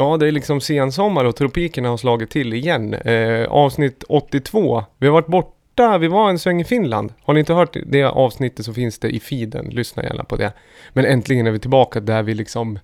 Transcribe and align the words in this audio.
Ja, 0.00 0.16
det 0.16 0.28
är 0.28 0.32
liksom 0.32 0.60
sensommar 0.60 1.24
och 1.24 1.36
tropikerna 1.36 1.88
har 1.88 1.96
slagit 1.96 2.30
till 2.30 2.52
igen. 2.52 2.94
Eh, 2.94 3.44
avsnitt 3.44 4.04
82. 4.08 4.84
Vi 4.98 5.06
har 5.06 5.12
varit 5.12 5.26
borta, 5.26 5.98
vi 5.98 6.08
var 6.08 6.30
en 6.30 6.38
sväng 6.38 6.60
i 6.60 6.64
Finland. 6.64 7.12
Har 7.22 7.34
ni 7.34 7.40
inte 7.40 7.54
hört 7.54 7.76
det 7.86 8.04
avsnittet 8.04 8.64
så 8.64 8.74
finns 8.74 8.98
det 8.98 9.10
i 9.10 9.20
feeden. 9.20 9.66
Lyssna 9.66 10.02
gärna 10.02 10.24
på 10.24 10.36
det. 10.36 10.52
Men 10.92 11.04
äntligen 11.04 11.46
är 11.46 11.50
vi 11.50 11.58
tillbaka 11.58 12.00
där 12.00 12.22
vi 12.22 12.34
liksom, 12.34 12.78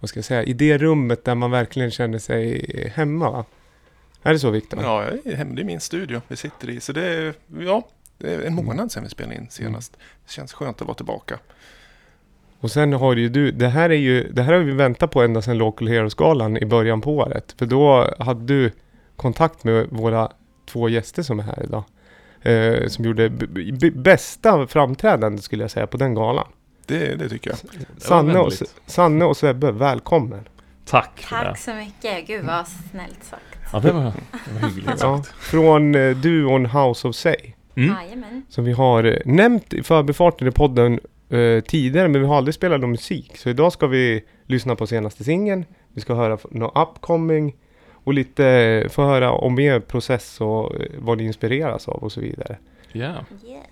vad 0.00 0.08
ska 0.08 0.18
jag 0.18 0.24
säga, 0.24 0.42
i 0.42 0.52
det 0.52 0.78
rummet 0.78 1.24
där 1.24 1.34
man 1.34 1.50
verkligen 1.50 1.90
känner 1.90 2.18
sig 2.18 2.92
hemma. 2.94 3.30
Va? 3.30 3.44
Är 4.22 4.32
det 4.32 4.38
så 4.38 4.50
Viktor? 4.50 4.82
Ja, 4.82 5.04
jag 5.04 5.32
är 5.32 5.36
hemma. 5.36 5.54
det 5.54 5.62
är 5.62 5.64
min 5.64 5.80
studio 5.80 6.20
vi 6.28 6.36
sitter 6.36 6.70
i. 6.70 6.80
Så 6.80 6.92
det 6.92 7.06
är, 7.06 7.34
ja, 7.60 7.88
det 8.18 8.34
är 8.34 8.42
en 8.42 8.54
månad 8.54 8.92
sedan 8.92 9.02
vi 9.02 9.08
spelade 9.08 9.36
in 9.36 9.46
senast. 9.50 9.96
Det 10.26 10.32
känns 10.32 10.52
skönt 10.52 10.80
att 10.80 10.86
vara 10.86 10.96
tillbaka. 10.96 11.38
Och 12.62 12.70
sen 12.70 12.92
har 12.92 13.16
ju 13.16 13.28
du, 13.28 13.50
det 13.50 13.68
här 13.68 13.90
är 13.90 13.94
ju, 13.94 14.28
det 14.32 14.42
här 14.42 14.52
har 14.52 14.60
vi 14.60 14.72
väntat 14.72 15.10
på 15.10 15.22
ända 15.22 15.42
sedan 15.42 15.58
Local 15.58 15.88
Heroes-galan 15.88 16.56
i 16.56 16.66
början 16.66 17.00
på 17.00 17.16
året. 17.16 17.54
För 17.58 17.66
då 17.66 18.14
hade 18.18 18.44
du 18.44 18.70
kontakt 19.16 19.64
med 19.64 19.86
våra 19.90 20.28
två 20.66 20.88
gäster 20.88 21.22
som 21.22 21.38
är 21.38 21.42
här 21.42 21.62
idag. 21.64 21.84
Eh, 22.42 22.88
som 22.88 23.04
gjorde 23.04 23.30
bästa 23.94 24.66
framträdande 24.66 25.42
skulle 25.42 25.64
jag 25.64 25.70
säga 25.70 25.86
på 25.86 25.96
den 25.96 26.14
galan. 26.14 26.46
Det, 26.86 27.14
det 27.18 27.28
tycker 27.28 27.50
jag. 27.50 27.58
Sanne 28.02 28.38
och. 28.38 28.52
Sanne 28.86 29.24
och 29.24 29.36
Sebbe, 29.36 29.72
välkommen. 29.72 30.48
Tack 30.86 31.20
för 31.20 31.36
Tack 31.36 31.54
det. 31.56 31.60
så 31.60 31.74
mycket. 31.74 32.26
Gud 32.26 32.44
vad 32.44 32.66
snällt 32.90 33.24
sagt. 33.24 33.42
Ja, 33.72 33.80
det 33.80 33.92
var, 33.92 34.02
det 34.02 34.60
var 34.62 34.68
hyggligt 34.68 34.88
Ja, 34.88 34.96
sagt. 34.96 35.28
från 35.28 35.94
eh, 35.94 36.10
duon 36.16 36.66
House 36.66 37.08
of 37.08 37.16
Say. 37.16 37.36
Mm. 37.76 38.42
Som 38.48 38.64
vi 38.64 38.72
har 38.72 39.04
eh, 39.04 39.16
nämnt 39.24 39.72
i 39.74 39.82
förbifarten 39.82 40.48
i 40.48 40.50
podden 40.50 41.00
eh, 41.32 41.60
tidigare, 41.60 42.08
men 42.08 42.20
vi 42.20 42.26
har 42.26 42.36
aldrig 42.36 42.54
spelat 42.54 42.80
någon 42.80 42.90
musik. 42.90 43.36
Så 43.36 43.50
idag 43.50 43.72
ska 43.72 43.86
vi 43.86 44.24
lyssna 44.46 44.76
på 44.76 44.86
senaste 44.86 45.24
singeln. 45.24 45.64
Vi 45.92 46.00
ska 46.00 46.14
höra 46.14 46.38
något 46.50 46.88
upcoming 46.88 47.56
och 47.90 48.14
lite 48.14 48.86
få 48.90 49.02
höra 49.02 49.32
om 49.32 49.58
er 49.58 49.80
process 49.80 50.40
och 50.40 50.74
eh, 50.80 50.86
vad 50.98 51.18
ni 51.18 51.24
inspireras 51.24 51.88
av 51.88 52.02
och 52.02 52.12
så 52.12 52.20
vidare. 52.20 52.56
Ja. 52.92 53.08
Yes. 53.10 53.24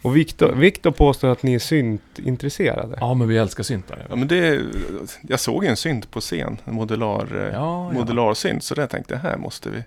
Och 0.02 0.16
Viktor, 0.16 0.52
Viktor 0.52 0.90
påstår 0.90 1.28
att 1.28 1.42
ni 1.42 1.54
är 1.54 1.58
syntintresserade. 1.58 2.96
ja, 3.00 3.14
men 3.14 3.28
vi 3.28 3.38
älskar 3.38 3.62
syntar. 3.64 4.06
Ja, 4.10 4.16
men 4.16 4.28
det, 4.28 4.60
jag 5.28 5.40
såg 5.40 5.64
ju 5.64 5.70
en 5.70 5.76
synt 5.76 6.10
på 6.10 6.20
scen, 6.20 6.58
en 6.64 6.74
modular, 6.74 7.36
eh, 7.36 7.42
Ja, 7.42 7.50
ja. 7.52 7.92
modular 7.92 8.34
synt. 8.34 8.64
Så 8.64 8.74
det 8.74 8.86
tänkte 8.86 9.14
jag, 9.14 9.20
här 9.20 9.36
måste 9.36 9.70
vi, 9.70 9.82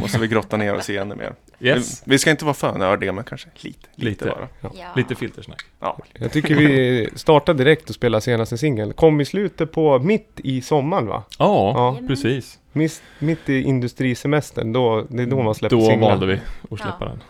måste 0.00 0.18
vi 0.18 0.28
grotta 0.28 0.56
ner 0.56 0.74
oss 0.74 0.90
i 0.90 0.96
ännu 0.96 1.14
mer. 1.14 1.34
Yes. 1.60 2.02
Vi, 2.04 2.10
vi 2.10 2.18
ska 2.18 2.30
inte 2.30 2.44
vara 2.44 2.54
för 2.54 2.78
nördiga, 2.78 3.12
men 3.12 3.24
kanske 3.24 3.48
lite. 3.60 3.78
Lite, 3.94 4.24
Lite. 4.24 4.24
bara. 4.24 4.70
Ja. 4.78 4.86
Lite 4.96 5.14
filtersnack. 5.14 5.62
Ja. 5.80 5.98
Jag 6.18 6.32
tycker 6.32 6.54
vi 6.54 7.08
startar 7.14 7.54
direkt 7.54 7.88
och 7.88 7.94
spelar 7.94 8.20
senaste 8.20 8.58
singeln. 8.58 8.92
Kom 8.92 9.20
i 9.20 9.24
slutet 9.24 9.72
på 9.72 9.98
mitt 9.98 10.40
i 10.44 10.60
sommaren 10.62 11.06
va? 11.06 11.22
Ja, 11.38 11.72
Ja. 12.00 12.06
Precis. 12.08 12.58
Miss, 12.72 13.02
mitt 13.18 13.48
i 13.48 13.62
industrisemestern, 13.62 14.72
då, 14.72 15.06
det 15.08 15.22
är 15.22 15.26
då 15.26 15.42
man 15.42 15.54
släpper 15.54 15.76
Då 15.76 15.86
singlar. 15.86 16.08
valde 16.10 16.26
vi 16.26 16.34
att 16.70 16.78
släppa 16.80 16.96
Ja. 17.00 17.06
den. 17.06 17.20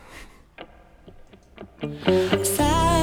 Side 1.80 2.97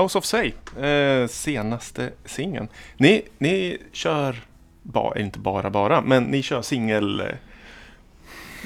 House 0.00 0.18
of 0.18 0.24
Say, 0.24 0.52
eh, 0.82 1.26
senaste 1.26 2.10
singeln. 2.24 2.68
Ni, 2.96 3.22
ni 3.38 3.78
kör 3.92 4.36
ba, 4.82 5.14
inte 5.16 5.38
bara 5.38 5.70
bara, 5.70 6.00
men 6.00 6.24
ni 6.24 6.42
kör 6.42 6.62
singel... 6.62 7.20
eh, 7.20 7.26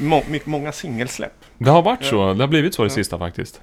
Må, 0.00 0.22
mycket, 0.30 0.46
många 0.48 0.72
singelsläpp. 0.72 1.44
Det 1.58 1.70
har 1.70 1.82
varit 1.82 2.04
så, 2.04 2.34
det 2.34 2.42
har 2.42 2.48
blivit 2.48 2.74
så 2.74 2.82
i 2.82 2.86
Ja. 2.86 2.90
sista 2.90 3.18
faktiskt. 3.18 3.60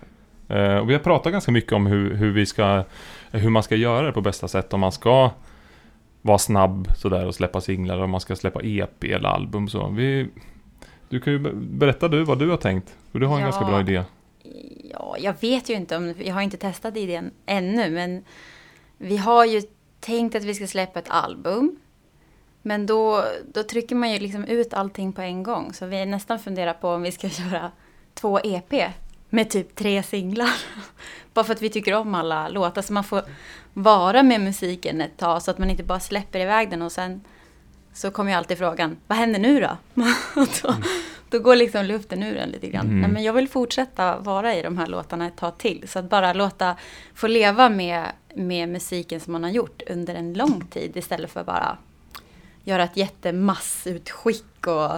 Eh, 0.49 0.75
och 0.77 0.89
vi 0.89 0.93
har 0.93 0.99
pratat 0.99 1.31
ganska 1.31 1.51
mycket 1.51 1.73
om 1.73 1.85
hur, 1.85 2.13
hur 2.15 2.31
vi 2.31 2.45
ska, 2.45 2.83
hur 3.31 3.49
man 3.49 3.63
ska 3.63 3.75
göra 3.75 4.05
det 4.05 4.11
på 4.11 4.21
bästa 4.21 4.47
sätt. 4.47 4.73
Om 4.73 4.79
man 4.79 4.91
ska 4.91 5.31
vara 6.21 6.37
snabb 6.37 6.87
sådär 6.97 7.25
och 7.27 7.35
släppa 7.35 7.61
singlar, 7.61 7.99
om 8.01 8.09
man 8.09 8.21
ska 8.21 8.35
släppa 8.35 8.59
EP 8.63 9.03
eller 9.03 9.29
album 9.29 9.67
så. 9.67 9.89
Vi, 9.89 10.27
du 11.09 11.19
kan 11.19 11.33
ju 11.33 11.39
be- 11.39 11.51
berätta 11.53 12.07
du 12.07 12.23
vad 12.23 12.39
du 12.39 12.49
har 12.49 12.57
tänkt. 12.57 12.95
För 13.11 13.19
du 13.19 13.25
har 13.27 13.35
en 13.35 13.39
Ja. 13.41 13.45
ganska 13.45 13.65
bra 13.65 13.79
idé. 13.79 14.03
Ja, 14.83 15.15
jag 15.19 15.35
vet 15.41 15.69
ju 15.69 15.73
inte 15.73 15.97
om, 15.97 16.13
jag 16.17 16.33
har 16.33 16.41
inte 16.41 16.57
testat 16.57 16.97
idén 16.97 17.31
ännu, 17.45 17.89
men 17.89 18.25
vi 18.97 19.17
har 19.17 19.45
ju 19.45 19.61
tänkt 19.99 20.35
att 20.35 20.43
vi 20.43 20.55
ska 20.55 20.67
släppa 20.67 20.99
ett 20.99 21.09
album. 21.09 21.79
Men 22.61 22.85
då, 22.85 23.25
då 23.53 23.63
trycker 23.63 23.95
man 23.95 24.11
ju 24.11 24.19
liksom 24.19 24.45
ut 24.45 24.73
allting 24.73 25.13
på 25.13 25.21
en 25.21 25.43
gång. 25.43 25.73
Så 25.73 25.85
vi 25.85 25.97
är 25.97 26.05
nästan 26.05 26.39
funderar 26.39 26.73
på 26.73 26.89
om 26.89 27.01
vi 27.01 27.11
ska 27.11 27.29
köra 27.49 27.71
två 28.13 28.39
EP 28.43 28.73
med 29.29 29.49
typ 29.49 29.75
tre 29.75 30.03
singlar. 30.03 30.53
bara 31.33 31.45
för 31.45 31.53
att 31.53 31.61
vi 31.61 31.69
tycker 31.69 31.93
om 31.93 32.15
alla 32.15 32.49
låtar. 32.49 32.81
Så 32.81 32.93
man 32.93 33.03
får 33.03 33.21
vara 33.73 34.23
med 34.23 34.41
musiken 34.41 35.01
ett 35.01 35.17
tag 35.17 35.41
så 35.41 35.51
att 35.51 35.57
man 35.57 35.69
inte 35.69 35.83
bara 35.83 35.99
släpper 35.99 36.39
iväg 36.39 36.69
den 36.69 36.81
och 36.81 36.91
sen 36.91 37.21
så 37.93 38.11
kommer 38.11 38.31
ju 38.31 38.37
alltid 38.37 38.57
frågan, 38.57 38.97
vad 39.07 39.17
händer 39.17 39.39
nu 39.39 39.59
då? 39.59 39.77
Då, 40.35 40.69
mm 40.69 40.83
då 41.31 41.39
går 41.39 41.55
liksom 41.55 41.85
luften 41.85 42.23
ur 42.23 42.37
en 42.37 42.49
lite 42.49 42.67
grann. 42.69 42.85
Mm. 42.85 43.01
Nej, 43.01 43.09
men 43.09 43.23
jag 43.23 43.33
vill 43.33 43.49
fortsätta 43.49 44.17
vara 44.19 44.55
i 44.55 44.61
de 44.61 44.77
här 44.77 44.87
låtarna 44.87 45.27
ett 45.27 45.37
tag 45.37 45.57
till. 45.57 45.87
Så 45.87 45.99
att 45.99 46.09
bara 46.09 46.33
låta, 46.33 46.75
få 47.13 47.27
leva 47.27 47.69
med, 47.69 48.05
med 48.35 48.69
musiken 48.69 49.19
som 49.19 49.33
man 49.33 49.43
har 49.43 49.51
gjort 49.51 49.81
under 49.89 50.15
en 50.15 50.33
lång 50.33 50.65
tid 50.69 50.97
istället 50.97 51.31
för 51.31 51.43
bara 51.43 51.77
göra 52.63 52.83
ett 52.83 52.97
jättemassutskick 52.97 54.67
och 54.67 54.91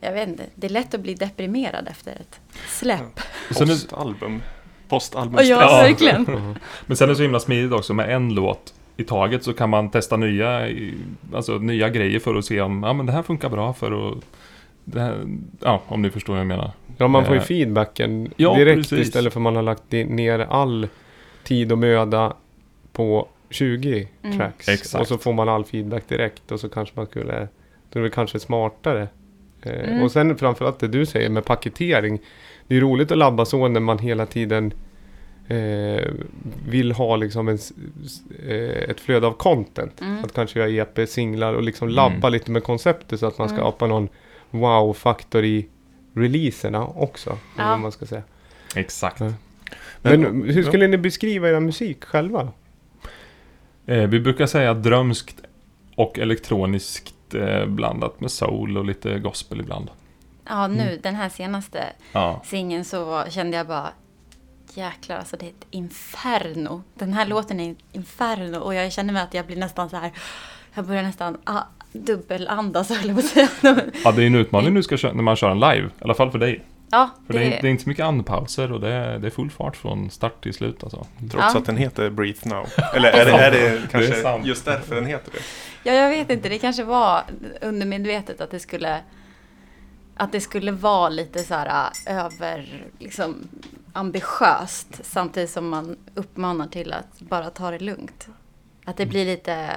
jag 0.00 0.12
vet 0.12 0.28
inte, 0.28 0.44
det 0.54 0.66
är 0.66 0.70
lätt 0.70 0.94
att 0.94 1.00
bli 1.00 1.14
deprimerad 1.14 1.88
efter 1.88 2.12
ett 2.12 2.40
släpp. 2.68 3.18
Är- 3.50 3.54
Postalbum. 3.66 4.42
Postalbum. 4.88 5.34
Och 5.34 5.44
ja, 5.44 5.60
Ja. 5.60 5.76
verkligen. 5.76 6.56
Men 6.86 6.96
sen 6.96 7.04
är 7.04 7.08
det 7.08 7.16
så 7.16 7.22
himla 7.22 7.40
smidigt 7.40 7.72
också 7.72 7.94
med 7.94 8.14
en 8.16 8.34
låt 8.34 8.74
i 8.96 9.04
taget 9.04 9.44
så 9.44 9.52
kan 9.52 9.70
man 9.70 9.90
testa 9.90 10.16
nya, 10.16 10.68
alltså 11.34 11.52
nya 11.58 11.88
grejer 11.88 12.20
för 12.20 12.34
att 12.34 12.44
se 12.44 12.60
om 12.60 12.82
ja, 12.82 12.92
men 12.92 13.06
det 13.06 13.12
här 13.12 13.22
funkar 13.22 13.48
bra 13.48 13.72
för 13.72 14.08
att 14.12 14.24
här, 14.94 15.26
ja, 15.60 15.82
om 15.86 16.02
ni 16.02 16.10
förstår 16.10 16.32
vad 16.32 16.40
jag 16.40 16.46
menar. 16.46 16.70
Ja, 16.98 17.08
man 17.08 17.24
får 17.24 17.34
ju 17.34 17.40
Eh, 17.40 17.44
feedbacken 17.46 18.32
ja, 18.36 18.54
direkt 18.54 18.76
precis. 18.90 19.06
istället 19.08 19.32
för 19.32 19.40
man 19.40 19.56
har 19.56 19.62
lagt 19.62 19.92
ner 19.92 20.38
all 20.38 20.88
tid 21.44 21.72
och 21.72 21.78
möda 21.78 22.32
på 22.92 23.28
20 23.50 24.08
Mm. 24.22 24.38
tracks. 24.38 24.68
Exakt. 24.68 25.00
Och 25.00 25.08
så 25.08 25.18
får 25.18 25.32
man 25.32 25.48
all 25.48 25.64
feedback 25.64 26.08
direkt 26.08 26.52
och 26.52 26.60
så 26.60 26.68
kanske 26.68 26.94
man 26.96 27.06
skulle... 27.06 27.48
Då 27.92 27.98
är 27.98 28.04
det 28.04 28.10
kanske 28.10 28.38
smartare. 28.40 29.08
Eh, 29.62 29.72
Mm. 29.90 30.02
Och 30.02 30.12
sen 30.12 30.36
framförallt 30.38 30.78
det 30.78 30.88
du 30.88 31.06
säger 31.06 31.28
med 31.30 31.44
paketering. 31.44 32.18
Det 32.66 32.76
är 32.76 32.80
roligt 32.80 33.10
att 33.12 33.18
labba 33.18 33.44
så 33.44 33.68
när 33.68 33.80
man 33.80 33.98
hela 33.98 34.26
tiden 34.26 34.72
eh, 35.48 36.04
vill 36.68 36.92
ha 36.92 37.16
liksom 37.16 37.48
en, 37.48 37.58
eh, 38.48 38.90
ett 38.90 39.00
flöde 39.00 39.26
av 39.26 39.32
content. 39.32 40.00
Mm. 40.00 40.24
Att 40.24 40.32
kanske 40.32 40.58
göra 40.58 40.70
EP, 40.70 41.06
singlar 41.08 41.54
och 41.54 41.62
liksom 41.62 41.88
Mm. 41.88 41.94
labba 41.96 42.28
lite 42.28 42.50
med 42.50 42.64
konceptet 42.64 43.20
så 43.20 43.26
att 43.26 43.38
man 43.38 43.48
Mm. 43.48 43.58
skapar 43.58 43.86
någon 43.86 44.08
wow-faktor 44.58 45.44
i 45.44 45.68
releaserna 46.14 46.86
också. 46.86 47.38
Ja. 47.56 47.68
Vad 47.70 47.80
man 47.80 47.92
ska 47.92 48.06
säga. 48.06 48.22
Exakt. 48.74 49.20
Ja. 49.20 49.32
Men 50.02 50.42
hur 50.42 50.62
skulle 50.62 50.86
ni 50.88 50.98
beskriva 50.98 51.48
era 51.48 51.60
musik 51.60 52.04
själva? 52.04 52.48
Eh, 53.86 54.02
vi 54.08 54.20
brukar 54.20 54.46
säga 54.46 54.74
drömskt 54.74 55.40
och 55.96 56.18
elektroniskt 56.18 57.34
eh, 57.34 57.66
blandat 57.66 58.20
med 58.20 58.30
soul 58.30 58.78
och 58.78 58.84
lite 58.84 59.18
gospel 59.18 59.60
ibland. 59.60 59.90
Ja, 60.48 60.66
nu 60.66 61.00
den 61.02 61.14
här 61.14 61.28
senaste 61.28 61.84
Ja. 62.12 62.42
singeln 62.44 62.84
så 62.84 63.24
kände 63.28 63.56
jag 63.56 63.66
bara 63.66 63.92
jäklar, 64.74 65.16
alltså 65.16 65.36
det 65.36 65.46
är 65.46 65.50
ett 65.50 65.66
inferno. 65.70 66.82
Den 66.94 67.12
här 67.12 67.26
låten 67.26 67.60
är 67.60 67.70
ett 67.72 67.78
inferno 67.92 68.58
och 68.58 68.74
jag 68.74 68.92
känner 68.92 69.12
mig 69.12 69.22
att 69.22 69.34
jag 69.34 69.46
blir 69.46 69.56
nästan 69.56 69.90
så 69.90 69.96
här, 69.96 70.12
jag 70.74 70.86
börjar 70.86 71.02
nästan 71.02 71.38
ah, 71.44 71.62
dubbelandas 71.96 72.88
höll 72.90 73.06
jag 73.06 73.16
på 73.16 73.20
att 73.20 73.26
säga. 73.26 73.48
ja, 74.04 74.12
det 74.12 74.22
är 74.22 74.26
en 74.26 74.34
utmaning 74.34 74.74
nu 74.74 74.82
ska 74.82 74.96
köra, 74.96 75.12
när 75.12 75.22
man 75.22 75.36
kör 75.36 75.50
en 75.50 75.60
live. 75.60 75.86
I 75.86 75.90
alla 76.04 76.14
fall 76.14 76.30
för 76.30 76.38
dig. 76.38 76.64
Ja, 76.90 77.10
För 77.26 77.32
det, 77.32 77.38
det, 77.38 77.44
är, 77.44 77.62
det 77.62 77.68
är 77.68 77.70
inte 77.70 77.82
så 77.82 77.88
mycket 77.88 78.04
andpauser 78.04 78.72
och 78.72 78.80
det 78.80 78.88
är, 78.92 79.18
det 79.18 79.26
är 79.26 79.30
full 79.30 79.50
fart 79.50 79.76
från 79.76 80.10
start 80.10 80.42
till 80.42 80.54
slut 80.54 80.82
alltså. 80.82 81.06
Trots 81.30 81.34
Ja. 81.54 81.58
att 81.58 81.66
den 81.66 81.76
heter 81.76 82.10
Breathe 82.10 82.48
Now. 82.48 82.66
Eller 82.94 83.12
är 83.12 83.24
det, 83.24 83.32
är 83.46 83.50
det 83.50 83.82
kanske 83.90 84.12
sant. 84.12 84.46
just 84.46 84.64
därför 84.64 84.94
den 84.94 85.06
heter 85.06 85.32
det? 85.32 85.38
ja, 85.90 85.92
jag 85.96 86.10
vet 86.10 86.30
inte, 86.30 86.48
det 86.48 86.58
kanske 86.58 86.84
var 86.84 87.22
undermedvetet 87.60 88.40
att 88.40 88.50
det 88.50 88.60
skulle 88.60 88.98
att 90.16 90.32
det 90.32 90.40
skulle 90.40 90.72
vara 90.72 91.08
lite 91.08 91.38
så 91.38 91.54
här 91.54 91.90
äh, 92.06 92.16
över, 92.24 92.82
liksom 92.98 93.48
ambitiöst 93.92 95.00
samtidigt 95.02 95.50
som 95.50 95.68
man 95.68 95.96
uppmanar 96.14 96.66
till 96.66 96.92
att 96.92 97.20
bara 97.20 97.50
ta 97.50 97.70
det 97.70 97.78
lugnt. 97.78 98.28
Att 98.84 98.96
det 98.96 99.06
blir 99.06 99.24
lite, 99.24 99.68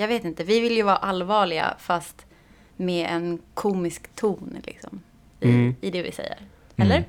jag 0.00 0.08
vet 0.08 0.24
inte, 0.24 0.44
vi 0.44 0.60
vill 0.60 0.76
ju 0.76 0.82
vara 0.82 0.96
allvarliga 0.96 1.74
fast 1.78 2.26
med 2.76 3.06
en 3.10 3.38
komisk 3.54 4.02
ton 4.14 4.56
liksom. 4.66 5.00
I, 5.40 5.48
Mm. 5.48 5.74
i 5.80 5.90
det 5.90 6.02
vi 6.02 6.12
säger. 6.12 6.36
Eller? 6.76 7.04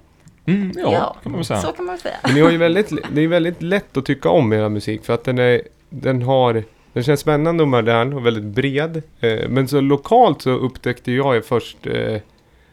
Mm, 0.45 0.71
ja, 0.77 0.91
Ja, 0.93 1.15
kan 1.23 1.31
man 1.31 1.39
väl 1.39 1.45
säga. 1.45 1.61
Så 1.61 1.71
kan 1.71 1.85
man 1.85 1.97
säga. 1.97 2.15
Men 2.23 2.33
ni 2.33 2.41
har 2.41 2.51
ju 2.51 2.57
väldigt, 2.57 2.91
det 3.11 3.21
är 3.21 3.27
väldigt 3.27 3.61
lätt 3.61 3.97
att 3.97 4.05
tycka 4.05 4.29
om 4.29 4.53
era 4.53 4.69
musik 4.69 5.05
för 5.05 5.13
att 5.13 5.23
den 5.23 5.37
är, 5.39 5.61
den 5.89 6.21
har, 6.21 6.63
den 6.93 7.03
känns 7.03 7.19
spännande 7.19 7.63
och 7.63 7.69
modern 7.69 8.13
och 8.13 8.25
väldigt 8.25 8.43
bred. 8.43 9.01
Eh, 9.19 9.49
men 9.49 9.67
så 9.67 9.81
lokalt 9.81 10.41
så 10.41 10.49
upptäckte 10.51 11.11
jag 11.11 11.45
först, 11.45 11.87
eh, 11.87 12.17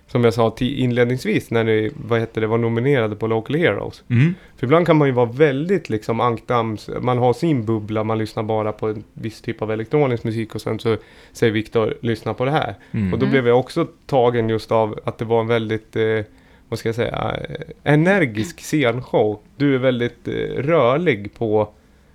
som 0.08 0.24
jag 0.24 0.34
sa 0.34 0.56
inledningsvis, 0.60 1.50
när 1.50 1.64
ni, 1.64 1.90
vad 1.94 2.20
heter 2.20 2.40
det, 2.40 2.46
var 2.46 2.58
nominerade 2.58 3.16
på 3.16 3.26
Local 3.26 3.56
Heroes. 3.56 4.02
Mm. 4.10 4.34
För 4.56 4.66
ibland 4.66 4.86
kan 4.86 4.96
man 4.96 5.08
ju 5.08 5.14
vara 5.14 5.26
väldigt 5.32 5.90
liksom 5.90 6.20
ankdams, 6.20 6.90
man 7.00 7.18
har 7.18 7.32
sin 7.32 7.64
bubbla, 7.64 8.04
man 8.04 8.18
lyssnar 8.18 8.42
bara 8.42 8.72
på 8.72 8.88
en 8.88 9.04
viss 9.12 9.40
typ 9.40 9.62
av 9.62 9.72
elektronisk 9.72 10.24
musik 10.24 10.54
och 10.54 10.60
sen 10.60 10.78
så 10.78 10.96
säger 11.32 11.52
Viktor, 11.52 11.94
lyssna 12.00 12.34
på 12.34 12.44
det 12.44 12.50
här. 12.50 12.74
Mm. 12.90 13.12
Och 13.12 13.18
då 13.18 13.26
blev 13.26 13.48
jag 13.48 13.58
också 13.58 13.86
tagen 14.06 14.48
just 14.48 14.72
av 14.72 14.98
att 15.04 15.18
det 15.18 15.24
var 15.24 15.40
en 15.40 15.46
väldigt, 15.46 15.96
eh, 15.96 16.20
vad 16.68 16.78
ska 16.78 16.88
jag 16.88 16.96
säga, 16.96 17.36
eh, 17.48 17.92
energisk 17.92 18.60
scenshow. 18.60 19.38
Du 19.56 19.74
är 19.74 19.78
väldigt 19.78 20.28
eh, 20.28 20.32
rörlig 20.56 21.34
på 21.34 21.68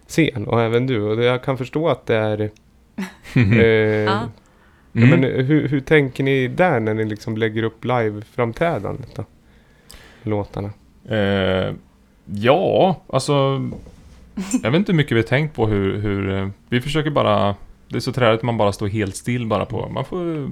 scen 0.08 0.48
och 0.48 0.62
även 0.62 0.88
du. 0.88 1.02
Och 1.02 1.24
jag 1.24 1.44
kan 1.44 1.58
förstå 1.58 1.90
att 1.90 2.06
det 2.06 2.16
är... 2.16 2.50
Eh, 3.36 4.04
Ja. 4.04 4.22
Ja, 4.94 5.02
Mm. 5.02 5.10
men 5.20 5.46
hur, 5.46 5.68
hur 5.68 5.80
tänker 5.80 6.24
ni 6.24 6.48
där 6.48 6.80
när 6.80 6.94
ni 6.94 7.06
liksom 7.06 7.38
lägger 7.38 7.64
upp 7.64 7.86
live-framträdandet 7.86 9.16
då? 9.16 9.26
Låtarna. 10.24 10.70
Eh, 11.10 11.74
ja, 12.26 13.02
alltså... 13.08 13.62
Jag 14.64 14.72
vet 14.72 14.80
inte 14.80 14.92
hur 14.92 14.98
mycket 14.98 15.12
vi 15.12 15.22
har 15.22 15.28
tänkt 15.28 15.56
på 15.56 15.68
hur, 15.68 15.98
hur... 15.98 16.34
eh, 16.34 16.48
Vi 16.70 16.82
försöker 16.82 17.10
bara... 17.10 17.56
Det 17.88 17.96
är 17.96 18.00
så 18.00 18.12
träligt 18.12 18.38
att 18.40 18.44
man 18.44 18.58
bara 18.58 18.72
står 18.72 18.88
helt 18.88 19.16
still 19.16 19.48
bara 19.48 19.66
på... 19.66 19.90
Man 19.90 20.06
får 20.06 20.52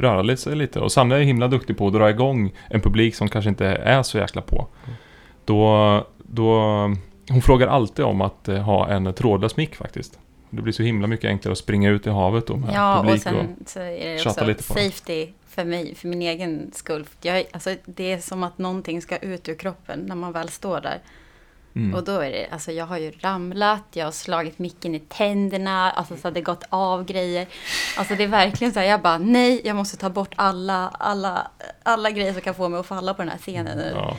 röra 0.00 0.22
lite 0.22 0.42
sig 0.42 0.56
lite. 0.56 0.80
Och 0.80 0.92
Sanna 0.92 1.16
är 1.16 1.20
himla 1.22 1.48
duktig 1.48 1.78
på 1.78 1.86
att 1.86 1.92
dra 1.92 2.10
igång 2.10 2.52
en 2.70 2.80
publik 2.80 3.14
som 3.14 3.28
kanske 3.28 3.48
inte 3.48 3.66
är 3.66 4.02
så 4.02 4.18
jäkla 4.18 4.42
på. 4.42 4.66
Då... 5.44 6.06
då 6.18 6.54
hon 7.30 7.42
frågar 7.42 7.68
alltid 7.68 8.04
om 8.04 8.20
att 8.20 8.48
eh, 8.48 8.58
ha 8.58 8.88
en 8.88 9.14
trådlös 9.14 9.56
mick 9.56 9.74
faktiskt. 9.76 10.18
Det 10.56 10.62
blir 10.62 10.72
så 10.72 10.82
himla 10.82 11.06
mycket 11.06 11.28
enklare 11.28 11.52
att 11.52 11.58
springa 11.58 11.90
ut 11.90 12.06
i 12.06 12.10
havet 12.10 12.46
då 12.46 12.56
med 12.56 12.74
Ja, 12.74 12.98
och 12.98 13.04
publik. 13.04 13.22
sen 13.22 13.56
så 13.66 13.80
är 13.80 14.14
det 14.14 14.26
också 14.26 14.44
lite 14.44 14.62
på 14.62 14.74
safety 14.74 15.28
för 15.48 15.64
mig, 15.64 15.94
för 15.94 16.08
min 16.08 16.22
egen 16.22 16.70
skull. 16.74 17.06
Jag, 17.22 17.44
alltså, 17.52 17.74
det 17.84 18.12
är 18.12 18.18
som 18.18 18.42
att 18.42 18.58
någonting 18.58 19.02
ska 19.02 19.16
ut 19.16 19.48
ur 19.48 19.54
kroppen 19.54 20.00
när 20.06 20.14
man 20.14 20.32
väl 20.32 20.48
står 20.48 20.80
där. 20.80 20.98
mm. 21.74 21.94
Och 21.94 22.04
då 22.04 22.12
är 22.20 22.30
det, 22.30 22.46
alltså 22.50 22.72
jag 22.72 22.86
har 22.86 22.98
ju 22.98 23.10
ramlat, 23.10 23.82
jag 23.92 24.04
har 24.04 24.12
slagit 24.12 24.58
micken 24.58 24.94
i 24.94 24.98
tänderna, 25.00 25.90
alltså 25.90 26.16
så 26.16 26.26
har 26.28 26.32
det 26.32 26.40
gått 26.40 26.64
av 26.68 27.04
grejer. 27.04 27.46
Alltså 27.98 28.14
det 28.14 28.24
är 28.24 28.28
verkligen 28.28 28.72
så 28.72 28.80
här, 28.80 28.86
jag 28.86 29.00
bara 29.02 29.18
nej, 29.18 29.60
jag 29.64 29.76
måste 29.76 29.96
ta 29.96 30.10
bort 30.10 30.32
alla, 30.36 30.88
alla, 30.88 31.50
alla 31.82 32.10
grejer 32.10 32.32
som 32.32 32.42
kan 32.42 32.54
få 32.54 32.68
mig 32.68 32.80
att 32.80 32.86
falla 32.86 33.14
på 33.14 33.22
den 33.22 33.28
här 33.30 33.38
scenen. 33.38 33.78
ja. 33.94 34.16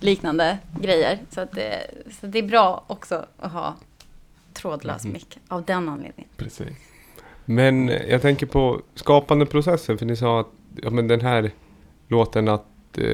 Liknande 0.00 0.58
grejer. 0.80 1.18
Så, 1.30 1.46
det, 1.52 1.90
så 2.20 2.26
det 2.26 2.38
är 2.38 2.42
bra 2.42 2.84
också 2.86 3.26
att 3.38 3.52
ha 3.52 3.74
trådlös 4.56 5.04
Mhm. 5.04 5.12
mick 5.12 5.38
av 5.48 5.64
den 5.64 5.88
anledningen. 5.88 6.30
Precis. 6.36 6.66
Men 7.44 7.88
jag 8.08 8.22
tänker 8.22 8.46
på 8.46 8.80
skapandeprocessen, 8.94 9.98
för 9.98 10.06
ni 10.06 10.16
sa 10.16 10.40
att 10.40 10.46
ja, 10.82 10.90
men 10.90 11.08
den 11.08 11.20
här 11.20 11.50
låten 12.08 12.48
att 12.48 12.64
eh, 12.98 13.04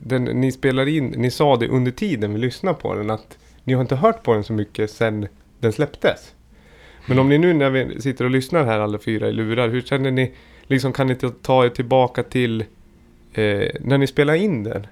den, 0.00 0.24
ni 0.24 0.52
spelar 0.52 0.88
in, 0.88 1.06
ni 1.06 1.30
sa 1.30 1.56
det 1.56 1.68
under 1.68 1.90
tiden 1.90 2.32
vi 2.32 2.38
lyssnade 2.38 2.74
på 2.80 2.94
den 2.94 3.10
att 3.10 3.38
ni 3.64 3.72
har 3.74 3.80
inte 3.82 3.96
hört 3.96 4.22
på 4.22 4.34
den 4.34 4.44
så 4.44 4.52
mycket 4.52 4.90
sen 4.90 5.28
den 5.60 5.72
släpptes. 5.72 6.34
Men 7.06 7.18
om 7.18 7.28
ni 7.28 7.38
nu 7.38 7.52
när 7.52 7.70
vi 7.70 8.00
sitter 8.00 8.24
och 8.24 8.30
lyssnar 8.30 8.64
här 8.64 8.80
alla 8.80 8.98
fyra 8.98 9.28
i 9.28 9.32
lurar, 9.32 9.68
hur 9.68 9.80
känner 9.80 10.10
ni, 10.10 10.32
liksom 10.62 10.92
kan 10.92 11.06
ni 11.06 11.14
ta- 11.14 11.32
ta 11.42 11.64
er 11.64 11.68
tillbaka 11.68 12.22
till 12.22 12.60
eh, 13.34 13.68
när 13.80 13.98
ni 13.98 14.06
spelade 14.06 14.38
in 14.38 14.64
den? 14.64 14.86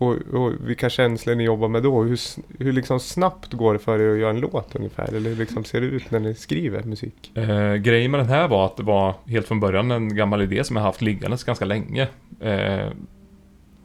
Och, 0.00 0.16
och 0.32 0.52
vilka 0.60 0.90
känslor 0.90 1.34
ni 1.34 1.44
jobbar 1.44 1.68
med 1.68 1.82
då? 1.82 2.02
Hur, 2.02 2.18
hur 2.58 2.72
liksom 2.72 3.00
snabbt 3.00 3.52
går 3.52 3.72
det 3.72 3.78
för 3.78 3.98
er 3.98 4.12
att 4.12 4.18
göra 4.18 4.30
en 4.30 4.40
låt 4.40 4.76
ungefär? 4.76 5.14
Eller 5.14 5.30
hur 5.30 5.36
liksom 5.36 5.64
ser 5.64 5.80
det 5.80 5.86
ut 5.86 6.10
när 6.10 6.20
ni 6.20 6.34
skriver 6.34 6.82
musik? 6.82 7.36
Eh, 7.36 7.74
grejen 7.74 8.10
med 8.10 8.20
den 8.20 8.28
här 8.28 8.48
var 8.48 8.66
att 8.66 8.76
det 8.76 8.82
var 8.82 9.14
helt 9.26 9.48
från 9.48 9.60
början 9.60 9.90
en 9.90 10.16
gammal 10.16 10.42
idé 10.42 10.64
som 10.64 10.76
jag 10.76 10.82
haft 10.82 11.02
liggandes 11.02 11.44
ganska 11.44 11.64
länge. 11.64 12.08
Eh, 12.40 12.86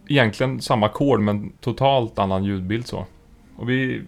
egentligen 0.08 0.62
samma 0.62 0.86
ackord 0.86 1.20
men 1.20 1.50
totalt 1.50 2.20
annan 2.20 2.44
ljudbild 2.44 2.88
så. 2.88 3.06
Och 3.56 3.70
vi... 3.70 4.02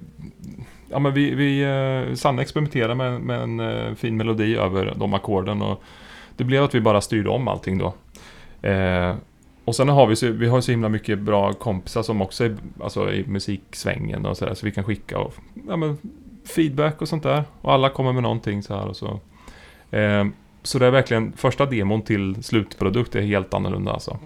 Ja 0.89 0.99
men 0.99 1.13
vi, 1.13 1.35
vi 1.35 1.61
eh, 1.61 2.15
Sanne 2.15 2.41
experimenterade 2.41 2.95
med, 2.95 3.21
med 3.21 3.41
en 3.41 3.59
eh, 3.59 3.93
fin 3.93 4.17
melodi 4.17 4.55
över 4.55 4.93
de 4.95 5.13
ackorden 5.13 5.61
och 5.61 5.83
det 6.37 6.43
blev 6.43 6.63
att 6.63 6.75
vi 6.75 6.81
bara 6.81 7.01
styrde 7.01 7.29
om 7.29 7.47
allting 7.47 7.77
då. 7.77 7.93
Eh, 8.69 9.15
och 9.67 9.75
sen 9.75 9.89
har 9.89 10.07
vi, 10.07 10.15
så, 10.15 10.31
vi 10.31 10.47
har 10.47 10.61
så 10.61 10.71
himla 10.71 10.89
mycket 10.89 11.19
bra 11.19 11.53
kompisar 11.53 12.03
som 12.03 12.21
också 12.21 12.45
är 12.45 12.57
alltså, 12.83 13.11
i 13.13 13.23
musiksvängen 13.27 14.25
och 14.25 14.37
sådär 14.37 14.53
så 14.53 14.65
vi 14.65 14.71
kan 14.71 14.83
skicka 14.83 15.19
och, 15.19 15.33
ja, 15.67 15.75
men, 15.75 15.97
feedback 16.45 17.01
och 17.01 17.07
sånt 17.07 17.23
där. 17.23 17.43
Och 17.61 17.73
alla 17.73 17.89
kommer 17.89 18.11
med 18.13 18.23
någonting 18.23 18.63
så 18.63 18.75
här 18.75 18.87
och 18.87 18.95
så. 18.95 19.19
Eh, 19.91 20.25
så 20.63 20.79
det 20.79 20.85
är 20.85 20.91
verkligen 20.91 21.33
första 21.33 21.65
demon 21.65 22.01
till 22.01 22.43
slutprodukt 22.43 23.15
är 23.15 23.21
helt 23.21 23.53
annorlunda 23.53 23.91
alltså. 23.91 24.19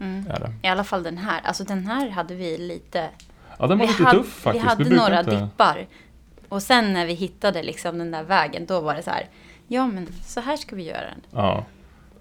Mm. 0.00 0.24
Är 0.30 0.40
det. 0.40 0.52
I 0.62 0.70
alla 0.70 0.84
fall 0.84 1.02
den 1.02 1.18
här. 1.18 1.40
Alltså 1.44 1.64
den 1.64 1.86
här 1.86 2.10
hade 2.10 2.34
vi 2.34 2.58
lite... 2.58 3.08
Ja 3.58 3.66
den 3.66 3.78
var 3.78 3.86
vi 3.86 3.92
lite 3.92 4.04
hade, 4.04 4.18
tuff 4.18 4.26
faktiskt. 4.32 4.64
Vi 4.64 4.68
hade 4.68 4.84
brukar 4.84 4.96
några 5.02 5.20
inte- 5.20 5.40
dippar. 5.40 5.86
Och 6.48 6.62
sen 6.62 6.92
när 6.92 7.06
vi 7.06 7.12
hittade 7.12 7.62
liksom 7.62 7.98
den 7.98 8.10
där 8.10 8.22
vägen, 8.22 8.66
då 8.66 8.80
var 8.80 8.94
det 8.94 9.02
så 9.02 9.10
här. 9.10 9.26
Ja, 9.66 9.86
men 9.86 10.06
så 10.24 10.40
här 10.40 10.56
ska 10.56 10.76
vi 10.76 10.82
göra 10.82 11.00
den. 11.00 11.20
Ja. 11.30 11.64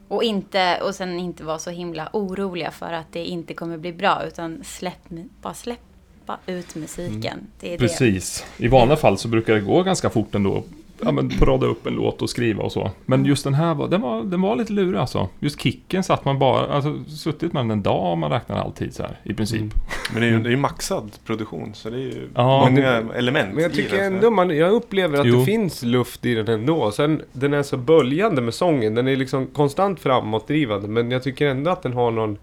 Och, 0.07 0.23
inte, 0.23 0.79
och 0.81 0.95
sen 0.95 1.19
inte 1.19 1.43
vara 1.43 1.59
så 1.59 1.69
himla 1.69 2.09
oroliga 2.13 2.71
för 2.71 2.93
att 2.93 3.11
det 3.11 3.25
inte 3.25 3.53
kommer 3.53 3.77
bli 3.77 3.93
bra. 3.93 4.23
Utan 4.27 4.63
släpp, 4.63 5.09
bara 5.41 5.53
släppa 5.53 6.37
ut 6.45 6.75
musiken. 6.75 7.39
Det 7.59 7.67
är 7.67 7.77
Mm. 7.77 7.79
Precis. 7.79 8.45
I 8.57 8.67
vanliga 8.67 8.97
fall 8.97 9.17
så 9.17 9.27
brukar 9.27 9.53
det 9.53 9.59
gå 9.61 9.83
ganska 9.83 10.09
fort 10.09 10.35
ändå. 10.35 10.63
Ja 11.01 11.11
men 11.11 11.31
rada 11.41 11.65
upp 11.65 11.87
en 11.87 11.93
låt 11.93 12.21
och 12.21 12.29
skriva 12.29 12.63
och 12.63 12.71
så. 12.71 12.91
Men 13.05 13.25
just 13.25 13.43
den 13.43 13.53
här 13.53 13.73
var, 13.73 13.87
den 13.87 14.01
var, 14.01 14.23
den 14.23 14.41
var 14.41 14.55
lite 14.55 14.73
lurig 14.73 14.99
alltså. 14.99 15.29
Just 15.39 15.61
kicken 15.61 16.03
satt 16.03 16.25
man 16.25 16.39
bara, 16.39 16.67
alltså 16.67 17.03
suttit 17.07 17.53
med 17.53 17.63
den 17.63 17.71
en 17.71 17.83
dag 17.83 18.05
om 18.05 18.19
man 18.19 18.31
räknar 18.31 18.57
alltid 18.59 18.93
så 18.93 19.03
här 19.03 19.19
i 19.23 19.33
princip. 19.33 19.59
Mm. 19.59 19.71
Men 20.13 20.21
det 20.21 20.27
är 20.27 20.31
ju 20.31 20.39
det 20.39 20.53
är 20.53 20.57
maxad 20.57 21.11
produktion 21.25 21.73
så 21.73 21.89
det 21.89 21.97
är 21.97 22.01
ju 22.01 22.29
Ja, 22.35 22.69
många 22.69 23.03
element 23.15 23.53
Men 23.53 23.63
jag 23.63 23.73
tycker 23.73 23.97
den, 23.97 24.13
ändå 24.13 24.31
man, 24.31 24.57
jag 24.57 24.71
upplever 24.71 25.19
att 25.19 25.27
Jo. 25.27 25.39
det 25.39 25.45
finns 25.45 25.83
luft 25.83 26.25
i 26.25 26.35
den 26.35 26.47
ändå. 26.47 26.91
Sen 26.91 27.21
den 27.31 27.53
är 27.53 27.63
så 27.63 27.77
böljande 27.77 28.41
med 28.41 28.53
sången. 28.53 28.95
Den 28.95 29.07
är 29.07 29.15
liksom 29.15 29.47
konstant 29.47 29.99
framåtdrivande. 29.99 30.87
Men 30.87 31.11
jag 31.11 31.23
tycker 31.23 31.47
ändå 31.47 31.71
att 31.71 31.81
den 31.81 31.93
har 31.93 32.11
någon... 32.11 32.37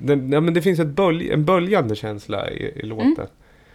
Den, 0.00 0.32
ja, 0.32 0.40
men 0.40 0.54
det 0.54 0.62
finns 0.62 0.78
ett 0.78 0.86
bölj, 0.86 1.30
en 1.30 1.44
böljande 1.44 1.96
känsla 1.96 2.50
i, 2.50 2.72
i 2.76 2.82
låten. 2.82 3.26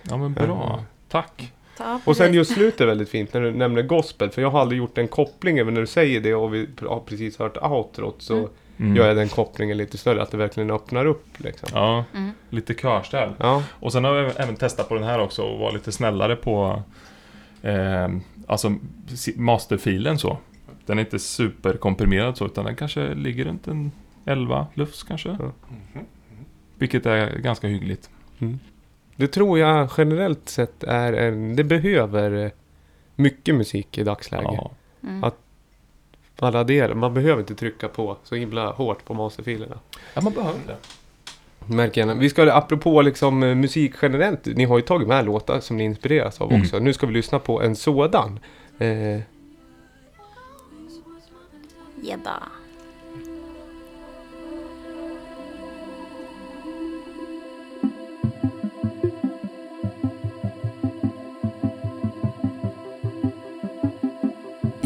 Ja 0.04 0.18
men 0.18 0.34
bra. 0.34 0.74
Mm. 0.74 0.86
Tack. 1.10 1.54
Ja, 1.80 2.02
Och 2.06 2.18
sen 2.18 2.34
just 2.34 2.54
slutet 2.54 2.82
är 2.82 2.86
väldigt 2.86 3.10
fint 3.10 3.34
när 3.34 3.42
du 3.42 3.52
nämner 3.52 3.82
gospel. 3.82 4.30
För 4.30 4.42
jag 4.42 4.50
har 4.50 4.60
aldrig 4.62 4.78
gjort 4.80 4.98
en 4.98 5.08
koppling 5.08 5.58
även 5.58 5.74
när 5.74 5.82
du 5.82 5.88
säger 5.88 6.22
det 6.22 6.36
och 6.36 6.54
vi 6.54 6.70
har 6.90 7.00
precis 7.00 7.40
hört 7.40 7.58
outrot. 7.58 8.22
Så 8.22 8.34
Mm. 8.38 8.50
Mm. 8.92 8.96
gör 8.96 9.08
jag 9.08 9.18
den 9.18 9.30
kopplingen 9.30 9.78
lite 9.78 9.98
större. 9.98 10.22
Att 10.22 10.32
det 10.32 10.38
verkligen 10.38 10.72
öppnar 10.72 11.06
upp 11.06 11.26
liksom. 11.38 11.70
Ja, 11.74 12.06
Mm. 12.16 12.32
lite 12.50 12.74
körställ. 12.74 13.30
Ja. 13.40 13.64
Och 13.80 13.92
sen 13.92 14.04
har 14.04 14.14
vi 14.14 14.32
även 14.36 14.56
testat 14.56 14.90
på 14.90 14.96
den 14.96 15.04
här 15.04 15.20
också 15.20 15.42
och 15.44 15.60
vara 15.60 15.72
lite 15.72 15.92
snällare 15.92 16.36
på 16.36 16.84
eh, 17.62 18.08
alltså 18.48 18.76
masterfilen 19.36 20.20
så. 20.20 20.38
Den 20.86 20.98
är 21.00 21.02
inte 21.04 21.20
superkomprimerad 21.20 22.38
så 22.38 22.46
utan 22.46 22.66
den 22.66 22.76
kanske 22.76 23.14
ligger 23.14 23.46
runt 23.46 23.68
en 23.68 23.92
11 24.26 24.68
lufs 24.74 25.04
kanske. 25.04 25.30
Ja. 25.30 25.36
Mhm. 25.46 26.06
Vilket 26.78 27.06
är 27.06 27.38
ganska 27.40 27.68
hyggligt. 27.68 28.10
Det 29.20 29.28
tror 29.28 29.60
jag 29.60 29.90
generellt 29.98 30.50
sett 30.50 30.84
är 30.84 31.14
en... 31.14 31.56
Det 31.56 31.64
behöver 31.64 32.46
eh, 32.46 32.52
mycket 33.16 33.56
musik 33.56 33.98
i 33.98 34.04
dagsläget. 34.04 34.50
Ja. 34.54 34.72
Mm. 35.04 35.24
Att- 35.24 35.38
Alla 36.40 36.64
delar. 36.64 36.96
Man 36.96 37.14
behöver 37.14 37.40
inte 37.40 37.56
trycka 37.56 37.88
på 37.88 38.18
så 38.24 38.36
himla 38.36 38.72
hårt 38.72 39.06
på 39.06 39.14
masterfilerna. 39.14 39.80
ja, 40.14 40.22
man 40.22 40.34
behöver 40.34 40.60
det. 40.68 40.78
Märker 41.74 42.08
jag. 42.08 42.16
Vi 42.16 42.30
ska, 42.30 42.52
apropå 42.54 43.02
liksom 43.02 43.44
eh, 43.44 43.56
musik 43.56 43.94
generellt. 44.02 44.46
Ni 44.46 44.66
har 44.66 44.78
ju 44.78 44.82
tagit 44.84 45.08
med 45.08 45.26
låtar 45.26 45.60
som 45.60 45.78
ni 45.78 45.84
inspireras 45.84 46.42
av 46.42 46.50
Mm. 46.50 46.62
också. 46.62 46.80
Nu 46.80 46.94
ska 46.94 47.08
vi 47.08 47.14
lyssna 47.14 47.40
på 47.40 47.62
en 47.62 47.76
sådan. 47.76 48.40
Eh, 48.78 49.20
Jebba. 52.04 52.44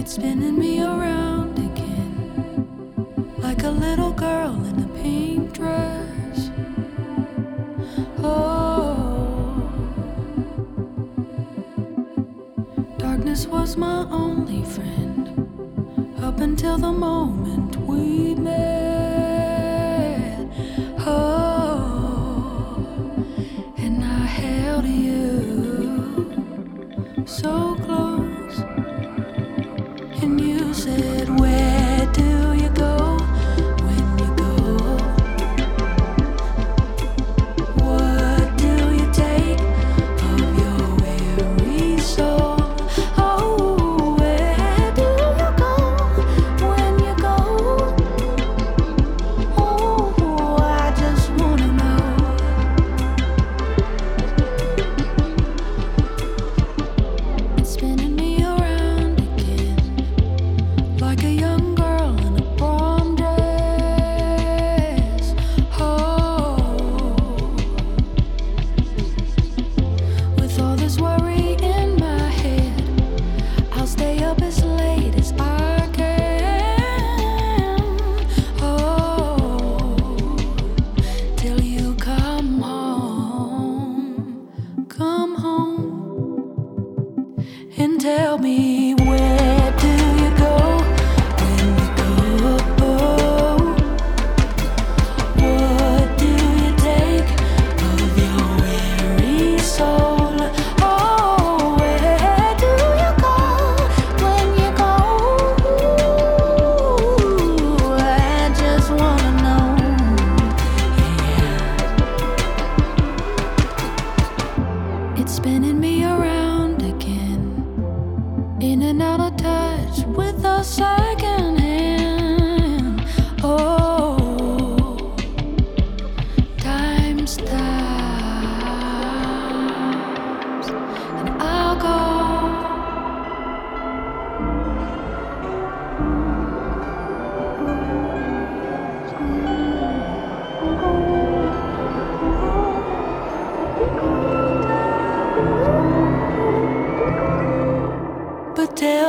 Spinning 0.05 0.59
me 0.59 0.79
around 0.79 1.57
again, 1.57 3.35
like 3.39 3.63
a 3.63 3.69
little 3.69 4.11
girl 4.11 4.53
in 4.65 4.83
a 4.83 4.87
pink 5.01 5.53
dress. 5.53 6.51
Oh, 8.21 9.73
darkness 12.97 13.47
was 13.47 13.75
my 13.75 14.05
only 14.11 14.63
friend 14.65 16.19
up 16.21 16.39
until 16.41 16.77
the 16.77 16.91
moment 16.91 17.75
we 17.77 18.35
met. 18.35 18.82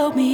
Could 0.05 0.11
tell 0.11 0.17
me 0.23 0.34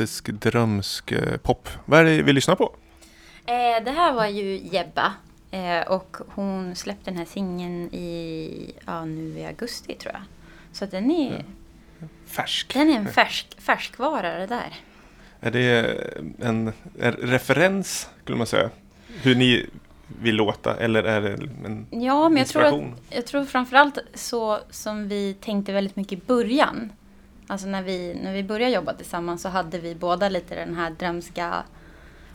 fantastisk 0.00 0.28
drömsk 0.28 1.12
eh, 1.12 1.36
pop. 1.36 1.68
Vad 1.84 2.00
är 2.00 2.04
det 2.04 2.22
vi 2.22 2.32
lyssnar 2.32 2.56
på? 2.56 2.74
Eh, 3.46 3.84
det 3.84 3.90
här 3.90 4.12
var 4.12 4.26
ju 4.26 4.58
Jebba. 4.58 5.12
Eh, 5.50 5.88
och 5.88 6.16
hon 6.34 6.76
släppte 6.76 7.10
den 7.10 7.18
här 7.18 7.24
singeln 7.24 7.94
i, 7.94 8.74
ja 8.86 9.04
nu 9.04 9.38
i 9.38 9.44
augusti 9.44 9.94
tror 9.94 10.12
jag. 10.12 10.22
Så 10.72 10.86
den 10.86 11.10
är, 11.10 11.44
Färsk. 12.26 12.74
den 12.74 12.90
är 12.90 12.96
en 12.96 13.08
färsk, 13.08 13.60
färskvara 13.60 14.38
det 14.38 14.46
där. 14.46 14.74
Är 15.40 15.50
det 15.50 15.96
en, 16.38 16.72
en 17.00 17.12
referens, 17.12 18.08
skulle 18.22 18.38
man 18.38 18.46
säga? 18.46 18.70
Hur 19.22 19.34
ni 19.34 19.66
vill 20.20 20.34
låta? 20.34 20.76
Eller 20.76 21.02
är 21.02 21.20
det 21.20 21.32
en 21.64 21.86
Ja, 21.90 22.28
men 22.28 22.38
jag 22.38 22.48
tror, 22.48 22.64
att, 22.64 22.82
jag 23.10 23.26
tror 23.26 23.44
framförallt 23.44 23.98
så 24.14 24.58
som 24.70 25.08
vi 25.08 25.34
tänkte 25.40 25.72
väldigt 25.72 25.96
mycket 25.96 26.18
i 26.18 26.22
början. 26.26 26.92
Alltså 27.50 27.66
när 27.66 27.82
vi, 27.82 28.18
när 28.22 28.32
vi 28.32 28.42
började 28.42 28.74
jobba 28.74 28.92
tillsammans 28.92 29.42
så 29.42 29.48
hade 29.48 29.78
vi 29.78 29.94
båda 29.94 30.28
lite 30.28 30.54
den 30.54 30.74
här 30.74 30.90
drömska... 30.90 31.62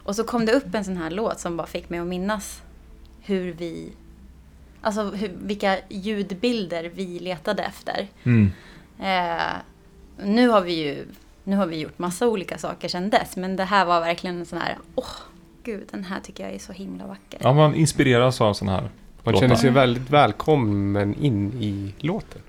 Och 0.04 0.16
så 0.16 0.24
kom 0.24 0.46
det 0.46 0.52
upp 0.52 0.76
en 0.76 0.86
sån 0.86 0.98
här 0.98 1.10
låt 1.10 1.40
som 1.40 1.58
bara 1.58 1.68
fick 1.68 1.90
mig 1.90 2.00
att 2.00 2.08
minnas 2.08 2.62
hur 3.22 3.54
vi... 3.54 3.92
Alltså 4.82 5.04
hur, 5.04 5.32
vilka 5.42 5.78
ljudbilder 5.90 6.92
vi 6.94 7.20
letade 7.20 7.64
efter. 7.64 8.08
Mm. 8.24 8.52
Eh, 9.00 9.54
nu 10.18 10.48
har 10.48 10.62
vi 10.62 10.74
ju 10.74 11.06
nu 11.44 11.56
har 11.56 11.66
vi 11.66 11.80
gjort 11.80 12.00
massa 12.00 12.28
olika 12.28 12.58
saker 12.58 12.88
sedan 12.88 13.10
dess. 13.10 13.36
Men 13.36 13.56
det 13.56 13.64
här 13.64 13.86
var 13.86 14.00
verkligen 14.00 14.40
en 14.40 14.46
sån 14.46 14.60
här, 14.60 14.78
åh 14.96 15.06
gud, 15.64 15.88
den 15.92 16.04
här 16.04 16.20
tycker 16.20 16.44
jag 16.44 16.54
är 16.54 16.60
så 16.60 16.74
himla 16.74 17.08
vacker. 17.08 17.40
Ja, 17.44 17.54
man 17.54 17.76
inspireras 17.76 18.42
av 18.42 18.54
sådana 18.54 18.78
här 18.78 18.90
Man 19.24 19.34
låtar. 19.34 19.40
känner 19.40 19.56
sig 19.56 19.70
väldigt 19.70 20.10
välkommen 20.10 21.16
in 21.16 21.54
i 21.62 21.94
låten. 22.00 22.42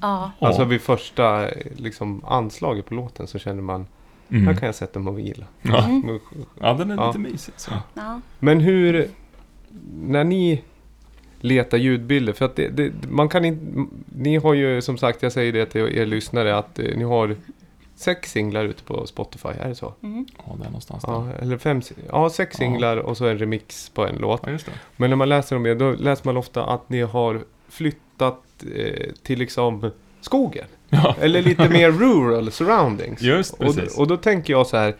Ja. 0.00 0.30
Alltså 0.38 0.64
vid 0.64 0.80
första 0.80 1.48
liksom, 1.76 2.24
anslaget 2.26 2.86
på 2.86 2.94
låten 2.94 3.26
så 3.26 3.38
känner 3.38 3.62
man, 3.62 3.86
här 4.28 4.38
Mm. 4.38 4.56
kan 4.56 4.66
jag 4.66 4.74
sätta 4.74 4.98
mig 4.98 5.10
och 5.10 5.18
vila. 5.18 5.46
Ja. 5.62 5.84
Mm. 5.84 6.18
ja, 6.60 6.72
den 6.74 6.90
är 6.90 6.96
Ja. 6.96 7.06
lite 7.06 7.18
mysig. 7.18 7.54
Så. 7.56 7.70
ja. 7.94 8.20
Men 8.38 8.60
hur, 8.60 9.08
när 10.00 10.24
ni 10.24 10.62
letar 11.40 11.78
ljudbilder, 11.78 12.32
för 12.32 12.44
att 12.44 12.56
det, 12.56 12.68
det, 12.68 12.92
man 13.08 13.28
kan 13.28 13.44
inte, 13.44 13.86
ni 14.16 14.36
har 14.36 14.54
ju 14.54 14.82
som 14.82 14.98
sagt, 14.98 15.22
jag 15.22 15.32
säger 15.32 15.52
det 15.52 15.66
till 15.66 15.80
er 15.80 16.06
lyssnare, 16.06 16.56
att 16.56 16.78
eh, 16.78 16.96
ni 16.96 17.04
har 17.04 17.36
sex 17.96 18.32
singlar 18.32 18.64
ute 18.64 18.82
på 18.82 19.06
Spotify, 19.06 19.48
är 19.48 19.68
det 19.68 19.74
så? 19.74 19.94
Mm. 20.02 20.26
Ja, 20.36 20.42
det 20.58 20.62
är 20.62 20.66
någonstans 20.68 21.04
där. 21.04 21.12
Ja, 21.12 21.28
eller 21.40 21.58
fem, 21.58 21.80
ja 22.08 22.30
sex 22.30 22.54
Ja. 22.54 22.58
singlar 22.58 22.96
och 22.96 23.16
så 23.16 23.26
en 23.26 23.38
remix 23.38 23.90
på 23.90 24.06
en 24.06 24.16
låt. 24.16 24.40
Ja, 24.44 24.50
just 24.52 24.66
det. 24.66 24.72
Men 24.96 25.10
när 25.10 25.16
man 25.16 25.28
läser 25.28 25.56
om 25.56 25.66
er, 25.66 25.74
då 25.74 25.90
läser 25.92 26.26
man 26.26 26.36
ofta 26.36 26.64
att 26.64 26.88
ni 26.88 27.00
har 27.00 27.40
flyttat 27.68 28.42
till 29.22 29.38
liksom 29.38 29.90
skogen. 30.20 30.66
Ja, 30.90 31.16
Eller 31.20 31.42
lite 31.42 31.68
mer 31.70 31.90
rural 31.90 32.50
surroundings. 32.50 33.22
Just 33.22 33.52
och, 33.52 33.58
precis. 33.58 33.98
och 33.98 34.06
då 34.06 34.16
tänker 34.16 34.52
jag 34.52 34.66
så 34.66 34.76
här, 34.76 34.96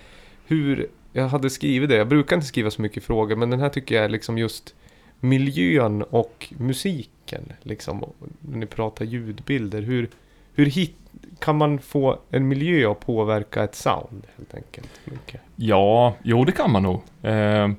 hur, 0.46 0.88
jag 1.12 1.28
hade 1.28 1.50
skrivit 1.50 1.88
det, 1.88 1.96
jag 1.96 2.08
brukar 2.08 2.36
inte 2.36 2.46
skriva 2.46 2.70
så 2.70 2.82
mycket 2.82 3.04
frågor, 3.04 3.36
men 3.36 3.50
den 3.50 3.60
här 3.60 3.68
tycker 3.68 3.94
jag 3.94 4.04
är 4.04 4.08
liksom 4.08 4.38
just 4.38 4.74
miljön 5.20 6.02
och 6.02 6.52
musiken, 6.58 7.52
liksom, 7.62 8.04
när 8.40 8.58
ni 8.58 8.66
pratar 8.66 9.04
ljudbilder, 9.04 9.82
hur, 9.82 10.08
hur 10.54 10.66
hit, 10.66 10.96
kan 11.38 11.56
man 11.56 11.78
få 11.78 12.18
en 12.30 12.48
miljö 12.48 12.90
att 12.90 13.00
påverka 13.00 13.64
ett 13.64 13.74
sound 13.74 14.26
helt 14.36 14.54
enkelt? 14.54 14.90
Mycket. 15.04 15.40
Ja, 15.56 16.14
jo 16.22 16.44
det 16.44 16.52
kan 16.52 16.72
man 16.72 16.82
nog. 16.82 17.00
Eh, 17.22 17.70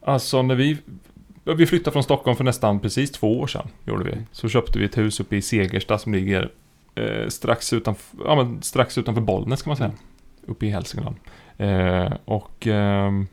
alltså 0.00 0.42
när 0.42 0.54
vi... 0.54 0.78
Vi 1.54 1.66
flyttade 1.66 1.92
från 1.92 2.02
Stockholm 2.02 2.36
för 2.36 2.44
nästan 2.44 2.80
precis 2.80 3.12
två 3.12 3.40
år 3.40 3.46
sedan. 3.46 3.68
Gjorde 3.84 4.04
vi. 4.04 4.16
Så 4.32 4.48
köpte 4.48 4.78
vi 4.78 4.84
ett 4.84 4.98
hus 4.98 5.20
uppe 5.20 5.36
i 5.36 5.42
Segersta 5.42 5.98
som 5.98 6.14
ligger 6.14 6.50
eh, 6.94 7.28
strax, 7.28 7.72
utanför, 7.72 8.18
ja, 8.24 8.34
men 8.34 8.62
strax 8.62 8.98
utanför 8.98 9.20
Bollnäs 9.20 9.62
kan 9.62 9.70
man 9.70 9.76
säga. 9.76 9.92
Uppe 10.46 10.66
i 10.66 10.70
Hälsingland. 10.70 11.16
Eh, 11.56 12.12
och 12.24 12.66
ehm, 12.66 13.26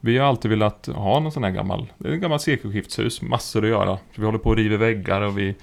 vi 0.00 0.18
har 0.18 0.26
alltid 0.26 0.50
velat 0.50 0.86
ha 0.86 1.20
någon 1.20 1.32
sån 1.32 1.44
här 1.44 1.50
gammal, 1.50 1.92
det 1.98 2.08
är 2.08 2.12
en 2.12 2.20
gammal 2.20 2.40
sekelskiftshus, 2.40 3.22
massor 3.22 3.64
att 3.64 3.70
göra. 3.70 3.96
Så 3.96 4.20
vi 4.20 4.24
håller 4.24 4.38
på 4.38 4.52
att 4.52 4.58
riva 4.58 4.76
väggar 4.76 5.20
och 5.20 5.38
vi 5.38 5.54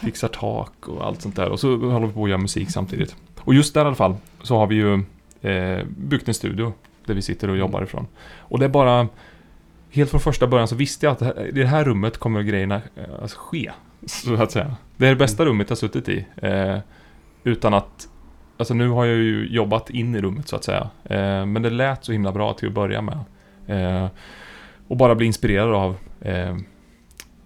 fixar 0.00 0.28
tak 0.28 0.88
och 0.88 1.06
allt 1.06 1.22
sånt 1.22 1.36
där. 1.36 1.48
Och 1.48 1.60
så 1.60 1.76
håller 1.76 2.06
vi 2.06 2.12
på 2.12 2.24
att 2.24 2.30
göra 2.30 2.40
musik 2.40 2.70
samtidigt. 2.70 3.16
Och 3.38 3.54
just 3.54 3.74
där 3.74 3.80
i 3.80 3.86
alla 3.86 3.94
fall 3.94 4.14
så 4.42 4.56
har 4.56 4.66
vi 4.66 4.74
ju 4.74 4.94
eh, 5.50 5.84
byggt 5.86 6.28
en 6.28 6.34
studio 6.34 6.72
där 7.06 7.14
vi 7.14 7.22
sitter 7.22 7.50
och 7.50 7.56
jobbar 7.56 7.82
ifrån. 7.82 8.06
Och 8.38 8.58
det 8.58 8.64
är 8.64 8.68
bara... 8.68 9.08
Helt 9.94 10.10
från 10.10 10.20
första 10.20 10.46
början 10.46 10.68
så 10.68 10.76
visste 10.76 11.06
jag 11.06 11.12
att 11.12 11.18
det 11.18 11.24
här, 11.24 11.46
i 11.46 11.50
det 11.50 11.66
här 11.66 11.84
rummet 11.84 12.18
kommer 12.18 12.42
grejerna 12.42 12.82
eh, 12.96 13.04
alltså, 13.22 13.38
ske. 13.40 13.72
Så 14.06 14.34
att 14.34 14.52
säga. 14.52 14.76
Det 14.96 15.06
är 15.06 15.10
det 15.10 15.16
bästa 15.16 15.44
rummet 15.44 15.68
jag 15.70 15.78
suttit 15.78 16.08
i. 16.08 16.26
Eh, 16.36 16.78
utan 17.44 17.74
att... 17.74 18.08
Alltså 18.56 18.74
nu 18.74 18.88
har 18.88 19.04
jag 19.04 19.16
ju 19.16 19.46
jobbat 19.50 19.90
in 19.90 20.14
i 20.14 20.20
rummet 20.20 20.48
så 20.48 20.56
att 20.56 20.64
säga. 20.64 20.90
Eh, 21.04 21.46
men 21.46 21.62
det 21.62 21.70
lät 21.70 22.04
så 22.04 22.12
himla 22.12 22.32
bra 22.32 22.54
till 22.54 22.68
att 22.68 22.74
börja 22.74 23.02
med. 23.02 23.18
Eh, 23.66 24.08
och 24.88 24.96
bara 24.96 25.14
bli 25.14 25.26
inspirerad 25.26 25.74
av 25.74 25.96
eh, 26.20 26.56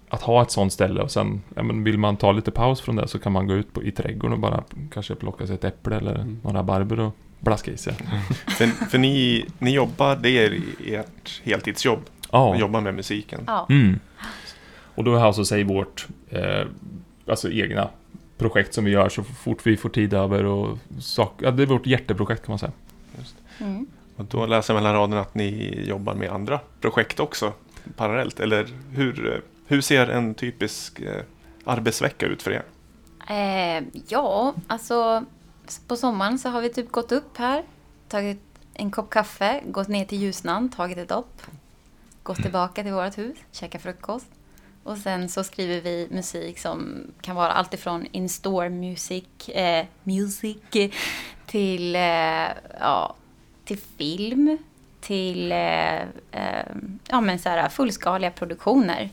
att 0.09 0.23
ha 0.23 0.43
ett 0.43 0.51
sånt 0.51 0.73
ställe 0.73 1.03
och 1.03 1.11
sen, 1.11 1.43
ja, 1.57 1.63
men 1.63 1.85
vill 1.85 1.99
man 1.99 2.17
ta 2.17 2.33
lite 2.33 2.51
paus 2.51 2.81
från 2.81 2.97
det 2.97 3.09
så 3.09 3.19
kan 3.19 3.33
man 3.33 3.47
gå 3.47 3.55
ut 3.55 3.73
på, 3.73 3.83
i 3.83 3.91
trädgården 3.91 4.33
och 4.33 4.39
bara 4.39 4.65
kanske 4.93 5.15
plocka 5.15 5.47
sig 5.47 5.55
ett 5.55 5.65
äpple 5.65 5.97
eller 5.97 6.15
Mm. 6.15 6.41
några 6.43 6.63
barber 6.63 7.01
och 7.01 7.17
blaska 7.41 7.71
i 7.71 7.77
sig. 7.77 7.95
För, 8.47 8.67
för 8.67 8.99
ni, 8.99 9.47
ni 9.59 9.71
jobbar, 9.75 10.17
det 10.17 10.31
är 10.31 10.61
ert 10.87 11.43
heltidsjobb. 11.45 12.01
Ja. 12.31 12.55
Att 12.55 12.61
jobba 12.61 12.81
med 12.81 12.95
musiken. 12.95 13.45
ja. 13.47 13.67
Mm. 13.71 14.01
Och 14.95 15.05
då 15.05 15.17
är 15.17 15.27
House 15.27 15.41
of 15.41 15.47
Say 15.47 15.65
vårt 15.65 16.07
eh, 16.29 16.67
alltså 17.27 17.51
egna 17.51 17.91
projekt 18.39 18.75
som 18.75 18.85
vi 18.85 18.91
gör 18.91 19.09
så 19.09 19.23
fort 19.23 19.67
vi 19.67 19.77
får 19.77 19.89
tid 19.89 20.15
över 20.15 20.45
och 20.45 20.79
sak, 21.01 21.35
ja, 21.39 21.51
det 21.51 21.63
är 21.63 21.67
vårt 21.67 21.87
hjärteprojekt 21.87 22.45
kan 22.45 22.53
man 22.53 22.59
säga. 22.59 22.73
Mm. 23.61 23.87
Och 24.17 24.25
då 24.25 24.47
läser 24.47 24.75
jag 24.75 24.83
mellan 24.83 24.97
raderna 25.01 25.21
att 25.21 25.35
ni 25.35 25.81
jobbar 25.89 26.15
med 26.15 26.31
andra 26.31 26.61
projekt 26.81 27.21
också 27.21 27.53
parallellt. 27.97 28.41
Eller 28.41 28.69
hur, 28.93 29.43
hur 29.67 29.81
ser 29.81 30.07
en 30.07 30.35
typisk 30.35 31.01
eh, 31.01 31.23
arbetsvecka 31.65 32.27
ut 32.27 32.43
för 32.43 32.51
er? 32.51 32.63
Eh, 33.29 33.85
ja, 34.09 34.55
alltså 34.67 35.25
på 35.87 35.97
sommaren 35.97 36.39
så 36.39 36.49
har 36.49 36.61
vi 36.61 36.69
typ 36.69 36.91
gått 36.91 37.13
upp 37.13 37.37
här, 37.37 37.65
tagit 38.09 38.41
en 38.75 38.91
kopp 38.91 39.11
kaffe, 39.11 39.61
gått 39.67 39.89
ner 39.89 40.05
till 40.05 40.19
Ljusnan, 40.19 40.69
tagit 40.69 40.99
ett 40.99 41.09
dopp, 41.09 41.43
gått 42.29 42.43
tillbaka 42.43 42.83
till 42.83 42.93
vårt 42.93 43.19
hus, 43.19 43.39
käkat 43.53 43.83
frukost. 43.83 44.27
Och 44.83 44.99
sen 44.99 45.29
så 45.29 45.45
skriver 45.45 45.81
vi 45.81 46.09
musik 46.11 46.59
som 46.59 47.07
kan 47.21 47.37
vara 47.37 47.53
allt 47.53 47.75
ifrån 47.75 48.07
in-store 48.13 48.69
music, 48.69 49.49
eh, 49.49 49.87
music 50.03 50.57
till, 51.47 51.97
eh, 51.97 52.49
ja, 52.81 53.15
till 53.65 53.79
film, 53.79 54.59
till 55.01 55.53
eh, 55.53 56.01
eh, 56.33 56.67
ja, 57.09 57.21
men 57.21 57.39
så 57.39 57.49
här 57.49 57.69
fullskaliga 57.69 58.31
produktioner. 58.31 59.11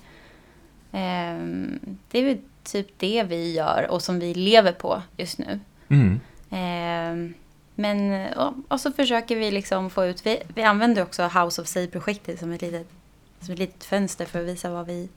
Ehm, 0.91 1.79
det 2.11 2.19
är 2.19 2.23
väl 2.23 2.37
typ 2.63 2.87
det 2.97 3.23
vi 3.23 3.53
gör 3.53 3.87
och 3.89 4.01
som 4.01 4.19
vi 4.19 4.33
lever 4.33 4.71
på 4.71 5.01
just 5.17 5.37
nu. 5.37 5.59
Mm. 5.89 6.19
Ehm, 6.49 7.33
men 7.75 8.11
ja, 8.11 8.53
och 8.67 8.81
så 8.81 8.91
försöker 8.91 9.35
vi 9.35 9.51
liksom 9.51 9.89
få 9.89 10.05
ut, 10.05 10.25
vi, 10.25 10.41
vi 10.47 10.63
använder 10.63 11.03
också 11.03 11.23
House 11.23 11.61
of 11.61 11.67
Say-projektet 11.67 12.39
som 12.39 12.51
ett 12.51 12.61
litet, 12.61 12.87
som 13.45 13.53
ett 13.53 13.59
litet 13.59 13.83
fönster 13.83 14.25
för 14.25 14.39
att 14.41 14.45
visa 14.47 14.69
vad 14.73 14.85
vi 14.87 15.09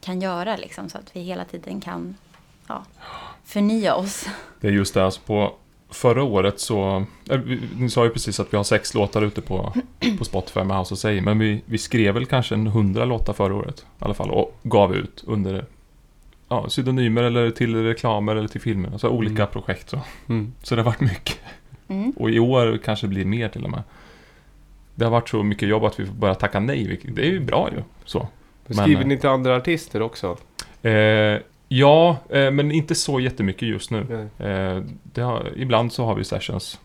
kan 0.00 0.20
göra 0.20 0.56
liksom, 0.56 0.88
så 0.88 0.98
att 0.98 1.16
vi 1.16 1.20
hela 1.20 1.44
tiden 1.44 1.80
kan 1.80 2.14
ja, 2.68 2.84
förnya 3.44 3.94
oss. 3.94 4.26
Det 4.60 4.68
är 4.68 4.72
just 4.72 4.94
det, 4.94 5.04
alltså 5.04 5.20
på 5.26 5.52
förra 5.90 6.22
året 6.22 6.60
så... 6.60 7.04
eh, 7.30 7.40
Ni 7.76 7.90
sa 7.90 8.04
ju 8.04 8.10
precis 8.10 8.40
att 8.40 8.52
vi 8.52 8.56
har 8.56 8.64
sex 8.64 8.94
låtar 8.94 9.22
ute 9.22 9.40
på, 9.40 9.72
på 10.18 10.24
Spotify 10.24 10.64
med 10.64 10.78
House 10.78 10.94
of 10.94 11.00
Say. 11.00 11.20
Men 11.20 11.38
vi, 11.38 11.62
vi 11.66 11.78
skrev 11.78 12.14
väl 12.14 12.26
kanske 12.26 12.54
en 12.54 12.66
hundra 12.66 13.04
låtar 13.04 13.32
förra 13.32 13.54
året. 13.54 13.80
I 13.80 14.04
alla 14.04 14.14
fall. 14.14 14.30
Och 14.30 14.58
gav 14.62 14.94
ut 14.96 15.24
under 15.26 15.64
ja, 16.48 16.62
pseudonymer 16.68 17.22
eller 17.22 17.50
till 17.50 17.82
reklamer 17.84 18.36
eller 18.36 18.48
till 18.48 18.60
filmer. 18.60 18.88
Alltså 18.92 19.08
olika 19.08 19.42
Mm. 19.42 19.52
projekt. 19.52 19.90
Så. 19.90 20.00
Mm. 20.28 20.52
så 20.62 20.74
det 20.76 20.82
har 20.82 20.86
varit 20.90 21.00
mycket. 21.00 21.36
Mm. 21.88 22.10
Och 22.16 22.30
i 22.30 22.38
år 22.38 22.78
kanske 22.84 23.06
det 23.06 23.10
blir 23.10 23.24
mer 23.24 23.48
till 23.48 23.64
och 23.64 23.70
med. 23.70 23.82
Det 24.98 25.04
har 25.04 25.10
varit 25.10 25.28
så 25.28 25.42
mycket 25.42 25.68
jobb 25.68 25.84
att 25.84 26.00
vi 26.00 26.06
får 26.06 26.14
börja 26.14 26.34
tacka 26.34 26.60
nej. 26.60 27.00
Det 27.04 27.22
är 27.22 27.30
ju 27.30 27.40
bra 27.40 27.68
ju. 27.76 27.82
Så. 28.04 28.28
Men, 28.66 28.76
Skriver 28.76 29.02
eh, 29.02 29.06
ni 29.06 29.18
till 29.18 29.28
andra 29.28 29.56
artister 29.56 30.02
också? 30.02 30.36
Eh, 30.82 30.92
ja, 31.68 32.16
eh, 32.30 32.50
men 32.50 32.72
inte 32.72 32.94
så 32.94 33.20
jättemycket 33.20 33.68
just 33.68 33.90
nu. 33.90 34.28
Eh, 34.38 34.82
det 35.02 35.20
har, 35.20 35.52
ibland 35.56 35.92
så 35.92 36.04
har 36.04 36.14
vi 36.14 36.24
sessions. 36.24 36.80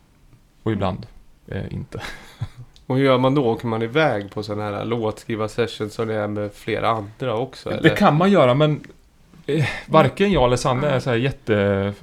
Och 0.64 0.72
ibland 0.72 1.06
eh, 1.48 1.74
inte. 1.74 2.02
Och 2.88 2.98
hur 2.98 3.06
gör 3.06 3.18
man 3.18 3.36
då? 3.36 3.46
Åker 3.46 3.68
man 3.68 3.82
iväg 3.82 4.32
på 4.32 4.44
sådana 4.44 4.78
här 4.78 4.86
låtskrivar-sessions 4.86 5.94
som 5.94 6.08
det 6.08 6.14
är 6.14 6.28
med 6.28 6.54
flera 6.54 6.90
andra 6.90 7.36
också? 7.36 7.70
Det 7.70 7.76
Eller? 7.76 7.96
kan 7.96 8.18
man 8.18 8.32
göra 8.32 8.54
men 8.54 8.82
eh, 9.46 9.66
varken 9.88 10.32
jag 10.32 10.46
eller 10.46 10.56
Sanne 10.56 10.88
är 10.88 11.00
så 11.00 11.10
här 11.10 11.18
jätte... 11.18 11.94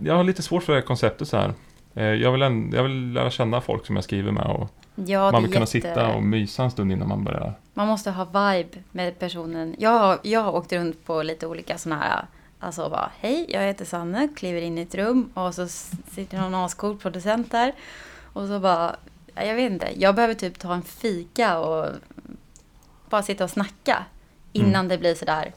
Jag, 0.00 0.14
har 0.14 0.24
lite 0.24 0.42
svårt 0.42 0.62
för 0.62 0.72
det 0.72 0.78
här 0.78 0.86
konceptet 0.86 1.28
så 1.28 1.36
här. 1.36 1.52
Eh, 1.94 2.04
jag, 2.04 2.32
vill 2.32 2.42
en, 2.42 2.72
jag 2.74 2.82
vill 2.82 3.12
lära 3.12 3.30
känna 3.30 3.60
folk 3.60 3.86
som 3.86 3.96
jag 3.96 4.04
skriver 4.04 4.32
med 4.32 4.46
och 4.46 4.70
Ja, 5.06 5.30
man 5.32 5.42
vill 5.42 5.52
kunna 5.52 5.60
jätte... 5.60 5.70
sitta 5.72 6.14
och 6.14 6.22
mysa 6.22 6.62
en 6.64 6.70
stund 6.70 6.92
innan 6.92 7.08
man 7.08 7.24
börjar. 7.24 7.54
Man 7.74 7.86
måste 7.88 8.10
ha 8.10 8.24
vibe 8.24 8.78
med 8.92 9.18
personen. 9.18 9.76
Jag 9.78 9.90
har, 9.98 10.18
jag 10.22 10.40
har 10.40 10.52
åkt 10.54 10.72
runt 10.72 11.04
på 11.04 11.22
lite 11.22 11.46
olika 11.46 11.78
sådana 11.78 12.02
här, 12.02 12.26
alltså 12.60 12.88
bara 12.90 13.10
hej, 13.20 13.46
jag 13.48 13.62
heter 13.62 13.84
Sanne, 13.84 14.28
kliver 14.36 14.60
in 14.60 14.78
i 14.78 14.80
ett 14.80 14.94
rum 14.94 15.30
och 15.34 15.54
så 15.54 15.68
sitter 16.12 16.38
någon 16.40 16.54
ascool 16.54 16.96
producent 16.98 17.50
där. 17.50 17.72
Och 18.32 18.46
så 18.46 18.58
bara, 18.60 18.96
ja, 19.34 19.42
jag 19.42 19.54
vet 19.54 19.72
inte, 19.72 19.88
jag 19.96 20.14
behöver 20.14 20.34
typ 20.34 20.58
ta 20.58 20.74
en 20.74 20.82
fika 20.82 21.58
och 21.58 21.86
bara 23.10 23.22
sitta 23.22 23.44
och 23.44 23.50
snacka. 23.50 24.04
Innan 24.52 24.74
Mm. 24.74 24.88
det 24.88 24.98
blir 24.98 25.14
sådär, 25.14 25.52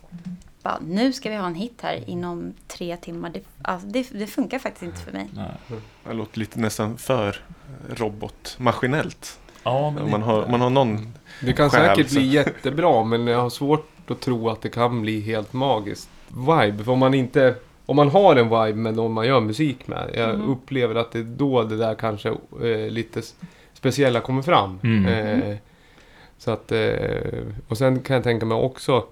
bara, 0.64 0.80
nu 0.88 1.14
ska 1.14 1.30
vi 1.30 1.36
ha 1.36 1.48
en 1.48 1.56
hit 1.56 1.80
här 1.82 2.04
inom 2.10 2.54
tre 2.68 2.98
timmar. 2.98 3.30
Det, 3.30 3.42
alltså, 3.62 3.88
det, 3.88 4.10
det 4.12 4.28
funkar 4.28 4.60
faktiskt 4.60 4.84
inte 4.84 4.98
för 4.98 5.12
mig. 5.12 5.28
Nej. 5.34 5.80
Det 6.08 6.14
låter 6.14 6.40
lite 6.40 6.60
nästan 6.60 6.98
för 6.98 7.36
robotmaskinellt. 7.90 9.40
Ja, 9.64 9.90
men 9.92 10.04
Om 10.04 10.12
man 10.12 10.22
har, 10.22 10.48
man 10.48 10.62
har 10.62 10.70
någon... 10.70 11.14
Det 11.42 11.54
kan 11.54 11.70
själ, 11.70 11.96
säkert 11.96 12.10
så. 12.12 12.16
bli 12.20 12.28
jättebra 12.28 13.04
men 13.04 13.28
jag 13.28 13.42
har 13.42 13.50
svårt 13.50 14.12
att 14.12 14.20
tro 14.22 14.50
att 14.50 14.62
det 14.62 14.70
kan 14.70 15.02
bli 15.02 15.22
helt 15.22 15.54
magiskt 15.54 16.10
vibe. 16.28 16.84
För 16.84 16.92
om 16.92 17.00
man 17.00 17.14
inte... 17.14 17.56
Om 17.86 17.96
man 17.96 18.10
har 18.10 18.36
en 18.36 18.50
vibe 18.50 18.80
med 18.80 18.96
någon 18.96 19.14
man 19.14 19.28
gör 19.28 19.40
musik 19.42 19.88
med. 19.88 20.10
Jag 20.14 20.30
Mm. 20.30 20.50
upplever 20.50 20.96
att 20.96 21.12
det 21.12 21.20
är 21.20 21.24
då 21.24 21.64
det 21.64 21.78
där 21.78 21.96
kanske 21.96 22.30
eh, 22.64 22.90
lite 22.90 23.22
speciella 23.74 24.20
kommer 24.20 24.42
fram. 24.42 24.80
Mm. 24.84 25.06
Eh, 25.42 25.56
så 26.38 26.52
att... 26.52 26.72
Eh, 26.72 27.44
och 27.68 27.78
sen 27.78 28.00
kan 28.00 28.14
jag 28.14 28.24
tänka 28.24 28.46
mig 28.46 28.58
också 28.58 29.06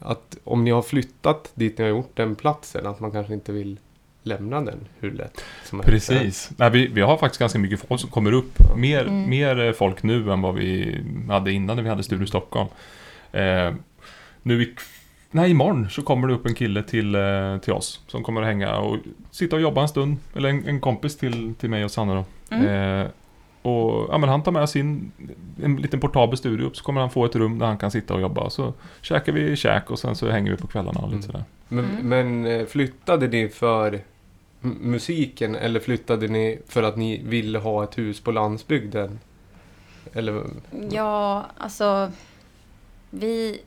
att 0.00 0.36
om 0.44 0.64
ni 0.64 0.70
har 0.70 0.82
flyttat 0.82 1.52
dit 1.54 1.78
ni 1.78 1.84
har 1.84 1.90
gjort 1.90 2.16
den 2.16 2.34
platsen. 2.36 2.86
Att 2.86 3.00
man 3.00 3.10
kanske 3.10 3.34
inte 3.34 3.52
vill 3.52 3.78
lämna 4.22 4.60
den 4.60 4.78
hur 4.98 5.10
lätt 5.10 5.44
som 5.64 5.80
helst. 5.80 5.90
Precis. 6.08 6.50
Nej, 6.56 6.70
vi, 6.70 6.86
vi 6.86 7.00
har 7.00 7.16
faktiskt 7.16 7.40
ganska 7.40 7.58
mycket 7.58 7.80
folk 7.80 8.00
som 8.00 8.10
kommer 8.10 8.32
upp. 8.32 8.58
Mer, 8.76 9.02
Mm. 9.06 9.30
mer 9.30 9.60
eh, 9.60 9.72
folk 9.72 10.02
nu 10.02 10.32
än 10.32 10.42
vad 10.42 10.54
vi 10.54 11.00
hade 11.28 11.52
innan 11.52 11.76
när 11.76 11.82
vi 11.82 11.88
hade 11.88 12.02
Studio 12.02 12.26
Stockholm. 12.26 12.68
Eh, 13.32 13.72
nu 14.42 14.62
i, 14.62 14.74
nej, 15.30 15.50
imorgon 15.50 15.90
så 15.90 16.02
kommer 16.02 16.28
det 16.28 16.34
upp 16.34 16.46
en 16.46 16.54
kille 16.54 16.82
till, 16.82 17.14
eh, 17.14 17.58
till 17.58 17.72
oss 17.72 18.00
som 18.06 18.22
kommer 18.22 18.40
att 18.40 18.46
hänga 18.46 18.76
och 18.76 18.96
sitta 19.30 19.56
och 19.56 19.62
jobba 19.62 19.82
en 19.82 19.88
stund. 19.88 20.16
Eller 20.36 20.48
en, 20.48 20.68
en 20.68 20.80
kompis 20.80 21.16
till, 21.16 21.54
till 21.54 21.70
mig 21.70 21.84
och 21.84 21.90
Sanna 21.90 22.14
då. 22.14 22.24
Mm. 22.56 22.66
Eh, 23.00 23.06
och 23.62 24.06
ja, 24.10 24.18
men 24.18 24.28
han 24.28 24.42
tar 24.42 24.52
med 24.52 24.68
sin 24.68 25.12
en 25.62 25.76
liten 25.76 26.00
portabel 26.00 26.36
studio 26.38 26.66
upp 26.66 26.76
så 26.76 26.84
kommer 26.84 27.00
han 27.00 27.10
få 27.10 27.24
ett 27.24 27.36
rum 27.36 27.58
där 27.58 27.66
han 27.66 27.78
kan 27.78 27.90
sitta 27.90 28.14
och 28.14 28.20
jobba. 28.20 28.50
Så 28.50 28.72
käkar 29.00 29.32
vi 29.32 29.56
käk 29.56 29.90
och 29.90 29.98
sen 29.98 30.16
så 30.16 30.30
hänger 30.30 30.50
vi 30.50 30.56
på 30.56 30.66
kvällarna 30.66 31.00
och 31.00 31.06
lite 31.08 31.16
Mm. 31.16 31.22
sådär. 31.22 31.44
Men, 31.68 31.84
Mm. 31.84 32.08
men 32.08 32.46
eh, 32.60 32.66
flyttade 32.66 33.28
ni 33.28 33.48
för 33.48 34.00
musiken 34.60 35.54
eller 35.56 35.80
flyttade 35.80 36.28
ni 36.28 36.58
för 36.68 36.82
att 36.82 36.96
ni 36.96 37.22
ville 37.24 37.58
ha 37.58 37.84
ett 37.84 37.98
hus 37.98 38.20
på 38.20 38.30
landsbygden? 38.32 39.18
Eller? 40.12 40.44
Ja, 40.90 41.46
alltså 41.58 42.10
vi... 43.10 43.60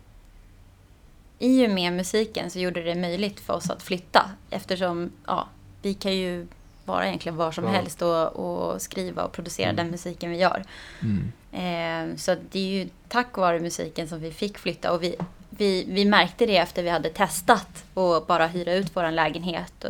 I 1.39 1.67
och 1.67 1.71
med 1.71 1.93
musiken 1.93 2.49
så 2.49 2.60
gjorde 2.60 2.82
det 2.84 2.95
möjligt 2.95 3.39
för 3.39 3.53
oss 3.53 3.69
att 3.69 3.84
flytta 3.84 4.29
eftersom 4.49 5.12
ja, 5.27 5.47
vi 5.82 5.93
kan 5.93 6.15
ju 6.17 6.47
vara 6.85 7.07
egentligen 7.07 7.35
var 7.35 7.51
som 7.51 7.63
Ja. 7.63 7.69
helst 7.69 8.01
och, 8.01 8.27
och 8.35 8.81
skriva 8.81 9.23
och 9.23 9.31
producera 9.31 9.65
Mm. 9.69 9.75
den 9.75 9.91
musiken 9.91 10.29
vi 10.31 10.37
gör. 10.37 10.63
Mm. 11.01 11.31
Eh, 11.51 12.15
så 12.17 12.35
det 12.51 12.59
är 12.59 12.83
ju 12.83 12.89
tack 13.07 13.37
vare 13.37 13.59
musiken 13.59 14.07
som 14.07 14.19
vi 14.19 14.31
fick 14.31 14.57
flytta 14.57 14.91
och 14.91 15.03
vi, 15.03 15.15
vi, 15.49 15.85
vi 15.87 16.05
märkte 16.05 16.45
det 16.45 16.57
efter 16.57 16.83
vi 16.83 16.89
hade 16.89 17.09
testat 17.09 17.83
och 17.93 18.25
bara 18.25 18.47
hyra 18.47 18.73
ut 18.73 18.91
vår 18.95 19.11
lägenhet. 19.11 19.83
Och, 19.83 19.89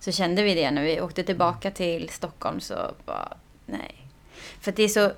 så 0.00 0.12
kände 0.12 0.42
vi 0.42 0.54
det 0.54 0.70
när 0.70 0.82
vi 0.82 1.00
åkte 1.00 1.22
tillbaka 1.22 1.70
till 1.70 2.08
Stockholm 2.08 2.60
så 2.60 2.74
bara 3.04 3.36
nej. 3.66 3.94
För 4.60 4.72
det 4.72 4.82
är 4.82 4.88
så, 4.88 5.12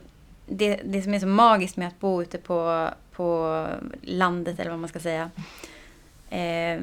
det, 0.46 0.80
det 0.84 1.02
som 1.02 1.14
är 1.14 1.18
så 1.18 1.26
magiskt 1.26 1.76
med 1.76 1.88
att 1.88 2.00
bo 2.00 2.22
ute 2.22 2.38
på, 2.38 2.88
på 3.12 3.66
landet 4.02 4.60
eller 4.60 4.70
vad 4.70 4.78
man 4.80 4.88
ska 4.88 5.00
säga. 5.00 5.30
Eh, 6.30 6.80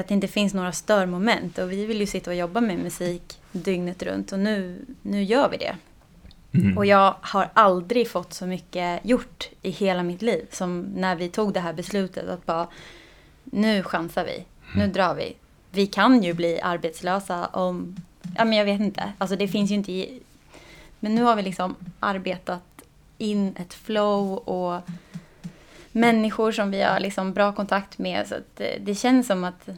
att 0.00 0.08
det 0.08 0.10
inte 0.10 0.28
finns 0.28 0.54
några 0.54 0.72
störmoment 0.72 1.58
och 1.58 1.72
vi 1.72 1.86
vill 1.86 2.00
ju 2.00 2.06
sitta 2.06 2.30
och 2.30 2.36
jobba 2.36 2.60
med 2.60 2.78
musik 2.78 3.40
dygnet 3.52 4.02
runt 4.02 4.32
och 4.32 4.38
nu, 4.38 4.84
nu 5.02 5.22
gör 5.22 5.48
vi 5.48 5.56
det. 5.56 5.76
Mm. 6.54 6.78
Och 6.78 6.86
jag 6.86 7.14
har 7.20 7.50
aldrig 7.54 8.10
fått 8.10 8.32
så 8.32 8.46
mycket 8.46 9.04
gjort 9.04 9.48
i 9.62 9.70
hela 9.70 10.02
mitt 10.02 10.22
liv 10.22 10.46
som 10.50 10.80
när 10.80 11.16
vi 11.16 11.28
tog 11.28 11.52
det 11.52 11.60
här 11.60 11.72
beslutet 11.72 12.28
att 12.28 12.46
bara 12.46 12.66
nu 13.44 13.82
chansar 13.82 14.24
vi, 14.24 14.44
nu 14.76 14.86
drar 14.86 15.14
vi. 15.14 15.36
Vi 15.70 15.86
kan 15.86 16.22
ju 16.22 16.32
bli 16.34 16.60
arbetslösa 16.60 17.46
om, 17.46 17.96
ja 18.36 18.44
men 18.44 18.58
jag 18.58 18.64
vet 18.64 18.80
inte, 18.80 19.12
alltså 19.18 19.36
det 19.36 19.48
finns 19.48 19.70
ju 19.70 19.74
inte 19.74 19.92
i, 19.92 20.20
men 21.00 21.14
nu 21.14 21.22
har 21.22 21.36
vi 21.36 21.42
liksom 21.42 21.74
arbetat 22.00 22.62
in 23.18 23.56
ett 23.58 23.74
flow 23.74 24.34
och 24.34 24.80
människor 25.92 26.52
som 26.52 26.70
vi 26.70 26.82
har 26.82 27.00
liksom 27.00 27.32
bra 27.32 27.52
kontakt 27.52 27.98
med 27.98 28.26
så 28.26 28.34
att 28.34 28.56
det, 28.56 28.78
det 28.80 28.94
känns 28.94 29.26
som 29.26 29.44
att 29.44 29.68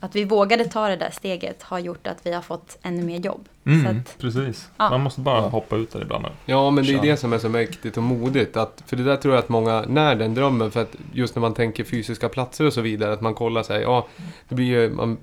att 0.00 0.16
vi 0.16 0.24
vågade 0.24 0.64
ta 0.64 0.88
det 0.88 0.96
där 0.96 1.10
steget 1.10 1.62
har 1.62 1.78
gjort 1.78 2.06
att 2.06 2.26
vi 2.26 2.32
har 2.32 2.42
fått 2.42 2.78
ännu 2.82 3.02
mer 3.02 3.18
jobb. 3.18 3.48
Så 3.64 3.70
Mm, 3.70 3.86
att, 3.86 4.18
precis. 4.18 4.70
Ja. 4.76 4.90
Man 4.90 5.00
måste 5.00 5.20
bara 5.20 5.40
hoppa 5.40 5.76
ut 5.76 5.92
där 5.92 6.02
ibland. 6.02 6.26
Ja, 6.44 6.70
men 6.70 6.84
det 6.84 6.94
är 6.94 7.02
det 7.02 7.16
som 7.16 7.32
är 7.32 7.38
så 7.38 7.48
mäktigt 7.48 7.96
och 7.96 8.02
modigt. 8.02 8.56
Att, 8.56 8.82
för 8.86 8.96
det 8.96 9.04
där 9.04 9.16
tror 9.16 9.34
jag 9.34 9.42
att 9.42 9.48
många 9.48 9.84
när 9.88 10.16
den 10.16 10.34
drömmen. 10.34 10.70
För 10.70 10.82
att 10.82 10.96
just 11.12 11.34
när 11.34 11.40
man 11.40 11.54
tänker 11.54 11.84
fysiska 11.84 12.28
platser 12.28 12.66
och 12.66 12.72
så 12.72 12.80
vidare. 12.80 13.12
Att 13.12 13.20
man 13.20 13.34
kollar 13.34 13.62
sig. 13.62 13.82
Ja, 13.82 14.06
det 14.48 14.54
blir 14.54 14.66
ju... 14.66 14.90
Man, 14.90 15.18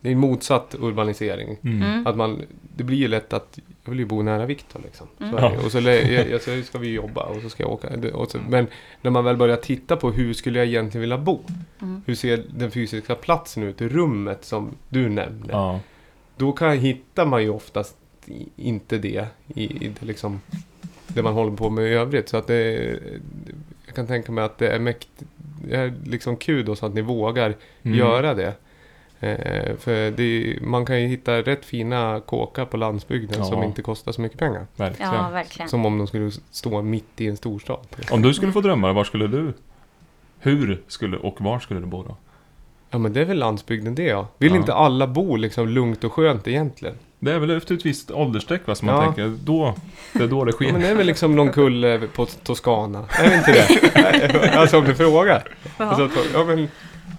det 0.00 0.08
är 0.08 0.12
en 0.12 0.18
motsatt 0.18 0.74
urbanisering. 0.80 1.56
Mm. 1.62 1.82
Mm. 1.82 2.06
Att 2.06 2.16
man, 2.16 2.42
det 2.76 2.84
blir 2.84 2.98
ju 2.98 3.08
lätt 3.08 3.32
att 3.32 3.58
jag 3.86 3.90
vill 3.90 3.98
ju 3.98 4.06
bo 4.06 4.22
nära 4.22 4.46
Viktor 4.46 4.80
liksom. 4.84 5.06
Så 5.18 5.24
Mm. 5.24 5.34
det. 5.36 5.58
Och 5.64 5.72
så, 5.72 5.80
jag, 5.80 6.30
jag, 6.30 6.42
så 6.42 6.62
ska 6.62 6.78
vi 6.78 6.92
jobba 6.92 7.22
och 7.22 7.42
så 7.42 7.48
ska 7.50 7.62
jag 7.62 7.72
åka. 7.72 7.88
Så, 8.28 8.38
men 8.48 8.66
när 9.02 9.10
man 9.10 9.24
väl 9.24 9.36
börjar 9.36 9.56
titta 9.56 9.96
på 9.96 10.10
hur 10.10 10.32
skulle 10.34 10.58
jag 10.58 10.68
egentligen 10.68 11.00
vilja 11.00 11.18
bo? 11.18 11.40
Mm. 11.82 12.02
Hur 12.06 12.14
ser 12.14 12.44
den 12.54 12.70
fysiska 12.70 13.14
platsen 13.14 13.62
ut? 13.62 13.80
Rummet 13.80 14.44
som 14.44 14.74
du 14.88 15.08
nämnde. 15.08 15.48
Ja. 15.52 15.80
Då 16.36 16.52
kan, 16.52 16.78
hittar 16.78 17.26
man 17.26 17.42
ju 17.42 17.50
oftast 17.50 17.96
inte 18.56 18.98
det 18.98 19.26
i, 19.54 19.64
i 19.86 19.92
det, 20.00 20.06
liksom, 20.06 20.40
det 21.06 21.22
man 21.22 21.32
håller 21.34 21.56
på 21.56 21.70
med 21.70 21.84
i 21.84 21.88
övrigt. 21.94 22.28
Så 22.28 22.36
att 22.36 22.46
det, 22.46 22.72
jag 23.86 23.94
kan 23.94 24.06
tänka 24.06 24.32
mig 24.32 24.44
att 24.44 24.58
det 24.58 24.68
är 24.68 24.78
mäktigt. 24.78 25.22
Det 25.68 25.76
är 25.76 25.94
liksom 26.04 26.36
kudos 26.36 26.82
att 26.82 26.94
ni 26.94 27.00
vågar 27.00 27.54
Mm. 27.82 27.98
göra 27.98 28.34
det. 28.34 28.52
Eh, 29.20 29.76
för 29.78 30.10
det, 30.10 30.58
man 30.62 30.86
kan 30.86 31.00
ju 31.02 31.06
hitta 31.08 31.32
rätt 31.42 31.64
fina 31.64 32.20
kåkar 32.26 32.64
på 32.64 32.76
landsbygden 32.76 33.36
Ja. 33.38 33.44
som 33.44 33.62
inte 33.62 33.82
kostar 33.82 34.12
så 34.12 34.20
mycket 34.20 34.38
pengar. 34.38 34.66
Verkligen. 34.76 35.12
Ja, 35.14 35.28
verkligen. 35.32 35.68
Som 35.68 35.86
om 35.86 35.98
de 35.98 36.06
skulle 36.06 36.30
stå 36.50 36.82
mitt 36.82 37.20
i 37.20 37.26
en 37.26 37.36
storstad. 37.36 37.78
Om 38.10 38.22
du 38.22 38.34
skulle 38.34 38.52
få 38.52 38.60
drömma, 38.60 38.92
var 38.92 39.04
skulle 39.04 39.26
du? 39.26 39.52
Hur 40.40 40.82
skulle 40.88 41.16
och 41.16 41.40
var 41.40 41.58
skulle 41.58 41.80
du 41.80 41.86
bo 41.86 42.02
då? 42.02 42.16
Ja 42.90 42.98
men 42.98 43.12
det 43.12 43.20
är 43.20 43.24
väl 43.24 43.38
landsbygden 43.38 43.94
det 43.94 44.02
ja. 44.02 44.28
Vill 44.38 44.50
Ja. 44.52 44.56
inte 44.58 44.74
alla 44.74 45.06
bo 45.06 45.36
liksom 45.36 45.68
lugnt 45.68 46.04
och 46.04 46.12
skönt 46.12 46.48
egentligen? 46.48 46.94
Det 47.18 47.32
är 47.32 47.38
väl 47.38 47.50
efter 47.50 47.74
ett 47.74 47.86
visst 47.86 48.10
åldersstreck 48.10 48.66
va, 48.66 48.74
som 48.74 48.86
man 48.86 48.94
Ja. 48.96 49.02
tänker, 49.04 49.36
då, 49.44 49.74
det 50.12 50.22
är 50.24 50.28
då 50.28 50.44
det 50.44 50.48
Ja, 50.50 50.52
sker. 50.52 50.72
men 50.72 50.80
det 50.80 50.88
är 50.88 50.94
väl 50.94 51.06
liksom 51.06 51.36
någon 51.36 51.52
kulle 51.52 52.00
på 52.14 52.26
Toscana. 52.26 53.04
Är 53.18 53.28
det 53.30 53.34
inte 53.36 53.52
det? 53.52 54.50
alltså 54.56 54.78
om 54.78 54.84
du 54.84 54.94
frågar. 54.94 55.44
Alltså, 55.76 56.10
ja, 56.34 56.44
men, 56.44 56.68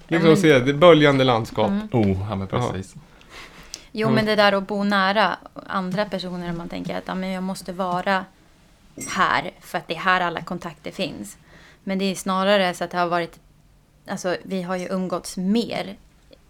liksom 0.08 0.30
men- 0.30 0.38
se 0.38 0.60
det 0.60 0.74
böljande 0.74 1.24
landskap. 1.24 1.70
Mm. 1.70 1.88
Oh, 1.92 2.28
ja 2.30 2.36
men 2.36 2.48
precis. 2.48 2.96
Jo, 3.92 4.10
men 4.10 4.26
det 4.26 4.36
där 4.36 4.54
att 4.54 4.68
bo 4.68 4.84
nära 4.84 5.38
andra 5.68 6.06
personer, 6.06 6.50
om 6.50 6.58
man 6.58 6.70
tänker 6.70 6.98
att 6.98 7.04
ja, 7.08 7.16
men 7.16 7.30
jag 7.30 7.44
måste 7.44 7.74
vara 7.74 8.26
här 9.10 9.52
för 9.62 9.78
att 9.78 9.88
det 9.88 9.96
är 9.96 10.00
här 10.00 10.22
alla 10.22 10.42
kontakter 10.42 10.92
finns. 10.92 11.38
Men 11.84 12.00
det 12.00 12.06
är 12.06 12.16
snarare 12.16 12.74
så 12.74 12.84
att 12.84 12.92
det 12.92 12.98
har 12.98 13.08
varit, 13.08 13.40
alltså 14.08 14.38
vi 14.44 14.62
har 14.62 14.76
ju 14.76 14.88
umgåtts 14.88 15.38
mer 15.38 15.96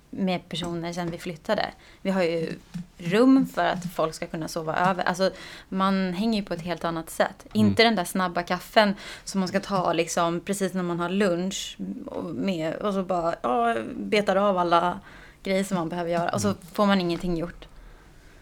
med 0.10 0.50
personer 0.50 0.94
sen 0.94 1.12
vi 1.12 1.18
flyttade. 1.18 1.66
Vi 2.02 2.12
har 2.12 2.24
ju 2.24 2.54
rum 2.98 3.46
för 3.46 3.66
att 3.66 3.86
folk 3.96 4.14
ska 4.14 4.28
kunna 4.28 4.48
sova 4.48 4.76
över. 4.90 5.04
Alltså 5.04 5.32
man 5.70 6.14
hänger 6.14 6.40
ju 6.40 6.46
på 6.46 6.54
ett 6.54 6.62
helt 6.62 6.84
annat 6.84 7.10
sätt. 7.10 7.46
Inte 7.54 7.84
den 7.84 7.96
där 7.96 8.04
snabba 8.04 8.44
kaffen 8.44 8.94
som 9.24 9.40
man 9.40 9.48
ska 9.48 9.60
ta 9.60 9.94
liksom 9.94 10.40
precis 10.40 10.74
när 10.74 10.84
man 10.84 11.00
har 11.00 11.10
lunch 11.10 11.78
och, 12.06 12.24
med, 12.26 12.76
och 12.76 12.94
så 12.94 13.04
bara 13.04 13.36
ja, 13.42 13.76
betar 13.96 14.36
av 14.36 14.58
alla 14.58 15.00
grejer 15.44 15.64
som 15.64 15.78
man 15.78 15.90
behöver 15.90 16.12
göra 16.12 16.30
och 16.30 16.42
så 16.42 16.54
får 16.74 16.86
man 16.86 17.02
ingenting 17.02 17.38
gjort. 17.38 17.68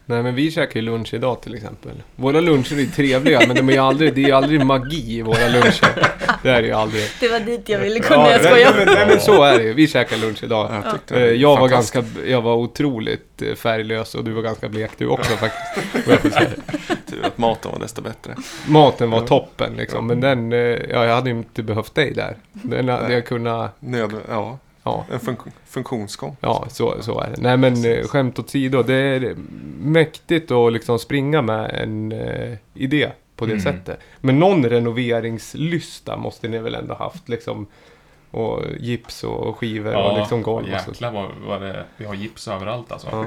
Nej 0.08 0.24
men 0.24 0.36
vi 0.36 0.52
käkar 0.52 0.80
ju 0.80 0.86
lunch 0.86 1.14
idag 1.14 1.42
till 1.42 1.56
exempel. 1.56 1.92
Våra 2.16 2.40
luncher 2.42 2.80
är 2.80 2.86
trevliga 2.86 3.42
men 3.48 3.56
de 3.56 3.70
är 3.70 3.74
ju 3.74 3.80
aldrig, 3.80 4.14
det 4.16 4.22
är 4.24 4.26
ju 4.26 4.32
aldrig 4.32 4.66
magi 4.66 5.18
i 5.18 5.22
våra 5.22 5.48
luncher. 5.48 5.88
Det 6.44 6.50
är 6.50 6.62
det 6.62 6.68
ju 6.68 6.74
aldrig. 6.74 7.04
Det 7.20 7.28
var 7.28 7.40
dit 7.40 7.70
jag 7.70 7.80
ville 7.80 8.00
komma, 8.00 8.32
jag 8.32 8.42
nej, 8.44 8.52
skojar. 8.52 8.74
men, 8.86 8.96
nej 8.96 9.06
men 9.08 9.20
så 9.20 9.44
är 9.44 9.58
det 9.58 9.64
ju. 9.64 9.74
Vi 9.74 9.88
käkar 9.88 10.18
lunch 10.18 10.44
idag. 10.44 10.70
Jag 10.84 10.94
tyckte 10.94 11.16
Eh, 11.16 11.22
det 11.22 11.36
Jag 11.36 11.50
var 11.50 11.70
fantastiskt. 11.70 11.94
ganska, 11.94 12.28
jag 12.30 12.42
var 12.42 12.56
otroligt 12.56 13.42
eh, 13.42 13.56
färglös 13.56 14.16
och 14.16 14.24
du 14.24 14.32
var 14.32 14.42
ganska 14.42 14.70
blek 14.70 14.92
du 14.98 15.08
också 15.08 15.32
faktiskt. 15.38 16.08
Jag. 16.08 16.48
Tur 17.10 17.26
att 17.26 17.38
maten 17.38 17.72
var 17.72 17.80
desto 17.80 18.02
bättre. 18.02 18.36
Maten 18.68 19.10
var 19.12 19.22
toppen 19.28 19.74
liksom, 19.78 20.08
men 20.08 20.22
den, 20.22 20.54
eh, 20.54 20.60
ja 20.60 21.06
jag 21.06 21.16
hade 21.16 21.30
ju 21.30 21.36
inte 21.38 21.64
behövt 21.64 21.96
dig 21.96 22.14
där. 22.14 22.36
Den 22.54 22.90
hade 22.90 23.14
jag 23.14 23.26
kunnat, 23.26 23.76
Nöd, 23.82 24.14
ja, 24.30 24.58
ja. 24.86 25.06
en 25.12 25.20
fun 25.20 25.36
funktionsgång. 25.66 26.38
Ja, 26.40 26.66
så, 26.70 26.96
så 27.02 27.20
är 27.22 27.30
det. 27.30 27.42
Nej 27.42 27.58
men 27.58 28.04
skämt 28.08 28.40
åsido, 28.40 28.84
det 28.84 28.96
är 28.96 29.36
mäktigt 29.80 30.52
att 30.52 30.74
liksom 30.74 31.00
springa 31.00 31.42
med 31.42 31.72
en 31.84 32.12
eh, 32.12 32.58
idé 32.74 33.12
på 33.36 33.46
det 33.46 33.52
Mm. 33.52 33.64
sättet. 33.64 34.00
Men 34.22 34.40
någon 34.40 34.66
renoveringslysta 35.36 36.18
måste 36.18 36.48
ni 36.48 36.58
väl 36.58 36.76
ändå 36.76 36.94
haft 36.94 37.30
liksom. 37.30 37.68
Och 38.32 38.62
gips 38.80 39.24
och 39.24 39.58
skivor 39.58 39.96
och 39.96 40.18
liksom 40.18 40.42
golv 40.42 40.66
så. 40.66 40.72
jäklar 40.92 41.12
vad, 41.12 41.30
vad 41.48 41.62
det, 41.62 41.86
vi 41.98 42.06
har 42.06 42.14
gips 42.14 42.48
överallt 42.48 42.92
alltså. 42.92 43.08
Ja. 43.12 43.26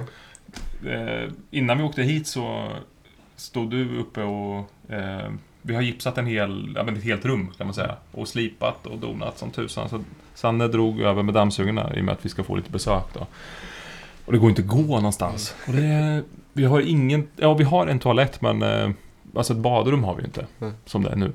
Eh, 0.91 1.29
innan 1.51 1.79
vi 1.79 1.85
åkte 1.85 2.03
hit 2.03 2.27
så 2.27 2.69
stod 3.37 3.71
du 3.71 3.99
uppe 3.99 4.23
och 4.23 4.59
eh, 4.93 5.31
vi 5.63 5.75
har 5.75 5.83
gipsat 5.83 6.19
en 6.19 6.27
hel, 6.27 6.73
ja, 6.77 6.83
men 6.83 6.97
ett 6.97 7.05
helt 7.05 7.25
rum 7.25 7.53
kan 7.57 7.67
man 7.67 7.75
säga. 7.75 7.95
Och 8.13 8.29
slipat 8.29 8.87
och 8.87 8.99
donat 8.99 9.39
som 9.39 9.51
tusan. 9.51 9.89
Så 9.89 10.05
Sanne 10.35 10.69
drog 10.69 11.01
över 11.01 11.23
med 11.23 11.35
dammsugarna 11.35 11.97
i 11.97 12.01
och 12.01 12.05
med 12.05 12.13
att 12.13 12.25
vi 12.25 12.29
ska 12.29 12.45
få 12.45 12.57
lite 12.57 12.71
besök 12.71 13.05
då. 13.13 13.27
Och 14.25 14.33
det 14.33 14.39
går 14.39 14.49
inte 14.49 14.63
att 14.63 14.69
gå 14.69 14.83
någonstans. 14.83 15.55
Och 15.67 15.73
det, 15.73 16.23
vi 16.53 16.65
har 16.65 16.81
ingen, 16.81 17.29
ja 17.37 17.55
vi 17.55 17.65
har 17.65 17.87
en 17.87 17.99
toalett 17.99 18.41
men 18.41 18.63
eh, 18.63 18.91
alltså 19.35 19.53
ett 19.53 19.59
badrum 19.59 20.05
har 20.05 20.15
vi 20.15 20.25
inte. 20.25 20.47
Nej. 20.59 20.73
Som 20.85 21.03
det 21.03 21.11
är 21.11 21.17
nu. 21.17 21.33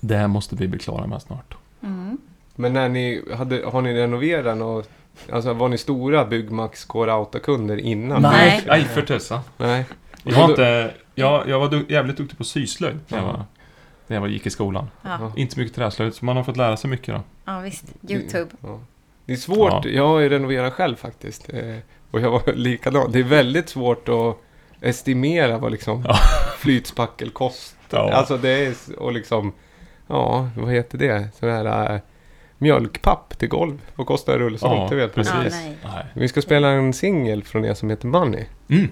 Det 0.00 0.16
här 0.16 0.28
måste 0.28 0.56
vi 0.56 0.68
bli 0.68 0.78
klara 0.78 1.06
med 1.06 1.22
snart. 1.22 1.54
Mm. 1.82 2.18
Men 2.54 2.72
när 2.72 2.88
ni 2.88 3.22
hade, 3.36 3.62
har 3.66 3.82
ni 3.82 3.94
renoverat 3.94 4.62
och 4.62 4.86
Alltså 5.32 5.52
var 5.52 5.68
ni 5.68 5.78
stora 5.78 6.24
Byggmax 6.24 6.84
Core-Auta-kunder 6.84 7.76
innan? 7.76 8.22
Nej. 8.22 8.64
Nej, 8.66 8.84
för 8.84 9.02
tusan. 9.02 9.40
Nej. 9.56 9.84
Jag 10.34 10.40
var, 10.42 10.48
inte, 10.50 10.94
jag, 11.14 11.48
jag 11.48 11.60
var 11.60 11.68
du, 11.68 11.86
jävligt 11.88 12.16
duktig 12.16 12.38
på 12.38 12.44
syslöjd 12.44 12.98
när 13.08 13.18
jag, 13.18 13.26
Ja. 13.26 13.32
var, 13.32 13.44
när 14.06 14.16
jag 14.16 14.20
var, 14.20 14.28
gick 14.28 14.46
i 14.46 14.50
skolan. 14.50 14.90
Ja. 15.02 15.32
Inte 15.36 15.58
mycket 15.58 15.74
träslöjd, 15.76 16.14
så 16.14 16.24
man 16.24 16.36
har 16.36 16.44
fått 16.44 16.56
lära 16.56 16.76
sig 16.76 16.90
mycket 16.90 17.14
då. 17.14 17.20
ja, 17.44 17.60
visst. 17.60 17.84
Youtube. 18.08 18.50
Ja. 18.62 18.80
Det 19.24 19.32
är 19.32 19.36
svårt. 19.36 19.84
Ja. 19.84 19.90
Jag 19.90 20.06
har 20.08 20.18
ju 20.20 20.28
renoverat 20.28 20.72
själv 20.72 20.96
faktiskt. 20.96 21.48
Eh, 21.52 21.76
och 22.10 22.20
jag 22.20 22.30
var 22.30 22.52
likadan. 22.54 23.12
Det 23.12 23.18
är 23.18 23.22
väldigt 23.22 23.68
svårt 23.68 24.08
att 24.08 24.36
estimera 24.80 25.58
vad 25.58 25.72
liksom 25.72 26.04
Ja. 26.08 26.16
flytspackel 26.58 27.30
kostar. 27.30 28.08
Ja. 28.08 28.12
Alltså 28.12 28.36
det 28.36 28.50
är 28.66 28.74
och 28.98 29.12
liksom... 29.12 29.52
Ja, 30.06 30.48
vad 30.56 30.72
heter 30.72 30.98
det? 30.98 31.28
Sån 31.38 31.48
här 31.50 31.94
äh, 31.94 32.00
mjölkpapp 32.58 33.38
till 33.38 33.48
golv. 33.48 33.80
Vad 33.96 34.06
kostar 34.06 34.32
en 34.32 34.38
rullstol? 34.38 34.76
Ja, 34.76 34.86
det 34.90 34.96
vet 34.96 35.14
precis. 35.14 35.54
Ja. 35.82 35.88
Vi 36.14 36.28
ska 36.28 36.42
spela 36.42 36.68
en 36.68 36.92
singel 36.92 37.44
från 37.44 37.64
er 37.64 37.74
som 37.74 37.90
heter 37.90 38.08
Money. 38.18 38.44
Mm. 38.70 38.90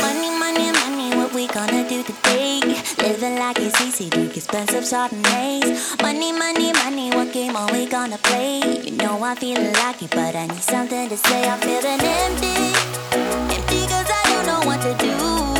Money, 0.00 2.02
today? 2.02 2.60
Living 2.98 3.36
like 3.36 3.58
it's 3.58 3.80
easy, 3.80 4.10
drink 4.10 4.36
expensive 4.36 4.84
Chardonnays. 4.84 5.96
Money, 6.02 6.32
money, 6.32 6.72
money, 6.72 7.10
what 7.10 7.32
game 7.32 7.54
are 7.56 7.70
we 7.72 7.86
gonna 7.86 8.18
play? 8.18 8.60
You 8.84 8.96
know 8.96 9.22
I'm 9.22 9.36
feeling 9.36 9.72
lucky, 9.74 10.08
but 10.08 10.34
I 10.34 10.46
need 10.46 10.62
something 10.62 11.08
to 11.08 11.16
say. 11.16 11.48
I'm 11.48 11.60
feeling 11.60 12.00
empty, 12.00 12.74
empty 13.54 13.86
'cause 13.86 14.10
I 14.10 14.22
don't 14.32 14.46
know 14.46 14.60
what 14.68 14.80
to 14.82 14.94
do. 14.98 15.51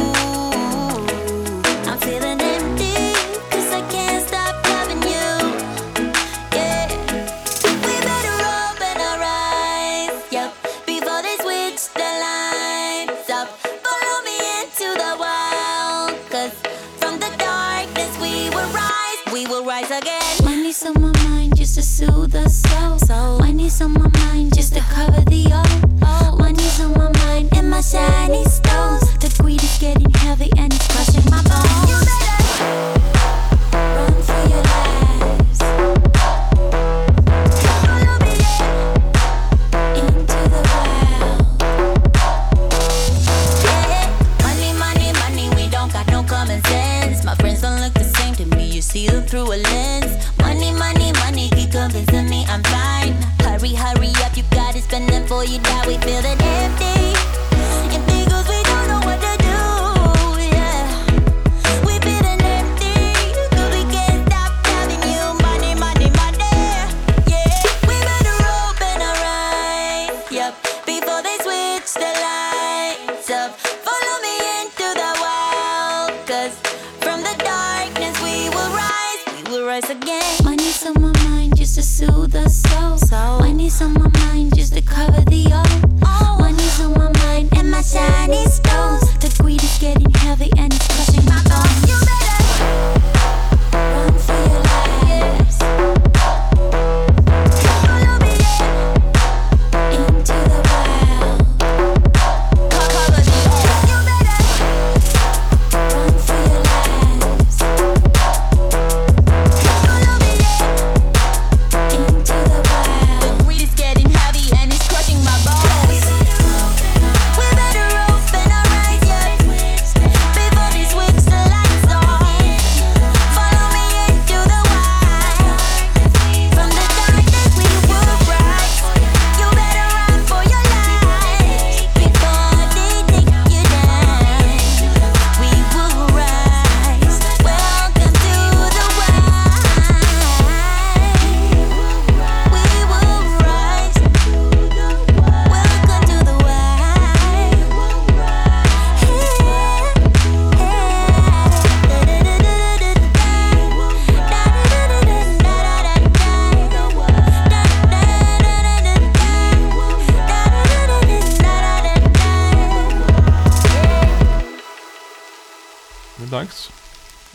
Dags. 166.43 166.71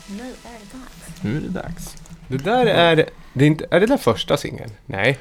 Nu 0.10 0.24
är 0.24 0.28
det 0.60 0.78
dags. 0.78 1.24
Nu 1.24 1.38
är 1.38 1.42
det 1.42 1.50
dags. 1.50 1.96
Det 2.28 2.38
där 2.38 2.66
är... 2.66 2.96
Det 3.34 3.44
är, 3.44 3.48
inte, 3.48 3.66
är 3.72 3.80
det 3.80 3.86
där 3.86 3.98
första 3.98 4.38
singeln? 4.38 4.72
Nej. 4.86 5.20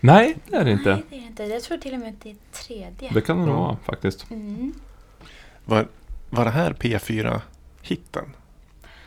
Nej, 0.00 0.36
det 0.50 0.56
är 0.56 0.64
det 0.64 0.70
inte. 0.70 0.90
Nej, 0.94 1.02
det 1.10 1.16
är 1.16 1.20
det 1.20 1.26
inte. 1.26 1.44
Jag 1.44 1.62
tror 1.62 1.78
till 1.78 1.94
och 1.94 2.00
med 2.00 2.08
att 2.08 2.20
det 2.22 2.30
är 2.30 2.36
tredje. 2.52 3.10
Det 3.14 3.20
kan 3.20 3.38
det 3.38 3.46
nog 3.46 3.54
Ja. 3.54 3.60
vara 3.60 3.76
faktiskt. 3.84 4.30
Mm. 4.30 4.72
Var, 5.64 5.86
var 6.30 6.44
det 6.44 6.50
här 6.50 6.72
P4-hitten? 6.72 8.24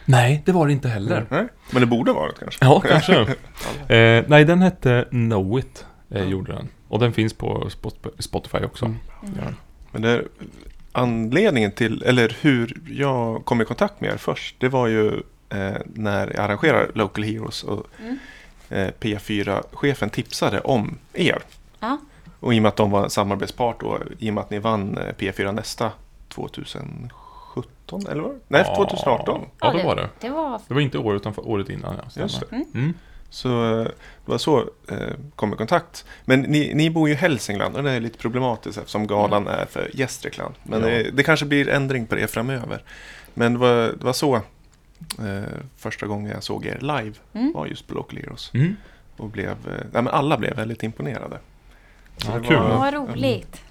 Nej, 0.05 0.43
det 0.45 0.51
var 0.51 0.67
det 0.67 0.73
inte 0.73 0.88
heller. 0.89 1.25
Nej, 1.29 1.47
men 1.71 1.82
det 1.82 1.86
borde 1.86 2.13
vara 2.13 2.27
det 2.32 2.36
kanske. 2.39 2.65
Ja, 2.65 2.79
kanske. 2.79 3.13
eh, 3.95 4.23
nej, 4.27 4.45
den 4.45 4.62
hette 4.62 5.05
Know 5.10 5.60
It, 5.60 5.86
eh, 6.10 6.23
gjorde 6.23 6.51
den. 6.53 6.69
Och 6.88 6.99
den 6.99 7.13
finns 7.13 7.34
på 7.34 7.69
Spot- 7.69 8.10
Spotify 8.19 8.58
också. 8.58 8.86
Mm. 8.86 8.97
Ja. 9.21 9.51
Men 9.91 10.01
det, 10.01 10.23
anledningen 10.91 11.71
till, 11.71 12.04
eller 12.04 12.38
hur 12.41 12.82
jag 12.89 13.45
kom 13.45 13.62
i 13.62 13.65
kontakt 13.65 14.02
med 14.02 14.12
er 14.13 14.17
först, 14.17 14.56
det 14.60 14.69
var 14.69 14.88
ju 14.88 15.08
eh, 15.49 15.71
när 15.86 16.28
jag 16.28 16.39
arrangerade 16.45 16.88
Local 16.93 17.23
Heroes 17.23 17.63
och 17.63 17.86
Mm. 17.99 18.17
eh, 18.69 18.88
P4-chefen 18.99 20.10
tipsade 20.10 20.60
om 20.62 20.97
er. 21.13 21.39
Ja. 21.80 21.97
Och 22.39 22.54
i 22.54 22.58
och 22.60 22.62
med 22.63 22.69
att 22.69 22.75
de 22.75 22.91
var 22.91 23.04
en 23.04 23.10
samarbetspart 23.10 23.84
och 23.84 23.97
i 24.19 24.30
och 24.30 24.34
med 24.34 24.41
att 24.41 24.49
ni 24.49 24.60
vann 24.60 24.97
eh, 24.97 25.13
P4 25.17 25.52
Nästa 25.52 25.91
2017, 26.30 28.08
eller 28.12 28.21
vad? 28.21 28.39
Nej, 28.47 28.63
2018. 28.75 29.41
Ja, 29.60 29.71
det 29.73 29.84
var 29.84 29.95
det. 29.95 30.10
Det 30.19 30.30
var... 30.30 30.62
Det 30.67 30.73
var 30.73 30.82
inte 30.82 30.97
året 30.97 31.21
utan 31.21 31.34
året 31.38 31.69
innan. 31.69 31.95
Ja. 32.15 32.21
Just 32.21 32.39
det. 32.39 32.56
Mm. 32.56 32.65
Mm. 32.73 32.93
Så 33.30 33.80
eh, 33.80 33.84
det 34.26 34.32
var 34.32 34.38
så 34.38 34.60
eh, 34.92 34.98
kom 35.36 35.54
i 35.54 35.56
kontakt. 35.56 36.06
Men 36.26 36.42
ni, 36.42 36.74
ni 36.74 36.89
bor 36.89 37.08
ju 37.10 37.13
i 37.13 37.18
Hälsingland 37.18 37.76
och 37.76 37.84
det 37.84 37.92
är 37.92 38.00
lite 38.00 38.18
problematiskt 38.18 38.78
eftersom 38.78 39.08
galan 39.08 39.48
är 39.48 39.65
för 39.65 39.89
Gästrikland. 39.94 40.56
Men 40.63 40.82
Ja. 40.82 40.88
det, 40.88 41.12
det 41.12 41.24
kanske 41.24 41.46
blir 41.46 41.70
ändring 41.70 42.06
på 42.08 42.15
det 42.15 42.28
framöver. 42.28 42.84
Men 43.34 43.54
det 43.54 43.60
var, 43.60 43.76
det 43.78 44.04
var 44.04 44.13
så 44.13 44.36
eh, 44.36 45.44
första 45.78 46.06
gången 46.08 46.32
jag 46.32 46.44
såg 46.44 46.65
er 46.65 46.78
live 46.82 47.13
Mm. 47.34 47.52
var 47.54 47.65
just 47.68 47.88
på 47.88 47.94
Local 47.94 48.18
Heroes. 48.20 48.52
Mm. 48.54 48.76
Och 49.18 49.30
blev, 49.30 49.50
eh, 49.50 49.56
nej, 49.65 50.04
men 50.04 50.08
alla 50.08 50.38
blev 50.38 50.56
väldigt 50.56 50.84
imponerade. 50.84 51.38
Så 52.18 52.32
Ja, 52.32 52.39
det 52.39 52.48
kul. 52.48 52.58
var- 52.58 52.78
Vad 52.78 52.94
roligt. 52.94 53.62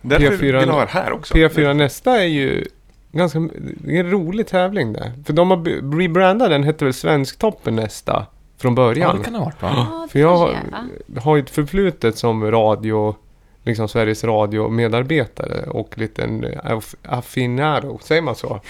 Därför 0.00 0.26
P4 0.26 0.38
vill 0.40 0.50
jag 0.54 0.66
ha 0.66 0.82
er 0.82 0.86
här 0.86 1.12
också. 1.12 1.34
P4 1.34 1.74
Nästa 1.74 2.20
är 2.22 2.26
ju 2.26 2.64
ganska... 3.12 3.38
Det 3.78 3.96
är 3.96 4.00
en 4.00 4.10
rolig 4.10 4.46
tävling 4.46 4.92
där. 4.92 5.12
För 5.24 5.32
de 5.32 5.50
har 5.50 5.56
rebrandat 6.00 6.50
den, 6.50 6.64
hette 6.64 6.84
väl 6.84 6.94
Svensktoppen 6.94 7.76
nästa 7.76 8.26
från 8.64 8.72
Ja, 8.72 8.76
början. 8.76 9.18
det 9.18 9.24
kan 9.24 9.34
ha 9.34 9.44
varit 9.44 9.62
va? 9.62 9.70
Ja, 9.76 10.08
För 10.10 10.18
jag 10.18 10.30
kanske 10.30 10.44
har, 10.46 10.78
är, 10.78 10.86
va? 11.14 11.20
har 11.20 11.36
ju 11.36 11.42
ett 11.42 11.50
förflutet 11.50 12.18
som 12.18 12.50
radio, 12.50 13.14
liksom 13.62 13.88
Sveriges 13.88 14.24
Radio 14.24 14.68
medarbetare 14.68 15.62
och 15.70 15.98
liten 15.98 16.44
aff- 16.44 16.94
affinado, 17.02 17.98
säger 18.02 18.22
man 18.22 18.34
så? 18.34 18.54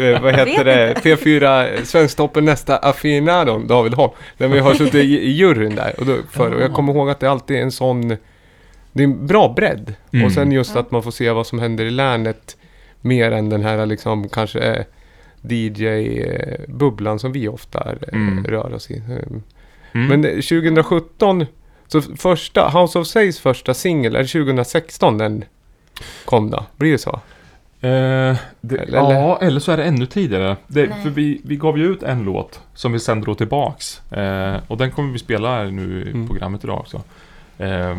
eh, 0.00 0.22
vad 0.22 0.34
heter 0.34 0.64
det? 0.64 0.94
P4 1.02 1.84
Svensktoppen 1.84 2.44
nästa 2.44 2.76
affinado, 2.76 3.58
David 3.58 3.94
Holm. 3.94 4.12
När 4.36 4.48
vi 4.48 4.58
har 4.58 4.74
suttit 4.80 4.94
i, 4.94 4.98
i 5.18 5.30
juryn 5.30 5.74
där. 5.74 5.94
Och, 6.00 6.06
då, 6.06 6.14
för, 6.30 6.54
och 6.54 6.62
jag 6.62 6.72
kommer 6.74 6.92
ihåg 6.92 7.10
att 7.10 7.20
det 7.20 7.30
alltid 7.30 7.56
är 7.56 7.62
en 7.62 7.72
sån, 7.72 8.08
det 8.92 9.02
är 9.02 9.04
en 9.04 9.26
bra 9.26 9.52
bredd. 9.56 9.94
Mm. 10.12 10.26
Och 10.26 10.32
sen 10.32 10.52
just 10.52 10.74
Ja. 10.74 10.80
att 10.80 10.90
man 10.90 11.02
får 11.02 11.10
se 11.10 11.30
vad 11.30 11.46
som 11.46 11.58
händer 11.58 11.84
i 11.84 11.90
länet 11.90 12.56
mer 13.00 13.32
än 13.32 13.48
den 13.48 13.62
här 13.62 13.86
liksom 13.86 14.28
kanske 14.28 14.60
eh, 14.60 14.84
DJ-bubblan 15.48 17.18
som 17.18 17.32
vi 17.32 17.48
ofta 17.48 17.92
eh, 17.92 17.96
Mm. 18.12 18.44
rör 18.44 18.74
oss 18.74 18.90
i. 18.90 18.96
Eh, 18.96 19.02
Mm. 19.92 20.08
men 20.08 20.22
det- 20.22 20.42
2017, 20.42 21.46
så 21.86 22.00
första, 22.02 22.68
House 22.68 22.98
of 22.98 23.06
Says 23.06 23.38
första 23.40 23.74
singel, 23.74 24.14
är 24.16 24.18
det 24.22 24.28
2016 24.28 25.18
den 25.18 25.44
kom 26.24 26.50
då? 26.50 26.64
Blir 26.76 26.92
det 26.92 26.98
så? 26.98 27.20
Eh, 27.80 28.36
det, 28.60 28.76
Eller- 28.76 28.98
ja, 28.98 29.38
eller 29.42 29.60
så 29.60 29.72
är 29.72 29.76
det 29.76 29.84
ännu 29.84 30.06
tidigare. 30.06 30.56
Det, 30.66 30.86
Nej. 30.86 31.02
för 31.02 31.10
vi, 31.10 31.40
vi 31.44 31.56
gav 31.56 31.78
ju 31.78 31.84
ut 31.92 32.02
en 32.02 32.22
låt 32.22 32.60
som 32.74 32.92
vi 32.92 32.98
sen 33.00 33.20
drog 33.20 33.38
tillbaks. 33.38 34.12
Eh, 34.12 34.56
och 34.68 34.76
den 34.76 34.90
kommer 34.90 35.12
vi 35.12 35.18
spela 35.18 35.50
här 35.56 35.64
nu 35.70 36.02
i 36.06 36.10
Mm. 36.10 36.28
programmet 36.28 36.64
idag 36.64 36.78
också. 36.78 37.02
Eh, 37.58 37.98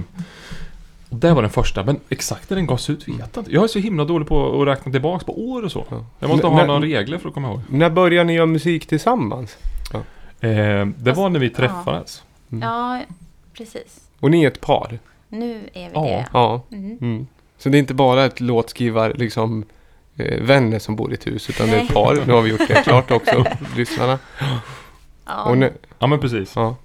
det 1.10 1.34
var 1.34 1.41
den 1.41 1.52
första, 1.52 1.84
men 1.84 2.00
exakt 2.10 2.50
när 2.50 2.58
den 2.58 2.67
gavs 2.67 2.89
ut 2.89 3.08
vet 3.08 3.15
jag 3.20 3.28
inte. 3.41 3.52
Jag 3.52 3.63
är 3.63 3.67
så 3.67 3.80
himla 3.80 4.06
dålig 4.06 4.28
på 4.28 4.62
att 4.62 4.67
räkna 4.67 4.91
tillbaks 4.91 5.26
på 5.26 5.50
år 5.50 5.63
och 5.63 5.72
så. 5.72 5.86
Ja. 5.89 6.06
Jag 6.20 6.30
måste 6.30 6.48
N- 6.48 6.54
ha 6.54 6.65
några 6.65 6.82
regler 6.82 7.17
för 7.17 7.28
att 7.28 7.34
komma 7.34 7.48
ihåg. 7.48 7.62
När 7.70 7.89
började 7.89 8.24
ni 8.28 8.34
göra 8.34 8.46
musik 8.46 8.88
tillsammans? 8.88 9.58
Eh, 10.39 10.86
det 10.98 11.12
var 11.15 11.30
när 11.30 11.39
vi 11.39 11.48
Ja. 11.48 11.54
träffades. 11.56 12.24
Mm. 12.52 12.70
Ja, 12.70 13.02
precis. 13.58 14.00
Och 14.20 14.32
ni 14.32 14.43
är 14.43 14.48
ett 14.48 14.62
par? 14.62 15.00
Nu 15.30 15.70
är 15.74 15.86
vi 15.89 15.91
Ja. 15.93 16.02
det. 16.04 16.28
Ja. 16.34 16.62
Mm. 16.72 16.98
Mm. 17.02 17.28
Så 17.58 17.70
det 17.70 17.78
är 17.78 17.80
inte 17.80 17.93
bara 17.93 18.26
ett 18.26 18.39
låtskrivar, 18.39 19.13
liksom 19.15 19.63
eh, 20.17 20.41
vänner 20.41 20.80
som 20.80 20.96
bor 20.96 21.12
i 21.12 21.13
ett 21.13 21.28
hus, 21.28 21.50
utan 21.50 21.67
det 21.67 21.74
är 21.74 21.78
ett 21.78 21.84
Nej. 21.84 21.93
par. 22.04 22.24
Nu 22.28 22.34
har 22.34 22.41
vi 22.41 22.50
gjort 22.50 22.67
det 22.67 22.84
klart 22.84 23.12
också, 23.12 23.46
lyssnarna. 23.76 24.20
Ja. 25.26 25.43
Och 25.43 25.58
Ja 26.00 26.08
men 26.08 26.20
precis. 26.20 26.52
ja. 26.56 26.76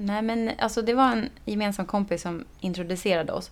Nej 0.00 0.22
men 0.22 0.50
alltså 0.58 0.82
det 0.82 0.94
var 0.94 1.12
en 1.12 1.30
gemensam 1.44 1.86
kompis 1.86 2.22
som 2.22 2.44
introducerade 2.60 3.32
oss. 3.32 3.50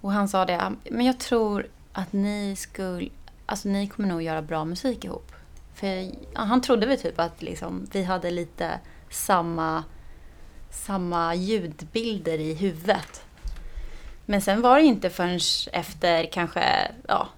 Och 0.00 0.12
han 0.12 0.28
sa 0.28 0.44
det, 0.44 0.60
ah, 0.62 0.72
men 0.90 1.06
jag 1.06 1.18
tror 1.18 1.66
att 1.92 2.12
ni 2.12 2.56
skulle, 2.56 3.08
alltså 3.46 3.68
ni 3.68 3.86
kommer 3.86 4.08
nog 4.08 4.22
göra 4.22 4.42
bra 4.42 4.64
musik 4.64 5.04
ihop. 5.04 5.32
För 5.74 6.10
han 6.34 6.60
trodde 6.60 6.86
väl 6.86 7.00
typ 7.00 7.20
att 7.20 7.42
liksom, 7.42 7.86
vi 7.92 8.02
hade 8.02 8.30
lite 8.30 8.80
samma, 9.10 9.84
samma 10.70 11.34
ljudbilder 11.34 12.38
i 12.38 12.54
huvudet. 12.54 13.24
Men 14.24 14.40
sen 14.40 14.62
var 14.62 14.76
det 14.76 14.84
inte 14.84 15.10
förrän 15.10 15.40
efter 15.72 16.24
kanske 16.32 16.92
ja, 17.08 17.28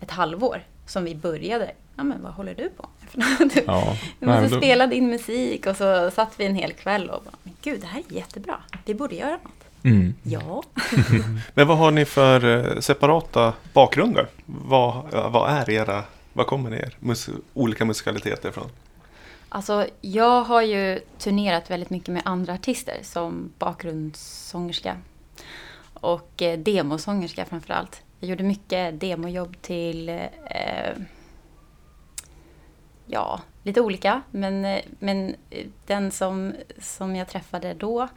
ett 0.00 0.10
halvår 0.10 0.64
som 0.86 1.04
vi 1.04 1.14
började. 1.14 1.72
Ja 1.96 2.04
men 2.04 2.22
vad 2.22 2.32
håller 2.32 2.54
du 2.54 2.68
på 2.68 2.88
med? 3.14 3.50
Du, 3.54 3.62
Ja. 3.66 3.96
vi 4.18 4.26
Nej, 4.26 4.40
måste 4.40 4.40
men 4.42 4.50
då- 4.50 4.56
spela 4.58 4.86
din 4.86 5.08
musik 5.08 5.66
och 5.66 5.76
så 5.76 6.10
satt 6.10 6.32
vi 6.40 6.44
en 6.46 6.54
hel 6.54 6.72
kväll 6.72 7.10
och 7.10 7.22
bara, 7.24 7.34
men 7.42 7.54
gud 7.62 7.80
det 7.80 7.86
här 7.86 8.02
är 8.10 8.14
jättebra. 8.14 8.56
Vi 8.84 8.94
borde 8.94 9.14
göra 9.14 9.30
något. 9.30 9.52
Mm. 9.84 10.14
Ja. 10.22 10.62
Men 11.54 11.66
vad 11.66 11.78
har 11.78 11.90
ni 11.90 12.04
för 12.04 12.44
eh, 12.74 12.80
separata 12.80 13.52
bakgrunder? 13.72 14.26
Vad, 14.46 15.04
vad 15.32 15.50
är 15.50 15.70
era, 15.70 16.04
vad 16.32 16.46
kommer 16.46 16.74
er 16.74 16.96
mus, 17.00 17.28
olika 17.54 17.84
musikaliteter 17.84 18.48
ifrån? 18.48 18.68
Alltså 19.48 19.86
jag 20.00 20.42
har 20.42 20.62
ju 20.62 21.00
turnerat 21.18 21.70
väldigt 21.70 21.90
mycket 21.90 22.08
med 22.08 22.22
andra 22.24 22.52
artister 22.54 22.96
som 23.02 23.52
bakgrundssångerska. 23.58 24.96
Och 25.94 26.42
eh, 26.42 26.58
demosångerska 26.58 27.44
framförallt. 27.44 28.02
Jag 28.20 28.30
gjorde 28.30 28.42
mycket 28.42 29.00
demojobb 29.00 29.56
till 29.62 30.08
eh, 30.08 30.16
Ja, 33.06 33.40
lite 33.62 33.80
olika. 33.80 34.22
Men, 34.30 34.64
eh, 34.64 34.80
men 34.98 35.34
eh, 35.50 35.66
den 35.86 36.10
som, 36.10 36.54
som 36.80 37.16
jag 37.16 37.28
träffade 37.28 37.74
då 37.74 38.08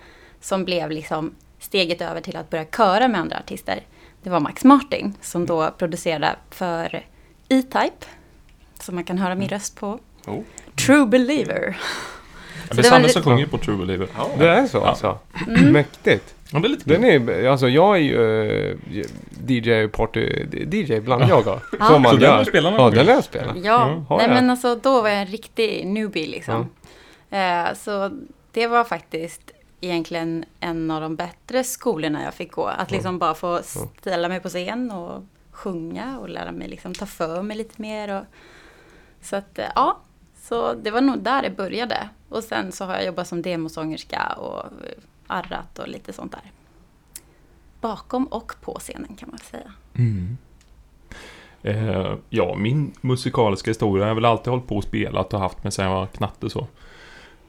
som 0.41 0.65
blev 0.65 0.91
liksom 0.91 1.35
steget 1.59 2.01
över 2.01 2.21
till 2.21 2.35
att 2.35 2.49
börja 2.49 2.65
köra 2.65 3.07
med 3.07 3.21
andra 3.21 3.37
artister. 3.37 3.81
Det 4.23 4.29
var 4.29 4.39
Max 4.39 4.63
Martin 4.63 5.13
som 5.21 5.45
då 5.45 5.71
producerade 5.77 6.35
för 6.49 7.05
E-Type. 7.49 8.05
Som 8.79 8.95
man 8.95 9.03
kan 9.03 9.17
höra 9.17 9.35
min 9.35 9.49
röst 9.49 9.75
på. 9.79 9.99
Oh. 10.27 10.39
True 10.85 11.05
Believer. 11.05 11.77
Ja, 11.77 12.67
Så 12.67 12.73
det 12.73 12.79
är 12.79 12.83
det 12.83 12.89
var 12.89 12.97
Sanne 12.97 13.09
som 13.09 13.23
sjunger 13.23 13.45
på 13.45 13.57
True 13.57 13.77
Believer. 13.77 14.07
Ja. 14.17 14.29
Det 14.37 14.49
är 14.49 14.67
så 14.67 14.77
Ja. 14.77 14.87
alltså? 14.87 15.19
Mm. 15.47 15.71
Mäktigt. 15.71 16.35
Ja, 16.51 16.59
det 16.59 16.67
är 16.67 16.69
lite 16.69 16.89
Den 16.89 17.03
är, 17.29 17.47
alltså 17.47 17.67
jag 17.69 17.95
är 17.95 17.99
ju 18.01 18.69
eh, 18.71 18.77
DJ, 19.47 19.87
party, 19.87 20.45
DJ 20.71 20.99
bland 20.99 21.23
jag 21.29 21.45
då. 21.45 21.59
Ja. 21.79 21.85
Som 21.85 22.01
man 22.01 22.11
Så 22.11 22.17
den 22.17 22.31
har 22.31 22.39
du 22.39 22.45
spelat 22.45 22.73
någon 22.73 22.79
Ja, 22.81 22.85
gång? 22.87 22.93
den 22.95 23.07
har 23.07 23.13
jag 23.13 23.23
spelat. 23.23 23.55
Ja, 23.63 23.87
Mm, 23.89 24.05
har 24.05 24.17
nej 24.17 24.27
jag. 24.27 24.33
men 24.35 24.49
alltså 24.49 24.75
då 24.75 25.01
var 25.01 25.09
jag 25.09 25.19
en 25.21 25.27
riktig 25.27 25.87
newbie 25.87 26.27
liksom. 26.27 26.69
Eh, 27.29 27.73
så 27.75 28.11
det 28.51 28.67
var 28.67 28.83
faktiskt 28.83 29.51
egentligen 29.81 30.45
en 30.59 30.91
av 30.91 31.01
de 31.01 31.15
bättre 31.15 31.63
skolorna 31.63 32.23
jag 32.23 32.33
fick 32.33 32.51
gå. 32.51 32.65
Att 32.65 32.91
liksom 32.91 33.19
bara 33.19 33.33
få 33.33 33.59
ställa 33.99 34.27
mig 34.29 34.39
på 34.39 34.49
scen 34.49 34.91
och 34.91 35.23
sjunga 35.51 36.19
och 36.19 36.29
lära 36.29 36.51
mig 36.51 36.67
liksom 36.67 36.93
ta 36.93 37.05
för 37.05 37.41
mig 37.41 37.57
lite 37.57 37.81
mer. 37.81 38.17
Och, 38.19 38.23
så 39.21 39.35
att 39.35 39.59
eh, 39.59 39.65
ja, 39.75 39.97
så 40.41 40.73
det 40.73 40.91
var 40.91 41.01
nog 41.01 41.19
där 41.19 41.41
det 41.41 41.49
började. 41.49 42.09
Och 42.29 42.43
sen 42.43 42.71
så 42.71 42.85
har 42.85 42.93
jag 42.93 43.05
jobbat 43.05 43.27
som 43.27 43.41
demosångerska 43.41 44.21
och 44.37 44.63
arrat 45.29 45.79
och 45.79 45.87
lite 45.87 46.13
sånt 46.13 46.31
där. 46.31 46.51
Bakom 47.81 48.25
och 48.25 48.53
på 48.61 48.79
scenen 48.79 49.15
kan 49.15 49.29
man 49.29 49.39
säga. 49.39 49.73
Mm. 49.93 50.37
Eh, 51.63 52.15
ja, 52.29 52.55
min 52.55 52.93
musikaliska 53.01 53.71
historia 53.71 54.03
har 54.03 54.07
jag 54.07 54.15
väl 54.15 54.25
alltid 54.25 54.47
hållit 54.47 54.67
på 54.67 54.77
och 54.77 54.83
spelat 54.83 55.33
och 55.33 55.39
haft 55.39 55.63
med 55.63 55.73
sen 55.73 55.85
jag 55.85 55.95
var 55.95 56.07
knatte 56.07 56.49
så. 56.49 56.59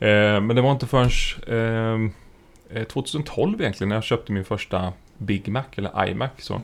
Eh, 0.01 0.41
men 0.41 0.57
det 0.57 0.63
var 0.63 0.73
inte 0.73 0.87
förrän 0.87 1.11
eh, 1.47 2.81
eh 2.81 2.85
2012 2.85 3.61
egentligen 3.61 3.89
när 3.89 3.97
jag 3.97 4.05
köpte 4.05 4.33
min 4.33 4.45
första 4.45 4.93
Big 5.19 5.49
Mac 5.49 5.65
eller 5.75 6.09
iMac 6.09 6.31
så. 6.39 6.61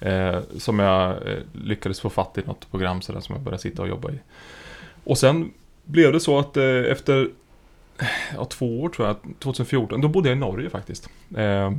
Eh, 0.00 0.40
som 0.58 0.78
jag 0.78 1.10
eh, 1.10 1.38
lyckades 1.52 2.00
få 2.00 2.10
fatt 2.10 2.38
i 2.38 2.42
något 2.46 2.70
program 2.70 3.02
sådär 3.02 3.20
som 3.20 3.34
jag 3.34 3.44
började 3.44 3.62
sitta 3.62 3.82
och 3.82 3.88
jobba 3.88 4.10
i. 4.10 4.18
Och 5.04 5.18
sen 5.18 5.52
blev 5.84 6.12
det 6.12 6.20
så 6.20 6.38
att 6.38 6.56
eh, 6.56 6.64
efter 6.64 7.30
ja, 8.34 8.44
två 8.44 8.82
år 8.82 8.88
tror 8.88 9.08
jag, 9.08 9.16
2014, 9.38 10.00
då 10.00 10.08
bodde 10.08 10.28
jag 10.28 10.36
i 10.36 10.40
Norge 10.40 10.70
faktiskt. 10.70 11.08
Eh, 11.36 11.72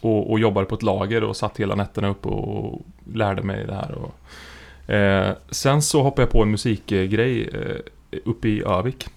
och, 0.00 0.30
och 0.30 0.38
jobbade 0.38 0.66
på 0.66 0.74
ett 0.74 0.82
lager 0.82 1.24
och 1.24 1.36
satt 1.36 1.60
hela 1.60 1.74
nätterna 1.74 2.08
uppe 2.08 2.28
och 2.28 2.82
lärde 3.12 3.42
mig 3.42 3.66
det 3.66 3.74
här. 3.74 3.92
Och, 3.92 4.14
Eh, 4.88 5.32
sen 5.50 5.82
så 5.82 6.02
hoppade 6.02 6.22
jag 6.22 6.30
på 6.30 6.42
en 6.42 6.50
musikgrej 6.50 7.48
eh, 7.48 8.18
uppe 8.24 8.48
i 8.48 8.62
Övik. 8.62 9.08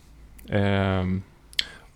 Eh, 0.50 1.04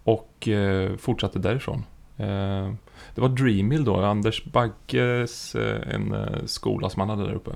och 0.03 0.47
eh, 0.47 0.95
fortsatte 0.97 1.39
därifrån. 1.39 1.83
Eh, 2.17 2.73
det 3.15 3.21
var 3.21 3.29
Dreamhill 3.29 3.83
då, 3.83 4.01
Anders 4.01 4.43
Bagges, 4.43 5.55
eh, 5.55 5.95
en 5.95 6.13
eh, 6.13 6.45
skola 6.45 6.89
som 6.89 6.99
han 6.99 7.09
hade 7.09 7.23
där 7.23 7.33
uppe. 7.33 7.51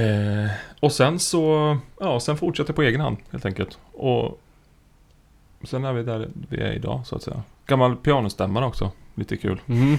Eh, 0.00 0.50
och 0.80 0.92
sen 0.92 1.18
så, 1.18 1.76
ja, 2.00 2.20
sen 2.20 2.36
fortsatte 2.36 2.70
jag 2.70 2.76
på 2.76 2.82
egen 2.82 3.00
hand 3.00 3.16
helt 3.30 3.46
enkelt. 3.46 3.78
Och 3.92 4.40
sen 5.66 5.84
är 5.84 5.92
vi 5.92 6.02
där 6.02 6.28
vi 6.48 6.60
är 6.60 6.72
idag 6.72 7.00
så 7.06 7.16
att 7.16 7.22
säga. 7.22 7.42
Gammal 7.66 7.96
pianostämmare 7.96 8.64
också, 8.66 8.90
lite 9.14 9.36
kul. 9.36 9.60
Mm. 9.68 9.96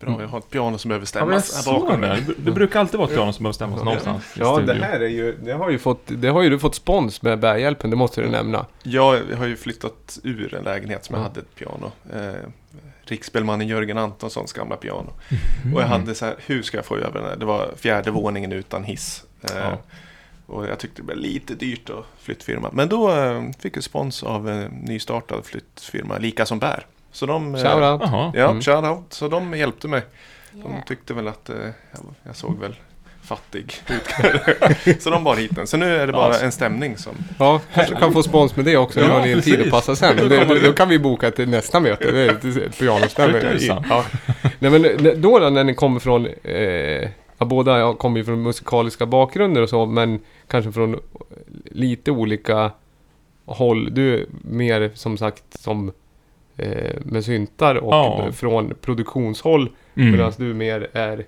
Bra, 0.00 0.16
jag 0.20 0.28
har 0.28 0.38
ett 0.38 0.50
piano 0.50 0.78
som 0.78 0.88
behöver 0.88 1.02
Ja, 1.02 1.06
stämmas 1.06 1.66
här 1.66 1.74
bakom 1.80 2.00
mig. 2.00 2.22
det. 2.26 2.32
Det 2.44 2.50
brukar 2.50 2.80
alltid 2.80 2.98
vara 2.98 3.08
ett 3.08 3.14
piano 3.16 3.32
som 3.32 3.42
behöver 3.42 3.52
stämmas 3.52 3.82
någonstans 3.84 4.34
Ja, 4.38 4.60
det 4.66 4.74
här 4.74 5.00
är 5.00 5.08
ju, 5.08 5.36
det 5.42 5.52
har 5.52 5.70
ju 5.70 5.78
fått, 5.78 6.02
det 6.06 6.28
har 6.28 6.42
ju 6.42 6.50
du 6.50 6.58
fått 6.58 6.74
spons 6.74 7.22
med 7.22 7.38
bärhjälpen, 7.40 7.90
det 7.90 7.96
måste 7.96 8.20
du 8.22 8.28
nämna. 8.28 8.66
Jag 8.82 9.20
har 9.36 9.46
ju 9.46 9.56
flyttat 9.56 10.18
ur 10.24 10.54
en 10.54 10.64
lägenhet 10.64 11.04
som 11.04 11.14
jag 11.14 11.20
Ja. 11.22 11.28
hade 11.28 11.40
ett 11.40 11.54
piano. 11.54 11.92
Eh, 12.12 12.48
Riksspelmannen 13.04 13.68
Jörgen 13.68 13.98
Antonssons 13.98 14.52
gamla 14.52 14.76
piano. 14.76 15.12
Mm. 15.62 15.74
Och 15.76 15.82
jag 15.82 15.86
hade 15.86 16.14
så 16.14 16.24
här, 16.26 16.34
hur 16.46 16.62
ska 16.62 16.78
jag 16.78 16.84
få 16.84 16.96
över 16.96 17.20
den 17.20 17.28
här? 17.28 17.36
Det 17.36 17.44
var 17.44 17.70
fjärde 17.76 18.10
våningen 18.10 18.52
utan 18.52 18.84
hiss. 18.84 19.24
Eh, 19.42 19.50
Ja. 19.56 19.78
Och 20.50 20.66
jag 20.66 20.78
tyckte 20.78 21.02
det 21.02 21.06
blev 21.06 21.18
lite 21.18 21.54
dyrt 21.54 21.90
att 21.90 22.04
flyttfirma. 22.22 22.70
Men 22.72 22.88
då 22.88 23.10
eh, 23.12 23.42
fick 23.58 23.76
jag 23.76 23.84
spons 23.84 24.22
av 24.22 24.48
en 24.48 24.64
nystartad 24.70 25.44
flyttfirma, 25.46 26.18
Lika 26.18 26.46
som 26.46 26.58
bär. 26.58 26.86
Så 27.12 27.26
de... 27.26 27.54
eh, 27.54 27.60
Shoutout. 27.62 28.00
Jaha. 28.10 28.32
Ja, 28.34 28.48
Mm. 28.50 28.62
shoutout. 28.62 29.12
Så 29.12 29.28
de 29.28 29.54
hjälpte 29.54 29.88
mig. 29.88 30.02
De 30.52 30.74
tyckte 30.86 31.14
väl 31.14 31.28
att 31.28 31.50
eh, 31.50 31.56
jag, 31.92 32.00
jag 32.22 32.36
såg 32.36 32.58
väl 32.58 32.74
fattig 33.22 33.74
ut. 33.88 35.02
så 35.02 35.10
de 35.10 35.24
bar 35.24 35.36
hit 35.36 35.50
den. 35.54 35.66
Så 35.66 35.76
nu 35.76 35.96
är 35.96 36.06
det 36.06 36.12
bara 36.12 36.24
Alltså. 36.26 36.44
en 36.44 36.52
stämning 36.52 36.96
som... 36.96 37.12
Ja, 37.38 37.60
kanske 37.74 37.94
kan 37.94 38.12
få 38.12 38.22
spons 38.22 38.56
med 38.56 38.64
det 38.64 38.76
också. 38.76 39.00
Ja, 39.00 39.06
Ja, 39.06 39.12
har 39.12 39.26
ni 39.26 39.32
en 39.32 39.42
tid 39.42 39.60
att 39.60 39.70
passa 39.70 39.96
sen. 39.96 40.16
Det, 40.28 40.44
då, 40.64 40.72
kan 40.72 40.88
vi 40.88 40.98
boka 40.98 41.30
till 41.30 41.48
nästa 41.48 41.80
möte. 41.80 42.10
Det 42.12 42.20
är 42.20 42.28
ett- 42.66 42.78
pianostämning. 42.78 43.42
Ja. 43.88 44.04
Nej, 44.58 44.70
men 44.70 44.82
då, 45.22 45.38
då 45.38 45.50
när 45.50 45.64
ni 45.64 45.74
kommer 45.74 46.00
från, 46.00 46.26
eh, 46.26 47.08
ja, 47.40 47.46
båda 47.46 47.94
kommer 47.94 48.18
ju 48.18 48.24
från 48.24 48.42
musikaliska 48.42 49.06
bakgrunder 49.06 49.62
och 49.62 49.68
så, 49.68 49.86
men 49.86 50.20
kanske 50.46 50.72
från 50.72 51.00
lite 51.64 52.10
olika 52.10 52.70
håll. 53.44 53.94
Du 53.94 54.14
är 54.14 54.26
mer 54.42 54.90
som 54.94 55.18
sagt 55.18 55.44
som 55.60 55.92
eh, 56.56 56.94
med 57.04 57.24
syntar 57.24 57.74
och 57.74 57.92
Ja. 57.94 58.32
från 58.32 58.74
produktionshåll. 58.80 59.70
Mm. 59.94 60.10
Medan 60.12 60.32
du 60.36 60.54
mer 60.54 60.88
är 60.92 61.24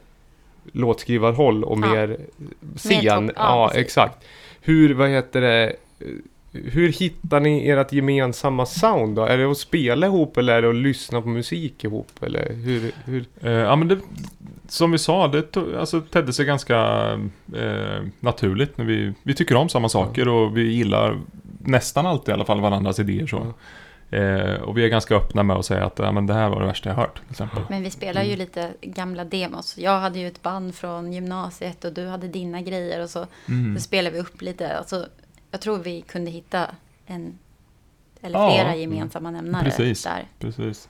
låtskrivarhåll 0.73 1.65
och 1.65 1.79
Ja. 1.83 1.87
mer 1.95 2.17
scen. 2.77 3.29
topp- 3.29 3.37
ja, 3.37 3.57
ja, 3.63 3.69
precis. 3.69 3.85
exakt. 3.87 4.25
Hur, 4.61 4.95
vad 4.95 5.09
heter 5.09 5.41
det, 5.41 5.77
hur 6.53 6.89
hittar 6.93 7.41
ni 7.41 7.69
ert 7.69 7.93
gemensamma 7.93 8.67
sound 8.67 9.17
då? 9.17 9.23
Är 9.23 9.39
det 9.39 9.51
att 9.51 9.59
spela 9.59 10.07
ihop 10.07 10.37
eller 10.37 10.53
är 10.53 10.63
det 10.63 10.69
att 10.69 10.75
lyssna 10.75 11.23
på 11.23 11.29
musik 11.29 11.85
ihop? 11.85 12.09
Eller 12.23 12.53
hur, 12.53 12.93
hur? 13.05 13.25
Eh, 13.43 13.51
ja 13.53 13.77
men 13.77 13.89
det, 13.89 13.99
som 14.73 14.91
vi 14.93 14.99
sa, 14.99 15.29
det 15.29 15.53
to- 15.57 15.79
alltså, 15.81 16.01
tedde 16.01 16.33
sig 16.33 16.45
ganska 16.45 16.79
eh, 17.57 18.03
naturligt. 18.21 18.79
När 18.79 18.85
vi, 18.85 19.15
vi 19.23 19.35
tycker 19.35 19.55
om 19.57 19.69
samma 19.69 19.89
saker 19.89 20.29
och 20.29 20.57
vi 20.57 20.73
gillar 20.73 21.21
nästan 21.59 22.07
alltid 22.07 22.29
i 22.29 22.33
alla 22.33 22.45
fall 22.45 22.61
varandras 22.61 22.99
idéer. 23.01 23.27
Så. 23.27 23.55
Eh, 24.17 24.55
och 24.63 24.79
vi 24.79 24.85
är 24.85 24.89
ganska 24.89 25.15
öppna 25.17 25.43
med 25.43 25.57
att 25.57 25.65
säga 25.67 25.87
att 25.87 25.99
ja, 25.99 26.13
men 26.13 26.27
det 26.27 26.35
här 26.35 26.49
var 26.49 26.61
det 26.61 26.67
värsta 26.67 26.89
jag 26.89 26.97
hört. 26.97 27.15
Till 27.23 27.31
exempel. 27.31 27.63
Men 27.69 27.83
vi 27.83 27.91
spelar 27.91 28.21
Mm. 28.21 28.31
ju 28.31 28.37
lite 28.37 28.71
gamla 28.81 29.25
demos. 29.25 29.79
Jag 29.79 30.01
hade 30.01 30.19
ju 30.19 30.27
ett 30.29 30.43
band 30.43 30.75
från 30.75 31.13
gymnasiet 31.13 31.85
och 31.85 31.93
du 31.93 32.07
hade 32.09 32.29
dina 32.29 32.61
grejer 32.61 33.03
och 33.03 33.11
så, 33.11 33.27
Mm. 33.49 33.77
så 33.77 33.83
spelade 33.83 34.15
vi 34.17 34.21
upp 34.23 34.43
lite. 34.43 34.77
Alltså, 34.79 35.07
jag 35.51 35.61
tror 35.61 35.79
vi 35.79 36.01
kunde 36.01 36.31
hitta 36.31 36.67
en 37.07 37.39
eller 38.23 38.39
Ja, 38.39 38.51
flera 38.51 38.77
gemensamma 38.77 39.31
nämnare 39.31 39.65
precis. 39.65 40.05
där. 40.05 40.25
Precis. 40.39 40.89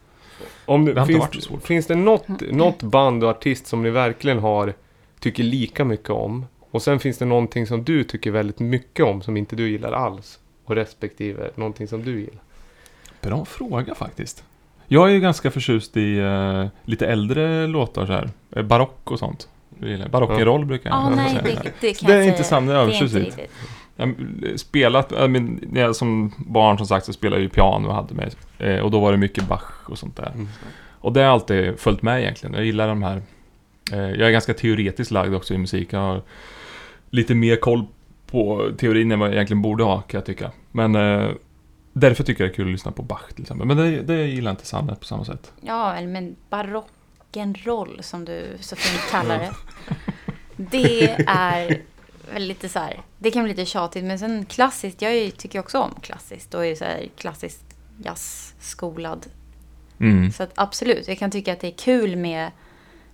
Om 0.65 0.85
det, 0.85 0.93
Det 0.93 1.01
har 1.01 1.07
inte 1.07 1.13
finns, 1.13 1.25
varit 1.25 1.35
så 1.35 1.41
svårt. 1.41 1.63
finns 1.67 1.87
det 1.87 1.95
något, 1.95 2.29
något 2.51 2.83
band 2.83 3.25
och 3.25 3.31
artist 3.31 3.67
som 3.67 3.83
ni 3.83 3.91
verkligen 3.91 4.39
har, 4.39 4.75
tycker 5.21 5.43
lika 5.43 5.85
mycket 5.85 6.11
om? 6.11 6.47
Och 6.71 6.83
sen 6.83 7.01
finns 7.01 7.19
det 7.19 7.25
någonting 7.25 7.67
som 7.67 7.85
du 7.85 8.05
tycker 8.05 8.31
väldigt 8.31 8.59
mycket 8.59 9.05
om 9.07 9.23
som 9.23 9.37
inte 9.37 9.57
du 9.57 9.69
gillar 9.71 9.93
alls? 9.93 10.39
Och 10.65 10.75
respektive 10.75 11.51
någonting 11.55 11.89
som 11.89 12.05
du 12.05 12.21
gillar? 12.21 12.43
Bra 13.21 13.45
fråga 13.45 13.95
faktiskt. 13.95 14.45
Jag 14.87 15.09
är 15.09 15.13
ju 15.13 15.21
ganska 15.21 15.51
förtjust 15.51 15.97
i 15.97 16.19
eh, 16.19 16.67
lite 16.85 17.07
äldre 17.07 17.67
låtar 17.67 18.07
så 18.07 18.13
här. 18.13 18.31
Eh, 18.57 18.63
barock 18.63 19.11
och 19.11 19.19
sånt. 19.19 19.49
Gillar- 19.83 20.09
Barockroll 20.09 20.65
brukar 20.65 20.91
jag 20.91 20.99
Ja, 20.99 21.09
jag 21.09 21.17
nej, 21.17 21.31
säga. 21.31 21.43
det, 21.63 21.73
det 21.81 21.95
kan 21.95 22.11
Det 22.11 22.17
är 22.17 22.23
inte 22.23 22.45
samma 22.45 22.73
Det 22.73 22.79
är 22.79 22.85
inte 22.85 22.97
övertjusigt. 22.97 23.39
Jag 23.97 24.07
har 24.07 24.57
spelat, 24.57 25.11
jag 25.11 25.31
men, 25.31 25.61
när 25.71 25.81
jag 25.81 25.97
som 25.97 26.33
barn 26.39 26.79
som 26.79 26.87
sagt 26.87 27.07
så 27.07 27.13
spelade 27.13 27.37
jag 27.37 27.43
ju 27.43 27.49
piano 27.49 27.89
och 27.89 27.95
hade 27.95 28.15
med. 28.15 28.35
Eh, 28.59 28.81
och 28.81 28.91
då 28.91 29.01
var 29.01 29.13
det 29.13 29.19
mycket 29.19 29.49
Bach 29.49 29.89
och 29.89 29.99
sånt 29.99 30.17
där. 30.17 30.33
Mm. 30.35 30.49
Och 31.01 31.13
det 31.13 31.21
har 31.21 31.33
alltid 31.33 31.79
följt 31.79 32.03
med 32.03 32.21
egentligen. 32.21 32.55
Jag 32.55 32.65
gillar 32.65 32.89
de 32.89 33.03
här. 33.03 33.23
Eh, 33.93 33.99
jag 33.99 34.21
är 34.21 34.31
ganska 34.31 34.55
teoretiskt 34.55 35.11
lagd 35.11 35.35
också 35.35 35.55
i 35.55 35.59
musik. 35.59 35.93
Jag 35.93 36.01
har 36.01 36.23
lite 37.11 37.35
mer 37.35 37.57
koll 37.57 37.87
på 38.27 38.71
teorin 38.79 39.13
än 39.13 39.19
vad 39.19 39.29
jag 39.29 39.35
egentligen 39.35 39.63
borde 39.63 39.85
ha 39.85 40.01
kan 40.01 40.19
jag 40.19 40.27
tycka. 40.27 40.51
Men 40.71 40.95
eh, 40.95 41.31
därför 41.93 42.25
tycker 42.25 42.45
jag 42.45 42.51
det 42.51 42.55
är 42.55 42.57
kul 42.57 42.67
att 42.67 42.73
lyssna 42.73 42.93
på 42.93 43.03
Bach 43.03 43.33
till 43.35 43.43
exempel. 43.43 43.67
Men 43.67 43.77
det, 43.77 44.03
det 44.03 44.27
gillar 44.27 44.51
inte 44.51 44.67
Sanne 44.67 44.95
på 44.95 45.05
samma 45.05 45.25
sätt. 45.25 45.53
Ja, 45.61 45.95
eller 45.95 46.09
men 46.09 46.37
barock'n'roll 46.51 48.03
som 48.03 48.25
du 48.25 48.57
så 48.61 48.77
fint 48.77 49.11
kallar 49.11 49.39
det. 49.39 49.53
Det 50.57 51.11
är 51.27 51.83
väl 52.33 52.43
lite 52.43 52.69
så 52.69 52.79
här, 52.79 53.03
det 53.19 53.31
kan 53.31 53.45
bli 53.45 53.53
lite 53.53 53.67
tjatigt 53.67 54.05
men 54.05 54.19
sen 54.19 54.45
klassiskt, 54.45 55.03
jag 55.03 55.37
tycker 55.37 55.59
också 55.59 55.79
om 55.79 55.95
klassiskt 56.01 56.55
och 56.55 56.67
är 56.67 56.75
så 56.75 56.85
här 56.85 57.09
klassiskt 57.17 57.65
jazzskolad. 58.05 59.27
Mm. 60.01 60.33
Så 60.33 60.43
att 60.43 60.53
absolut, 60.55 61.09
jag 61.09 61.19
kan 61.19 61.31
tycka 61.31 61.53
att 61.53 61.61
det 61.61 61.67
är 61.69 61.77
kul 61.79 62.17
med, 62.17 62.51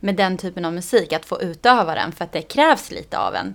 med 0.00 0.16
den 0.16 0.36
typen 0.36 0.64
av 0.64 0.72
musik, 0.72 1.12
att 1.12 1.26
få 1.26 1.42
utöva 1.42 1.94
den 1.94 2.12
för 2.12 2.24
att 2.24 2.32
det 2.32 2.42
krävs 2.42 2.90
lite 2.90 3.18
av 3.18 3.34
en. 3.34 3.54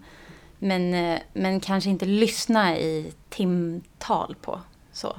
Men, 0.59 0.93
eh, 0.93 1.19
men 1.33 1.59
kanske 1.59 1.89
inte 1.89 2.05
lyssna 2.05 2.77
i 2.77 3.13
timtal 3.29 4.35
på 4.41 4.61
så. 4.91 5.17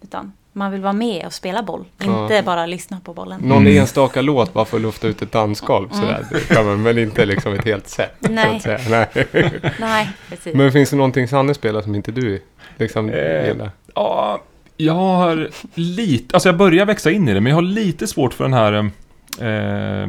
Utan 0.00 0.32
man 0.56 0.72
vill 0.72 0.80
vara 0.80 0.92
med 0.92 1.26
och 1.26 1.32
spela 1.32 1.62
boll, 1.62 1.84
Ja. 1.98 2.22
inte 2.22 2.42
bara 2.42 2.66
lyssna 2.66 3.00
på 3.04 3.14
bollen. 3.14 3.40
Någon 3.40 3.62
Mm. 3.66 3.78
enstaka 3.78 4.22
låt 4.22 4.52
bara 4.52 4.64
för 4.64 4.76
att 4.76 4.82
lufta 4.82 5.06
ut 5.08 5.22
ett 5.22 5.32
dansgolv 5.32 5.88
sådär. 5.90 6.26
Kan 6.48 6.66
man, 6.66 6.82
men 6.82 6.98
inte 6.98 7.26
liksom 7.26 7.52
ett 7.54 7.64
helt 7.64 7.88
set. 7.88 8.14
Så 8.20 8.30
Nej. 8.32 8.56
att 8.56 8.62
säga. 8.62 8.78
Nej. 8.90 9.08
Nej, 9.80 10.10
precis. 10.28 10.54
Men 10.54 10.72
finns 10.72 10.90
det 10.90 10.96
någonting 10.96 11.28
Sanne 11.28 11.54
spelar 11.54 11.82
som 11.82 11.94
inte 11.94 12.12
du 12.12 12.42
liksom 12.76 13.08
Eh, 13.10 13.46
gillar? 13.48 13.70
Ja, 13.94 14.42
jag 14.76 14.92
har 14.94 15.50
lite, 15.74 16.36
alltså 16.36 16.48
jag 16.48 16.56
börjar 16.56 16.86
växa 16.86 17.10
in 17.10 17.28
i 17.28 17.34
det, 17.34 17.40
men 17.40 17.50
jag 17.50 17.56
har 17.56 17.62
lite 17.62 18.06
svårt 18.06 18.34
för 18.34 18.44
den 18.44 18.52
här, 18.52 18.72
eh, 19.40 20.08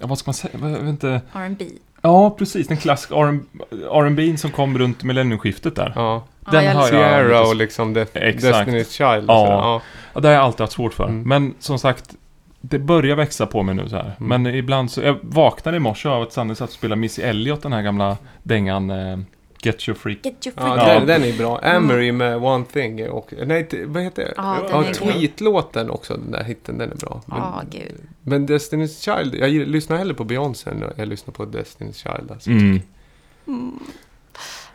ja, 0.00 0.06
vad 0.06 0.18
ska 0.18 0.28
man 0.28 0.34
säga, 0.34 0.52
jag 0.62 0.68
vet 0.68 0.80
inte. 0.82 1.20
R&B. 1.32 1.64
Ja, 2.02 2.30
precis, 2.30 2.66
den 2.68 2.76
klassiska 2.76 3.14
R&B 3.14 4.36
som 4.36 4.50
kom 4.50 4.78
runt 4.78 5.02
millennieskiftet 5.02 5.76
där. 5.76 5.92
Ja. 5.96 6.24
Den 6.50 6.76
har 6.76 6.82
jag 6.82 6.88
Sierra 6.88 7.40
och 7.48 7.56
liksom 7.56 7.94
The, 7.94 8.00
Exakt. 8.12 8.68
Destiny's 8.68 8.90
Child. 8.90 9.30
Ja. 9.30 9.40
Och 9.42 9.46
sådär. 9.46 9.56
ja. 9.56 9.82
Ja, 10.14 10.20
det 10.20 10.28
har 10.28 10.34
jag 10.34 10.42
alltid 10.44 10.60
haft 10.60 10.72
svårt 10.72 10.94
för. 10.94 11.04
Mm. 11.04 11.22
Men 11.28 11.54
som 11.58 11.78
sagt, 11.78 12.14
det 12.60 12.78
börjar 12.78 13.16
växa 13.16 13.46
på 13.46 13.62
mig 13.62 13.74
nu 13.74 13.88
så 13.88 13.96
här. 13.96 14.16
Mm. 14.20 14.42
Men 14.42 14.54
ibland 14.54 14.90
så, 14.90 15.02
jag 15.02 15.16
vaknade 15.22 15.76
i 15.76 15.80
morse 15.80 16.08
av 16.08 16.22
att 16.22 16.32
Sanne 16.32 16.54
satt 16.54 16.68
och 16.68 16.74
spelade 16.74 17.00
Missy 17.00 17.22
Elliott, 17.22 17.62
den 17.62 17.72
här 17.72 17.82
gamla 17.82 18.16
dängan 18.42 18.90
eh, 18.90 19.18
Get 19.62 19.88
Your 19.88 19.98
Freak. 19.98 20.18
Get 20.24 20.46
your 20.46 20.54
freak 20.56 20.78
Ja. 20.78 20.94
Den, 20.94 21.06
den 21.06 21.22
är 21.24 21.38
bra. 21.38 21.58
Amory 21.58 22.12
med 22.12 22.36
One 22.36 22.64
Thing 22.72 23.08
och... 23.08 23.32
Nej, 23.46 23.68
vad 23.86 24.02
heter 24.02 24.22
det? 24.22 24.32
Den 24.36 24.84
Ja, 24.84 24.92
Tweet-låten 24.94 25.90
också, 25.90 26.14
den 26.16 26.30
där 26.30 26.44
hitten, 26.44 26.78
den 26.78 26.92
är 26.92 26.96
bra. 26.96 27.22
Men, 27.26 27.38
Ja, 27.38 27.62
gud. 27.70 27.94
men 28.22 28.48
Destiny's 28.48 29.16
Child, 29.18 29.34
jag 29.34 29.50
lyssnar 29.50 29.96
hellre 29.96 30.14
på 30.14 30.24
Beyoncé 30.24 30.70
än 30.70 30.84
jag 30.96 31.08
lyssnar 31.08 31.32
på 31.32 31.44
Destiny's 31.44 32.02
Child. 32.16 32.30
Alltså. 32.30 32.50
Mm. 32.50 32.80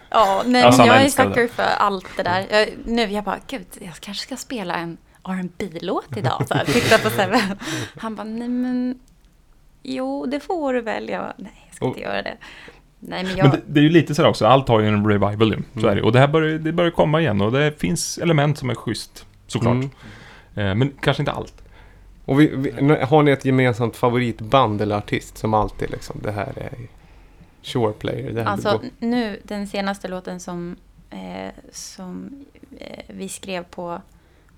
Ja, 0.09 0.43
nej, 0.45 0.61
Ja, 0.61 0.73
men 0.77 0.87
jag 0.87 1.01
är 1.03 1.09
sucker 1.09 1.47
för 1.47 1.63
allt 1.63 2.05
det 2.17 2.23
där. 2.23 2.45
Jag, 2.51 2.69
nu 2.85 3.01
jag 3.01 3.23
bara, 3.23 3.39
gud, 3.47 3.65
jag 3.81 3.93
kanske 3.99 4.23
ska 4.25 4.37
spela 4.37 4.75
en 4.75 4.97
rb 5.27 5.77
låt 5.81 6.17
idag. 6.17 6.43
Så 6.47 6.53
här, 6.53 6.65
titta 6.65 6.97
på 6.97 7.09
Sebbe. 7.09 7.41
Han 7.97 8.15
bara, 8.15 8.23
nej 8.23 8.47
men, 8.49 8.99
jo 9.83 10.25
det 10.25 10.39
får 10.39 10.73
du 10.73 10.81
väl. 10.81 11.09
Jag 11.09 11.21
bara, 11.21 11.33
nej, 11.37 11.63
jag 11.67 11.75
ska 11.75 11.85
inte 11.85 11.99
Och- 11.99 12.03
göra 12.05 12.21
det. 12.21 12.37
Nej, 12.99 13.23
men 13.23 13.35
jag, 13.37 13.43
Men 13.43 13.51
det, 13.51 13.61
det 13.67 13.79
är 13.79 13.83
ju 13.83 13.89
lite 13.89 14.15
sådär 14.15 14.29
också, 14.29 14.45
allt 14.45 14.67
har 14.67 14.79
ju 14.79 14.87
en 14.87 15.07
revival 15.07 15.51
ju. 15.51 15.61
Så 15.73 15.79
Mm. 15.79 15.89
är 15.91 15.95
det. 15.95 16.01
Och 16.01 16.11
det 16.11 16.19
här 16.19 16.27
börjar, 16.27 16.59
det 16.59 16.71
börjar 16.71 16.91
komma 16.91 17.21
igen 17.21 17.41
och 17.41 17.51
det 17.51 17.79
finns 17.79 18.17
element 18.17 18.57
som 18.57 18.69
är 18.69 18.75
schysst, 18.75 19.25
såklart. 19.47 19.73
Mm. 19.73 19.89
Eh, 20.55 20.75
men 20.75 20.93
kanske 21.01 21.21
inte 21.21 21.31
allt. 21.31 21.53
Och 22.25 22.39
vi, 22.39 22.47
vi, 22.55 22.71
har 23.03 23.23
ni 23.23 23.31
ett 23.31 23.45
gemensamt 23.45 23.95
favoritband 23.97 24.81
eller 24.81 24.95
artist 24.95 25.37
som 25.37 25.53
alltid 25.53 25.89
liksom, 25.91 26.19
det 26.23 26.31
här 26.31 26.53
är 26.57 26.73
Sure 27.61 27.93
Player? 27.93 28.31
Det 28.31 28.43
här 28.43 28.49
alltså 28.49 28.81
nu, 28.99 29.41
den 29.43 29.67
senaste 29.67 30.07
låten 30.07 30.39
som, 30.39 30.75
eh, 31.09 31.53
som 31.71 32.45
eh, 32.79 33.03
vi 33.07 33.29
skrev 33.29 33.63
på 33.63 34.01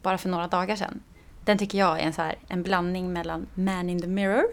bara 0.02 0.18
för 0.18 0.30
några 0.30 0.48
dagar 0.48 0.76
sedan. 0.76 1.00
Den 1.46 1.58
tycker 1.58 1.78
jag 1.78 2.00
är 2.00 2.04
en, 2.04 2.14
så 2.14 2.22
här, 2.22 2.36
en 2.48 2.64
blandning 2.64 3.14
mellan 3.14 3.48
Man 3.54 3.90
in 3.90 4.02
the 4.02 4.08
Mirror 4.08 4.44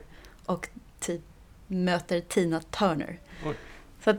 och 0.46 0.68
typ 1.00 1.20
möter 1.66 2.20
Tina 2.20 2.60
Turner. 2.60 3.18
Oj. 3.46 3.54
Så 4.04 4.10
att, 4.10 4.16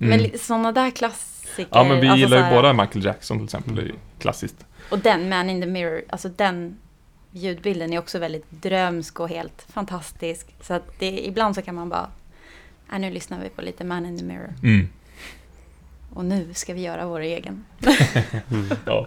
Mm. 0.00 0.20
Men 0.20 0.38
sådana 0.38 0.72
där 0.72 0.90
klassiker. 0.90 1.68
Ja, 1.70 1.84
men 1.84 2.00
vi 2.00 2.08
alltså 2.08 2.24
gillar 2.26 2.36
ju 2.36 2.42
här- 2.42 2.54
båda 2.56 2.72
Michael 2.72 3.04
Jackson 3.04 3.38
till 3.38 3.44
exempel. 3.44 3.74
Det 3.74 3.82
är 3.82 3.86
ju 3.86 3.94
klassiskt. 4.18 4.66
Och 4.90 4.98
den, 4.98 5.28
Man 5.28 5.50
in 5.50 5.60
the 5.60 5.66
Mirror, 5.66 6.02
alltså 6.08 6.28
den 6.28 6.78
ljudbilden 7.30 7.92
är 7.92 7.98
också 7.98 8.18
väldigt 8.18 8.50
drömsk 8.50 9.20
och 9.20 9.28
helt 9.28 9.62
fantastisk. 9.62 10.54
Så 10.60 10.74
att 10.74 10.98
det, 10.98 11.26
ibland 11.26 11.54
så 11.54 11.62
kan 11.62 11.74
man 11.74 11.88
bara, 11.88 12.10
äh, 12.92 12.98
nu 12.98 13.10
lyssnar 13.10 13.40
vi 13.42 13.48
på 13.48 13.62
lite 13.62 13.84
Man 13.84 14.06
in 14.06 14.18
the 14.18 14.24
Mirror. 14.24 14.54
Mm. 14.62 14.88
Och 16.14 16.24
nu 16.24 16.48
ska 16.54 16.74
vi 16.74 16.80
göra 16.82 17.06
vår 17.06 17.20
egen. 17.20 17.64
Ja. 18.84 19.06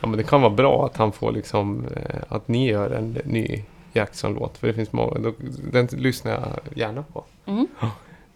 Ja, 0.00 0.08
men 0.08 0.12
det 0.16 0.22
kan 0.22 0.40
vara 0.42 0.52
bra 0.52 0.86
att 0.86 0.96
han 0.96 1.12
får 1.12 1.32
liksom, 1.32 1.86
eh, 1.96 2.20
att 2.28 2.48
ni 2.48 2.68
gör 2.68 2.90
en 2.90 3.18
ny 3.24 3.62
Jackson-låt. 3.92 4.58
För 4.58 4.66
det 4.66 4.74
finns 4.74 4.92
många, 4.92 5.32
den 5.72 5.86
lyssnar 5.86 6.32
jag 6.32 6.78
gärna 6.78 7.02
på. 7.02 7.24
Mm. 7.46 7.66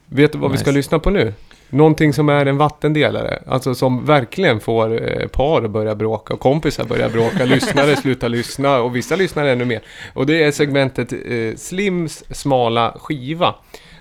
Vet 0.07 0.32
du 0.32 0.38
vad 0.38 0.50
vi 0.50 0.57
ska 0.57 0.70
Nice. 0.70 0.76
lyssna 0.78 0.98
på 0.98 1.11
nu? 1.11 1.32
Någonting 1.70 2.12
som 2.12 2.28
är 2.28 2.46
en 2.46 2.57
vattendelare. 2.57 3.42
Alltså 3.46 3.74
som 3.74 4.05
verkligen 4.05 4.61
får 4.61 5.20
eh, 5.22 5.26
par 5.28 5.62
att 5.62 5.70
börja 5.70 5.94
bråka 5.94 6.34
och 6.34 6.40
kompisar 6.40 6.84
börja 6.84 7.09
bråka. 7.09 7.44
lyssnare 7.44 7.96
slutar 7.96 8.28
lyssna 8.28 8.80
och 8.80 8.96
vissa 8.96 9.16
lyssnar 9.16 9.44
ännu 9.44 9.64
mer. 9.64 9.82
Och 10.14 10.26
det 10.26 10.42
är 10.44 10.52
segmentet 10.52 11.12
eh, 11.12 11.57
Slims 11.57 12.24
smala 12.38 12.96
skiva. 13.00 13.55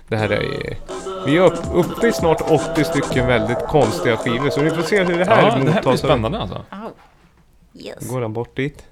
Det 0.08 0.16
här 0.16 0.32
är... 0.32 0.76
Vi 1.26 1.36
är 1.36 1.40
upp, 1.40 1.58
uppe 1.74 2.08
i 2.08 2.12
snart 2.12 2.40
80 2.40 2.84
stycken 2.84 3.26
väldigt 3.26 3.58
konstiga 3.58 4.16
skivor. 4.16 4.50
Så 4.50 4.60
vi 4.60 4.70
får 4.70 4.82
se 4.82 5.02
hur 5.02 5.18
det 5.18 5.24
här 5.24 5.36
Ja, 5.36 5.44
det 5.44 5.50
här 5.50 5.60
blir 5.60 5.74
mottas 5.74 6.00
spännande 6.00 6.38
alltså. 6.38 6.64
Oh. 6.72 6.88
Yes. 7.74 8.10
Går 8.10 8.22
han 8.22 8.32
bort 8.32 8.56
dit? 8.56 8.84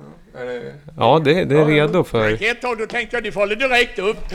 Ja, 0.99 1.21
det, 1.25 1.45
det 1.45 1.59
är 1.59 1.65
redo 1.65 2.05
för... 2.05 2.51
Ett 2.51 2.63
tag 2.63 2.79
då 2.79 2.87
tänkte 2.87 3.17
jag, 3.17 3.25
det 3.25 3.33
faller 3.33 3.57
direkt 3.57 3.99
upp. 3.99 4.19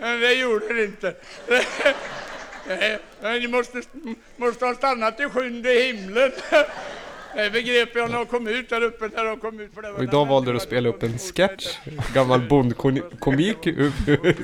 Men 0.00 0.20
det 0.20 0.32
gjorde 0.34 0.74
det 0.74 0.84
inte. 0.84 1.14
Men 3.20 3.40
ni 3.40 3.48
måste, 3.48 3.82
måste 4.36 4.64
ha 4.64 4.74
stannat 4.74 5.20
i 5.20 5.28
sjunde 5.28 5.70
himlen. 5.70 6.32
Det 7.34 7.50
begrep 7.50 7.88
jag 7.94 8.10
när 8.10 8.16
de 8.18 8.26
kom 8.26 8.46
ut 8.46 8.68
där 8.70 8.82
uppe. 8.82 9.08
När 9.14 9.24
de 9.24 9.40
kom 9.40 9.60
ut 9.60 9.74
för 9.74 9.82
det 9.82 9.90
var 9.90 9.98
Och 9.98 10.04
idag 10.04 10.26
valde 10.26 10.50
du 10.52 10.56
att 10.56 10.62
spela 10.62 10.88
upp 10.88 11.02
en 11.02 11.18
sketch. 11.18 11.78
Gammal 12.14 12.40
bondkomik 12.48 13.56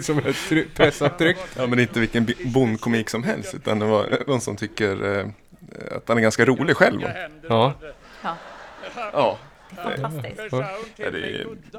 som 0.03 0.19
är 0.19 0.33
try- 0.49 0.67
pressat 0.75 1.19
tryck. 1.19 1.37
Ja, 1.57 1.67
men 1.67 1.79
inte 1.79 2.01
vilken 2.01 2.27
bondkomik 2.45 3.11
som 3.11 3.23
helst, 3.23 3.55
utan 3.55 3.79
det 3.79 3.85
var 3.87 4.19
någon 4.27 4.41
som 4.41 4.57
tycker 4.57 5.19
eh, 5.19 5.27
att 5.97 6.09
han 6.09 6.17
är 6.19 6.23
ganska 6.23 6.45
rolig 6.45 6.77
själv. 6.77 7.01
Ja. 7.49 7.73
Ja, 9.13 9.39
Fantastiskt. 9.83 10.51
Det, 10.97 11.05
är, 11.05 11.11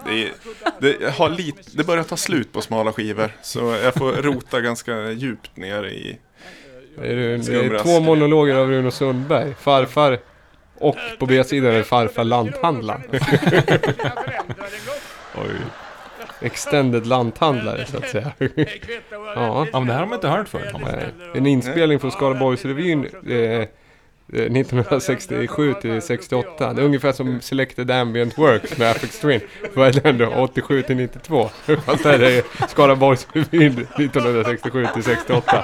det, 0.05 0.23
är, 0.23 0.31
det, 0.79 1.13
har 1.13 1.29
lite, 1.29 1.61
det 1.77 1.83
börjar 1.83 2.03
ta 2.03 2.17
slut 2.17 2.53
på 2.53 2.61
smala 2.61 2.93
skivor, 2.93 3.31
så 3.41 3.59
jag 3.83 3.93
får 3.93 4.11
rota 4.11 4.61
ganska 4.61 5.11
djupt 5.11 5.57
ner 5.57 5.85
i... 5.85 6.19
Det 6.95 7.07
är, 7.07 7.15
det 7.15 7.75
är 7.75 7.83
två 7.83 7.99
monologer 7.99 8.55
av 8.55 8.69
Runo 8.69 8.91
Sundberg. 8.91 9.53
Farfar 9.59 10.19
och 10.77 10.95
på 11.19 11.25
B-sidan 11.25 11.73
är 11.73 11.83
farfar 11.83 12.23
lanthandlaren. 12.23 13.01
Oj. 15.35 15.55
Extended 16.41 17.07
lanthandlare 17.07 17.85
så 17.85 17.97
att 17.97 18.09
säga. 18.09 18.31
Ja. 19.35 19.67
Ja, 19.73 19.79
men 19.79 19.87
det 19.87 19.93
här 19.93 19.99
har 19.99 20.07
man 20.07 20.15
inte 20.15 20.27
hört 20.27 20.49
förut. 20.49 20.75
En 21.35 21.45
inspelning 21.45 21.99
från 21.99 22.11
Skaraborgsrevyn 22.11 23.05
eh, 23.29 23.67
1967 24.41 25.73
till 25.81 26.01
68. 26.01 26.73
Det 26.73 26.81
är 26.81 26.85
ungefär 26.85 27.11
som 27.11 27.41
Selected 27.41 27.91
Ambient 27.91 28.37
Works 28.37 28.77
med 28.77 28.91
Apex 28.91 29.19
Twin. 29.19 29.39
Vad 29.73 29.87
är 29.87 30.01
den 30.01 30.17
då? 30.17 30.27
87 30.27 30.81
till 30.81 30.95
92. 30.95 31.49
Fast 31.85 32.05
här 32.05 32.19
är 32.23 32.67
Skaraborgsrevyn 32.67 33.87
1967 33.97 34.87
till 34.93 35.03
68. 35.03 35.63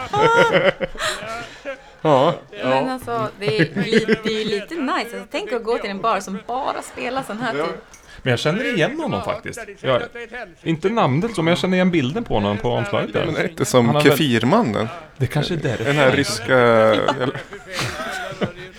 Ja, 2.01 2.33
Men 2.63 2.89
alltså, 2.89 3.27
det 3.39 3.45
är, 3.59 3.83
li- 3.83 4.15
det 4.23 4.29
är 4.33 4.43
ju 4.43 4.45
lite 4.59 4.75
nice. 4.75 4.93
Alltså, 4.99 5.17
tänk 5.31 5.51
att 5.53 5.63
gå 5.63 5.77
till 5.77 5.89
en 5.89 6.01
bar 6.01 6.19
som 6.19 6.39
bara 6.47 6.81
spelar 6.81 7.23
sån 7.23 7.37
här 7.37 7.53
typ. 7.53 7.75
Men 8.23 8.31
jag 8.31 8.39
känner 8.39 8.73
igen 8.75 8.99
honom 8.99 9.21
faktiskt. 9.23 9.59
Jag, 9.81 10.01
inte 10.63 10.89
namnet 10.89 11.35
så, 11.35 11.41
men 11.41 11.51
jag 11.51 11.57
känner 11.57 11.75
igen 11.77 11.91
bilden 11.91 12.23
på 12.23 12.33
honom 12.33 12.57
på 12.57 12.69
omslaget 12.69 13.13
Men 13.13 13.23
är 13.23 13.31
där. 13.33 13.43
det 13.43 13.49
inte 13.49 13.65
som 13.65 14.01
Kefirmannen? 14.01 14.87
Det 15.17 15.27
kanske 15.27 15.53
är 15.53 15.57
därför. 15.57 15.83
Den 15.83 15.95
här 15.95 16.11
ryska... 16.11 16.95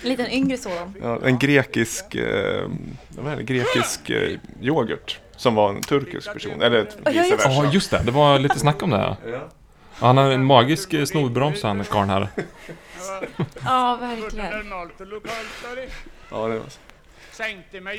En 0.03 0.09
liten 0.09 0.27
yngre 0.31 0.57
sådan. 0.57 0.93
Ja, 1.01 1.19
en 1.25 1.39
grekisk... 1.39 2.15
Eh, 2.15 2.69
vad 3.09 3.33
är 3.33 3.37
det? 3.37 3.43
Grekisk 3.43 4.09
eh, 4.09 4.37
yoghurt. 4.61 5.19
Som 5.35 5.55
var 5.55 5.69
en 5.69 5.81
turkisk 5.81 6.33
person, 6.33 6.61
eller 6.61 6.77
Ja, 6.77 7.11
vice 7.11 7.17
just 7.19 7.29
det. 7.29 7.49
Ja, 7.49 7.61
versa. 7.61 7.73
just 7.73 7.91
det. 7.91 8.01
Det 8.05 8.11
var 8.11 8.39
lite 8.39 8.59
snack 8.59 8.83
om 8.83 8.89
det. 8.89 8.97
här. 8.97 9.15
Ja, 9.31 9.49
Han 9.93 10.17
har 10.17 10.31
en 10.31 10.45
magisk 10.45 10.93
eh, 10.93 11.05
snorbroms 11.05 11.63
han 11.63 11.83
karln 11.83 12.09
här. 12.09 12.27
Ja, 13.65 13.97
verkligen. 14.01 14.69
Ja, 16.31 16.47
det 16.47 16.59
var 16.59 16.65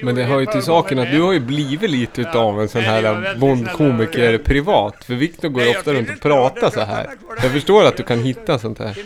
men 0.03 0.15
det 0.15 0.25
hör 0.25 0.41
ju 0.41 0.47
till 0.47 0.63
saken 0.63 0.99
att 0.99 1.11
du 1.11 1.21
har 1.23 1.33
ju 1.33 1.41
blivit 1.41 1.91
lite 1.91 2.21
utav 2.21 2.61
en 2.61 2.69
sån 2.69 2.83
här 2.83 3.39
bondkomiker 3.39 4.39
privat. 4.39 5.05
För 5.05 5.15
Viktor 5.15 5.49
går 5.49 5.71
ofta 5.71 5.93
runt 5.93 6.11
och 6.11 6.21
pratar 6.21 6.71
så 6.71 6.81
här. 6.81 7.11
Jag 7.43 7.53
förstår 7.53 7.85
att 7.85 7.97
du 7.97 8.03
kan 8.03 8.19
hitta 8.19 8.59
sånt 8.59 8.79
här. 8.79 8.99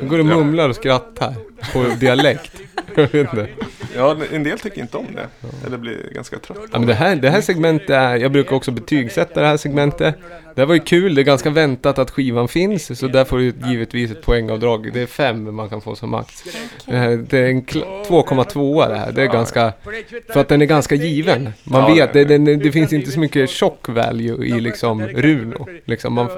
Du 0.00 0.06
går 0.06 0.18
och 0.18 0.26
mumlar 0.26 0.68
och 0.68 0.76
skrattar 0.76 1.34
på 1.72 1.84
dialekt. 2.00 2.52
Jag 2.94 3.02
vet 3.02 3.14
inte. 3.14 3.48
Ja, 3.96 4.16
en 4.32 4.44
del 4.44 4.58
tycker 4.58 4.80
inte 4.80 4.96
om 4.96 5.06
det. 5.14 5.28
Eller 5.66 5.78
blir 5.78 6.10
ganska 6.14 6.38
trött. 6.38 6.58
Ja, 6.72 6.78
men 6.78 6.88
det, 6.88 6.94
här, 6.94 7.16
det 7.16 7.30
här 7.30 7.40
segmentet 7.40 7.90
är, 7.90 8.16
jag 8.16 8.32
brukar 8.32 8.56
också 8.56 8.70
betygsätta 8.70 9.40
det 9.40 9.46
här 9.46 9.56
segmentet. 9.56 10.16
Det 10.54 10.64
var 10.64 10.74
ju 10.74 10.80
kul, 10.80 11.14
det 11.14 11.20
är 11.20 11.24
ganska 11.24 11.50
väntat 11.50 11.98
att 11.98 12.10
skivan 12.10 12.48
finns, 12.48 12.98
så 12.98 13.06
där 13.08 13.24
får 13.24 13.38
du 13.38 13.52
givetvis 13.70 14.10
ett 14.10 14.22
poängavdrag. 14.22 14.92
Det 14.92 15.00
är 15.00 15.06
fem 15.06 15.54
man 15.54 15.68
kan 15.68 15.80
få 15.80 15.94
som 15.96 16.10
max. 16.10 16.44
Det, 16.86 16.96
här, 16.96 17.24
det 17.30 17.38
är 17.38 17.46
en 17.48 17.62
kla- 17.62 18.04
2,2 18.08 18.88
det 18.88 18.96
här, 18.96 19.12
det 19.12 19.22
är 19.22 19.26
ganska, 19.26 19.72
för 20.32 20.40
att 20.40 20.48
den 20.48 20.62
är 20.62 20.66
ganska 20.66 20.94
given. 20.94 21.52
Man 21.64 21.80
Ja, 21.88 21.94
vet, 21.94 22.12
det, 22.12 22.24
det, 22.38 22.56
det 22.56 22.72
finns 22.72 22.92
inte 22.92 23.10
så 23.10 23.20
mycket 23.20 23.50
chock 23.50 23.88
value 23.88 24.46
i 24.46 24.60
liksom 24.60 25.02
Runo. 25.06 25.66
Liksom 25.84 26.12
man, 26.12 26.28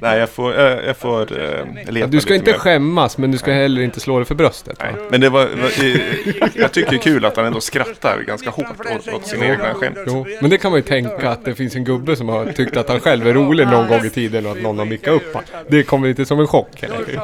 Nej, 0.00 0.18
jag 0.18 0.30
får, 0.30 0.54
jag, 0.54 0.84
jag 0.86 0.96
får 0.96 1.20
eh, 1.42 1.92
leta 1.92 2.06
du 2.06 2.20
ska 2.20 2.32
lite 2.32 2.34
inte 2.34 2.50
mer. 2.50 2.58
skämmas, 2.58 3.18
men 3.18 3.30
du 3.30 3.38
ska 3.38 3.52
heller 3.52 3.82
inte 3.82 4.00
slå 4.00 4.18
dig 4.18 4.24
för 4.26 4.34
bröstet. 4.34 4.78
Nej, 4.80 4.92
men 5.10 5.20
det 5.20 5.28
var, 5.30 5.40
var 5.46 5.84
eh, 5.84 6.50
jag 6.54 6.72
tycker 6.72 6.90
det 6.90 6.96
är 6.96 7.00
kul 7.00 7.24
att 7.24 7.36
han 7.36 7.46
ändå 7.46 7.60
skrattar 7.60 8.22
ganska 8.26 8.50
hårt 8.50 8.66
åt, 8.96 9.14
åt 9.14 9.26
sina 9.26 9.46
egna 9.46 9.74
skämt. 9.74 9.98
Jo, 10.06 10.26
men 10.40 10.50
det 10.50 10.58
kan 10.58 10.70
man 10.70 10.78
ju 10.78 10.82
tänka 10.82 11.30
att 11.30 11.44
det 11.44 11.54
finns 11.54 11.76
en 11.76 11.84
gubbe 11.84 12.13
som 12.16 12.28
har 12.28 12.52
tyckt 12.52 12.76
att 12.76 12.88
han 12.88 13.00
själv 13.00 13.26
är 13.26 13.34
rolig 13.34 13.66
någon 13.66 13.88
gång 13.88 14.04
i 14.04 14.10
tiden 14.10 14.46
och 14.46 14.52
att 14.52 14.62
någon 14.62 14.78
har 14.78 14.84
mickat 14.86 15.14
upp 15.14 15.34
honom. 15.34 15.48
Det 15.68 15.82
kommer 15.82 16.08
inte 16.08 16.26
som 16.26 16.40
en 16.40 16.46
chock. 16.46 16.82
Eller? 16.82 17.20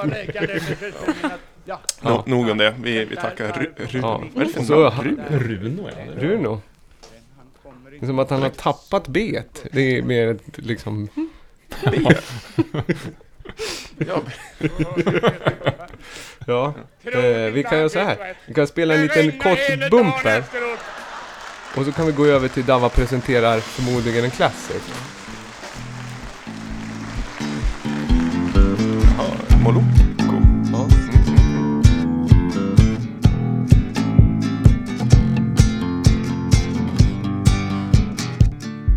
No, 2.02 2.22
nog 2.26 2.50
om 2.50 2.58
det. 2.58 2.74
Vi, 2.82 3.04
vi 3.04 3.16
tackar 3.16 3.48
Ru- 3.48 3.70
Runo. 3.76 4.30
Ja. 4.34 4.42
Och 4.60 4.64
så 4.66 4.90
namn? 4.90 5.20
Runo 5.30 5.86
är 5.86 5.92
det. 6.16 6.26
Runo. 6.26 6.60
Det 7.90 8.04
är 8.04 8.06
som 8.06 8.18
att 8.18 8.30
han 8.30 8.42
har 8.42 8.48
tappat 8.50 9.08
bet. 9.08 9.64
Det 9.72 9.98
är 9.98 10.02
mer 10.02 10.28
ett 10.28 10.42
liksom... 10.58 11.08
Ja, 13.98 14.22
Ja, 16.46 16.74
eh, 17.04 17.52
vi 17.52 17.64
kan 17.68 17.78
göra 17.78 17.88
så 17.88 17.98
här. 17.98 18.34
Vi 18.46 18.54
kan 18.54 18.66
spela 18.66 18.94
en 18.94 19.02
liten 19.02 19.38
kort 19.38 19.90
bump 19.90 20.14
här. 20.14 20.42
Och 21.76 21.84
så 21.84 21.92
kan 21.92 22.06
vi 22.06 22.12
gå 22.12 22.26
över 22.26 22.48
till 22.48 22.66
Dava 22.66 22.88
presenterar 22.88 23.60
förmodligen 23.60 24.24
en 24.24 24.30
classic. 24.30 24.82
ja, 29.18 29.56
Moloko. 29.64 29.86
Ja. 30.72 30.88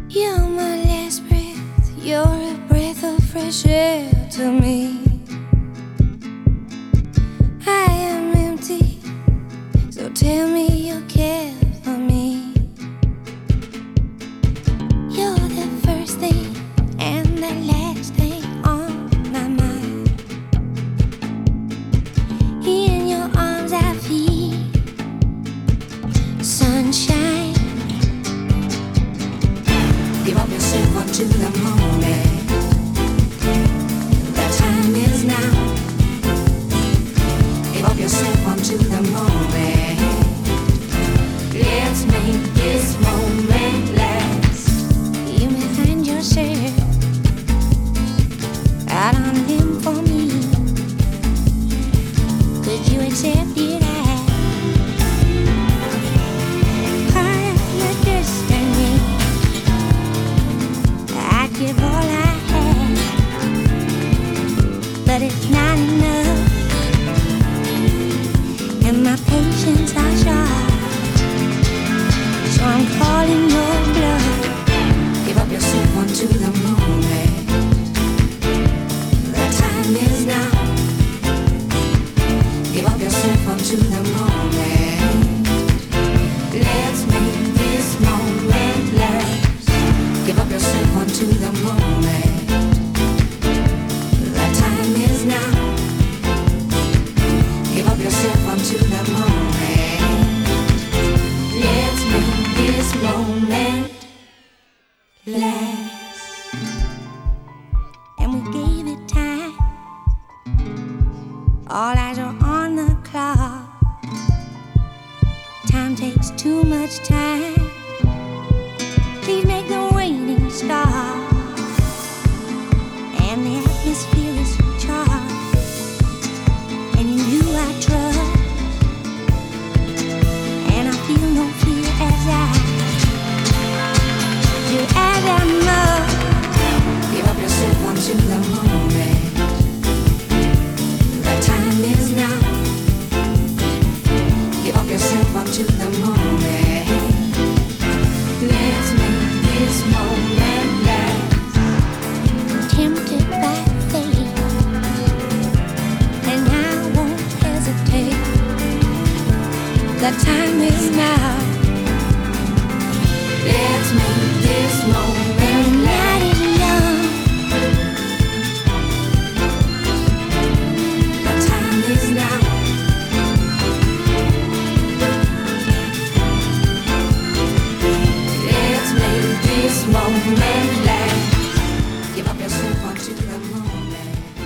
You're 0.10 0.48
my 0.50 0.84
last 0.86 1.28
breath, 1.30 1.60
you're 2.04 2.22
a 2.24 2.58
breath 2.70 3.04
of 3.04 3.24
fresh 3.32 3.66
air 3.66 4.10
to 4.32 4.52
me. 4.52 5.00
I 7.66 7.92
am 8.12 8.34
empty, 8.36 9.00
so 9.92 10.10
tell 10.10 10.48
me 10.48 10.68
you 10.68 11.02
care 11.08 11.53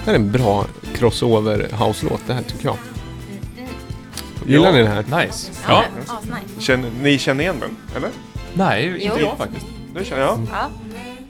här 0.08 0.14
är 0.14 0.20
en 0.20 0.32
bra 0.32 0.66
crossover 0.96 1.58
house-låt 1.88 2.22
det 2.28 2.34
här 2.34 2.44
tycker 2.44 2.66
jag. 2.66 2.78
Gillar 4.46 4.72
ni 4.72 4.78
den 4.78 4.88
här? 4.88 5.26
Nice. 5.26 5.52
Ja. 5.68 5.84
Ja, 6.08 6.14
asnice. 6.14 6.62
Känner, 6.62 6.92
ni 7.02 7.18
känner 7.18 7.44
igen 7.44 7.60
den? 7.60 7.78
Eller? 7.96 8.10
Nej, 8.54 9.04
inte 9.04 9.18
Jo. 9.20 9.26
jag 9.28 9.38
faktiskt. 9.38 9.66
Det 9.94 10.06
känner 10.06 10.22
jag. 10.22 10.40
Ja. 10.52 10.70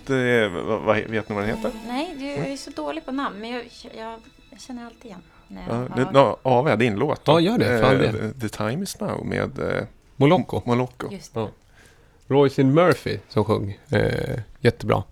Det 0.05 0.15
är, 0.15 0.49
vad, 0.49 0.81
vad, 0.81 0.97
vet 0.97 1.29
ni 1.29 1.35
vad 1.35 1.43
den 1.47 1.55
heter? 1.57 1.71
Nej, 1.87 2.15
du 2.19 2.25
är 2.29 2.49
ju 2.49 2.57
så 2.57 2.69
dålig 2.69 3.05
på 3.05 3.11
namn, 3.11 3.39
men 3.39 3.49
jag, 3.49 3.63
jag, 3.97 4.19
jag 4.49 4.61
känner 4.61 4.85
alltid 4.85 5.05
igen. 5.05 5.21
jag 5.47 5.61
Ja, 5.69 5.95
det, 5.95 6.69
ja, 6.69 6.75
din 6.75 6.95
låt. 6.95 7.25
då. 7.25 7.31
Ja, 7.31 7.39
gör 7.39 7.57
det. 7.57 7.81
Fan 7.81 8.01
Eh, 8.01 8.11
det. 8.13 8.33
The 8.41 8.49
Time 8.57 8.83
Is 8.83 8.99
Now 8.99 9.25
med 9.25 9.59
eh, 9.59 9.83
Moloko. 10.15 10.61
Moloko. 10.65 11.07
Just 11.11 11.31
Ja. 11.35 11.49
Royce 12.27 12.63
Murphy 12.63 13.17
som 13.29 13.45
sjöng. 13.45 13.77
Eh, 13.89 14.39
jättebra. 14.59 15.03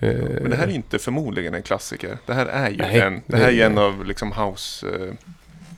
Men 0.00 0.50
det 0.50 0.56
här 0.56 0.66
är 0.66 0.70
inte 0.72 0.98
förmodligen 0.98 1.54
en 1.54 1.62
klassiker. 1.62 2.18
Det 2.26 2.34
här 2.34 2.46
är 2.46 2.70
ju 2.70 2.76
Nej, 2.76 3.00
en, 3.00 3.22
det 3.26 3.36
här 3.36 3.44
är 3.46 3.50
ju 3.50 3.58
det- 3.58 3.64
en 3.64 3.78
av 3.78 4.04
liksom 4.04 4.32
house, 4.32 4.86
eh, 4.88 5.14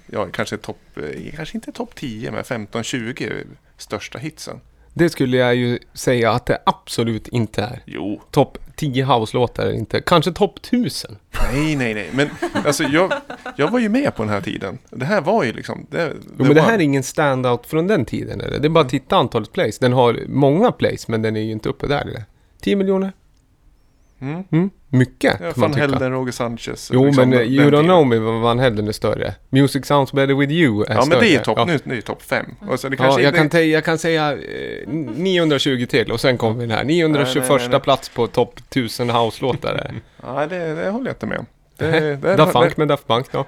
ja 0.07 0.27
kanske 0.33 0.57
topp, 0.57 0.81
eh, 0.97 1.35
kanske 1.37 1.57
inte 1.57 1.73
topp 1.73 1.95
10 1.95 2.31
men 2.31 2.45
15-20 2.45 3.45
största 3.77 4.19
hitsen. 4.19 4.61
Det 4.95 5.09
skulle 5.11 5.37
jag 5.37 5.55
ju 5.55 5.79
säga 5.95 6.33
att 6.33 6.47
det 6.47 6.59
absolut 6.67 7.29
inte 7.29 7.63
är. 7.63 7.83
Jo, 7.85 8.23
Topp 8.31 8.59
10 8.77 9.05
house-låtar 9.05 9.67
det 9.67 9.75
inte. 9.75 10.01
Kanske 10.01 10.33
topp 10.33 10.59
1000. 10.59 11.17
nej 11.53 11.77
nej 11.77 11.95
nej. 11.95 12.09
Men 12.13 12.31
alltså 12.67 12.85
jag, 12.85 13.13
jag 13.57 13.71
var 13.71 13.79
ju 13.79 13.89
med 13.89 14.15
på 14.17 14.23
den 14.23 14.33
här 14.33 14.41
tiden. 14.41 14.79
Det 14.91 15.05
här 15.05 15.21
var 15.21 15.45
ju 15.45 15.53
liksom. 15.53 15.87
Det, 15.91 16.13
Jo, 16.17 16.33
men 16.37 16.49
det 16.49 16.55
var- 16.55 16.63
här 16.69 16.75
är 16.75 16.83
ingen 16.83 17.03
standout 17.03 17.67
från 17.67 17.87
den 17.87 18.05
tiden. 18.05 18.41
Eller? 18.41 18.59
Det 18.59 18.67
är 18.67 18.71
bara 18.71 18.85
att 18.85 18.91
titta 18.91 19.17
antalet 19.17 19.53
plays. 19.53 19.79
Den 19.79 19.93
har 19.93 20.21
många 20.29 20.73
plays, 20.73 21.09
men 21.09 21.23
den 21.23 21.37
är 21.37 21.41
ju 21.41 21.53
inte 21.53 21.69
uppe 21.69 21.87
där. 21.87 22.01
Eller? 22.01 22.25
10 22.61 22.77
miljoner? 22.77 23.13
Mm. 24.21 24.45
Mm. 24.53 24.71
Mycket, 24.93 25.37
Ja, 25.41 25.53
kan 25.53 25.61
Van. 25.61 25.75
Helden, 25.75 26.13
Roger 26.13 26.33
Sanchez. 26.33 26.91
Jo, 26.95 27.05
liksom 27.07 27.29
men 27.29 27.39
den 27.39 27.49
You 27.49 27.71
Don't. 27.71 27.83
Know 27.83 28.07
Me, 28.07 28.19
Van 28.19 28.59
Helden 28.59 28.89
är 28.89 28.93
större. 28.93 29.35
Music 29.51 29.87
Sounds 29.87 30.13
Better 30.13 30.35
With 30.35 30.53
You 30.53 30.85
är 30.85 30.95
Ja, 30.95 31.03
större. 31.03 31.09
men 31.09 31.19
det 31.29 31.35
är 31.35 31.39
topp, 31.43 31.59
Ja. 31.59 31.65
nu, 31.65 31.79
nu 31.85 31.93
är 31.93 31.97
det 31.97 32.03
topp 32.03 32.23
5. 32.23 32.47
Och 32.69 32.81
så 32.81 32.89
det 32.89 32.97
Ja, 32.99 33.21
jag, 33.21 33.37
inte- 33.37 33.59
kan 33.59 33.71
jag 33.71 33.85
kan 33.85 33.99
säga 33.99 34.33
eh, 34.33 34.89
920 34.89 35.87
till 35.91 36.13
och 36.13 36.21
sen 36.21 36.39
kommer 36.39 36.61
den 36.61 36.71
här. 36.71 36.85
921 36.85 37.49
Nej, 37.49 37.59
nej, 37.59 37.69
nej, 37.71 37.81
plats 37.81 38.09
på 38.09 38.27
topp 38.27 38.55
1000 38.69 39.11
house-låtar. 39.11 39.93
Nej, 40.35 40.49
det, 40.49 40.75
det 40.75 40.91
håller 40.91 41.07
jag 41.07 41.15
inte 41.15 41.27
med 41.27 41.39
om. 41.39 41.47
Daft 42.37 42.53
Punk 42.53 42.77
med 42.77 42.89
Daft 42.89 43.07
Punk 43.07 43.33
då. 43.33 43.45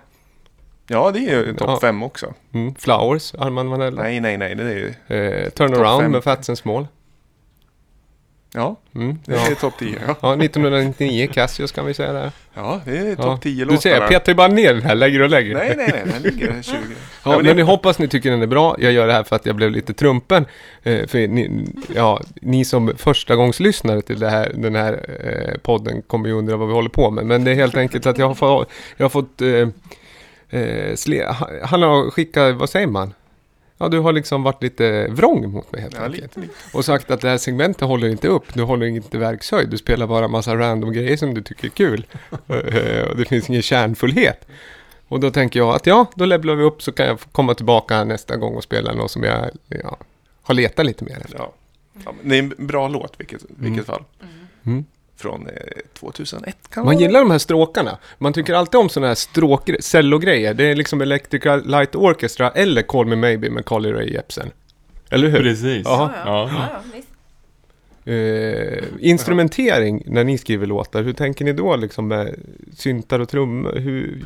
Ja, 0.88 1.10
det 1.10 1.18
är 1.18 1.44
ju 1.46 1.54
topp 1.54 1.68
Ja. 1.70 1.78
5 1.80 2.02
också. 2.02 2.34
Mm. 2.54 2.74
Flowers, 2.74 3.34
Armand 3.38 3.70
Van 3.70 3.80
Helden. 3.80 4.04
Nej, 4.04 4.20
nej, 4.20 4.36
nej. 4.38 4.54
Det 4.54 4.62
är 4.62 4.68
ju... 4.68 4.88
Eh, 5.16 5.48
Turn 5.50 5.68
Topp 5.72 5.78
Around 5.80 6.02
fem. 6.02 6.10
med 6.12 6.24
Fats 6.24 6.48
and 6.48 6.58
Small. 6.58 6.86
Ja, 8.54 8.76
Mm. 8.94 9.18
det 9.24 9.34
Ja. 9.34 9.50
är 9.50 9.54
topp 9.54 9.74
10. 9.78 9.98
Ja, 10.06 10.16
ja, 10.22 10.36
1999 10.36 11.28
Cassius 11.32 11.72
kan 11.72 11.86
vi 11.86 11.94
säga 11.94 12.12
där. 12.12 12.30
ja 12.54 12.80
det 12.84 12.96
är 12.98 13.06
Ja. 13.08 13.16
topp 13.22 13.40
10 13.42 13.64
Du 13.64 13.64
låtar. 13.64 13.80
ser, 13.80 13.90
jag 14.00 14.08
petar 14.08 14.32
ju 14.32 14.36
bara 14.36 14.48
ner 14.48 14.74
den 14.74 14.82
här, 14.82 14.94
lägger 14.94 15.22
och 15.22 15.28
lägger. 15.30 15.54
Nej, 15.54 15.74
nej, 15.76 15.90
nej. 15.92 16.02
Den 16.12 16.22
ligger 16.22 16.62
20. 16.62 16.76
Ja, 17.24 17.30
men 17.30 17.36
men 17.46 17.56
det- 17.56 17.60
jag 17.60 17.66
hoppas 17.66 17.98
ni 17.98 18.08
tycker 18.08 18.30
den 18.30 18.42
är 18.42 18.46
bra. 18.46 18.76
Jag 18.78 18.92
gör 18.92 19.06
det 19.06 19.12
här 19.12 19.22
för 19.22 19.36
att 19.36 19.46
jag 19.46 19.56
blev 19.56 19.70
lite 19.70 19.94
trumpen. 19.94 20.46
Eh, 20.82 21.06
för 21.06 21.28
ni, 21.28 21.66
ja, 21.94 22.20
ni 22.42 22.64
som 22.64 22.92
första 22.96 23.36
gångs 23.36 23.60
lyssnare 23.60 24.02
till 24.02 24.22
här, 24.24 24.52
den 24.54 24.74
här 24.74 24.92
eh, 25.24 25.58
podden 25.58 26.02
kommer 26.02 26.28
ju 26.28 26.34
undra 26.34 26.56
vad 26.56 26.68
vi 26.68 26.74
håller 26.74 26.88
på 26.90 27.10
med. 27.10 27.26
Men 27.26 27.44
det 27.44 27.50
är 27.50 27.54
helt 27.54 27.76
enkelt 27.76 28.06
att 28.06 28.18
jag 28.18 28.26
har 28.28 28.34
fått, 28.34 28.68
jag 28.96 29.04
har 29.04 29.10
fått 29.10 29.40
eh, 29.42 29.68
eh, 30.60 30.94
sle, 30.94 31.24
ha- 31.26 31.50
han 31.64 31.82
har 31.82 32.10
skickat, 32.10 32.54
vad 32.56 32.70
säger 32.70 32.86
man? 32.86 33.14
Ja, 33.82 33.88
du 33.88 33.98
har 33.98 34.12
liksom 34.12 34.42
varit 34.42 34.62
lite 34.62 35.08
vrång 35.08 35.50
mot 35.50 35.72
mig 35.72 35.80
helt 35.80 35.94
Ja, 35.94 36.00
enkelt. 36.04 36.22
lite, 36.22 36.40
lite. 36.40 36.52
Och 36.72 36.84
sagt 36.84 37.10
att 37.10 37.20
det 37.20 37.28
här 37.28 37.38
segmentet 37.38 37.88
håller 37.88 38.08
inte 38.08 38.28
upp. 38.28 38.54
Du 38.54 38.62
håller 38.62 38.86
inte 38.86 39.18
verkshöjd. 39.18 39.68
Du 39.70 39.78
spelar 39.78 40.06
bara 40.06 40.28
massa 40.28 40.56
random 40.56 40.92
grejer 40.92 41.16
som 41.16 41.34
du 41.34 41.42
tycker 41.42 41.64
är 41.64 41.70
kul. 41.70 42.06
Eh, 42.48 43.02
och 43.10 43.16
det 43.16 43.24
finns 43.24 43.48
ingen 43.48 43.62
kärnfullhet. 43.62 44.46
Och 45.08 45.20
då 45.20 45.30
tänker 45.30 45.60
jag 45.60 45.74
att 45.74 45.86
ja, 45.86 46.06
då 46.14 46.24
levlar 46.24 46.54
vi 46.54 46.64
upp 46.64 46.82
så 46.82 46.92
kan 46.92 47.06
jag 47.06 47.18
komma 47.32 47.54
tillbaka 47.54 48.04
nästa 48.04 48.36
gång 48.36 48.54
och 48.54 48.62
spela 48.64 48.92
något 48.92 49.10
som 49.10 49.22
jag 49.22 49.50
ja, 49.68 49.96
har 50.42 50.54
letat 50.54 50.86
lite 50.86 51.04
mer 51.04 51.16
efter. 51.24 51.38
Ja. 51.38 51.52
Ja, 52.04 52.12
det 52.22 52.34
är 52.34 52.38
en 52.38 52.66
bra 52.66 52.88
låt, 52.88 53.12
vilket, 53.20 53.42
vilket 53.48 53.86
fall. 53.86 54.04
Mm. 54.66 54.84
Från 55.22 55.46
eh, 55.46 55.52
2001 55.94 56.56
kan 56.70 56.84
Man 56.84 56.94
vara. 56.94 57.02
gillar 57.02 57.20
de 57.20 57.30
här 57.30 57.38
stråkarna. 57.38 57.98
Man 58.18 58.32
tycker 58.32 58.54
alltid 58.54 58.80
om 58.80 58.88
sådana 58.88 59.08
här 59.08 59.14
stråk, 59.14 59.70
cellogrejer. 59.80 60.54
Det 60.54 60.64
är 60.64 60.74
liksom 60.76 61.00
Electric 61.00 61.44
Light 61.64 61.94
Orchestra 61.94 62.50
eller 62.50 62.82
Call 62.82 63.06
Me 63.06 63.16
Maybe 63.16 63.50
med 63.50 63.64
Carly 63.64 63.92
Rae 63.92 64.04
Jepsen. 64.04 64.50
Eller 65.10 65.28
hur? 65.28 65.38
Precis. 65.38 65.82
Ja. 65.84 66.12
Ja. 66.24 66.50
ja, 66.52 66.68
ja. 68.04 68.12
Eh, 68.12 68.84
instrumentering 69.00 70.02
när 70.06 70.24
ni 70.24 70.38
skriver 70.38 70.66
låtar, 70.66 71.02
hur 71.02 71.12
tänker 71.12 71.44
ni 71.44 71.52
då 71.52 71.76
liksom 71.76 72.08
med 72.08 72.34
syntar 72.76 73.20
och 73.20 73.28
trummor? 73.28 73.72
Hur... 73.78 74.24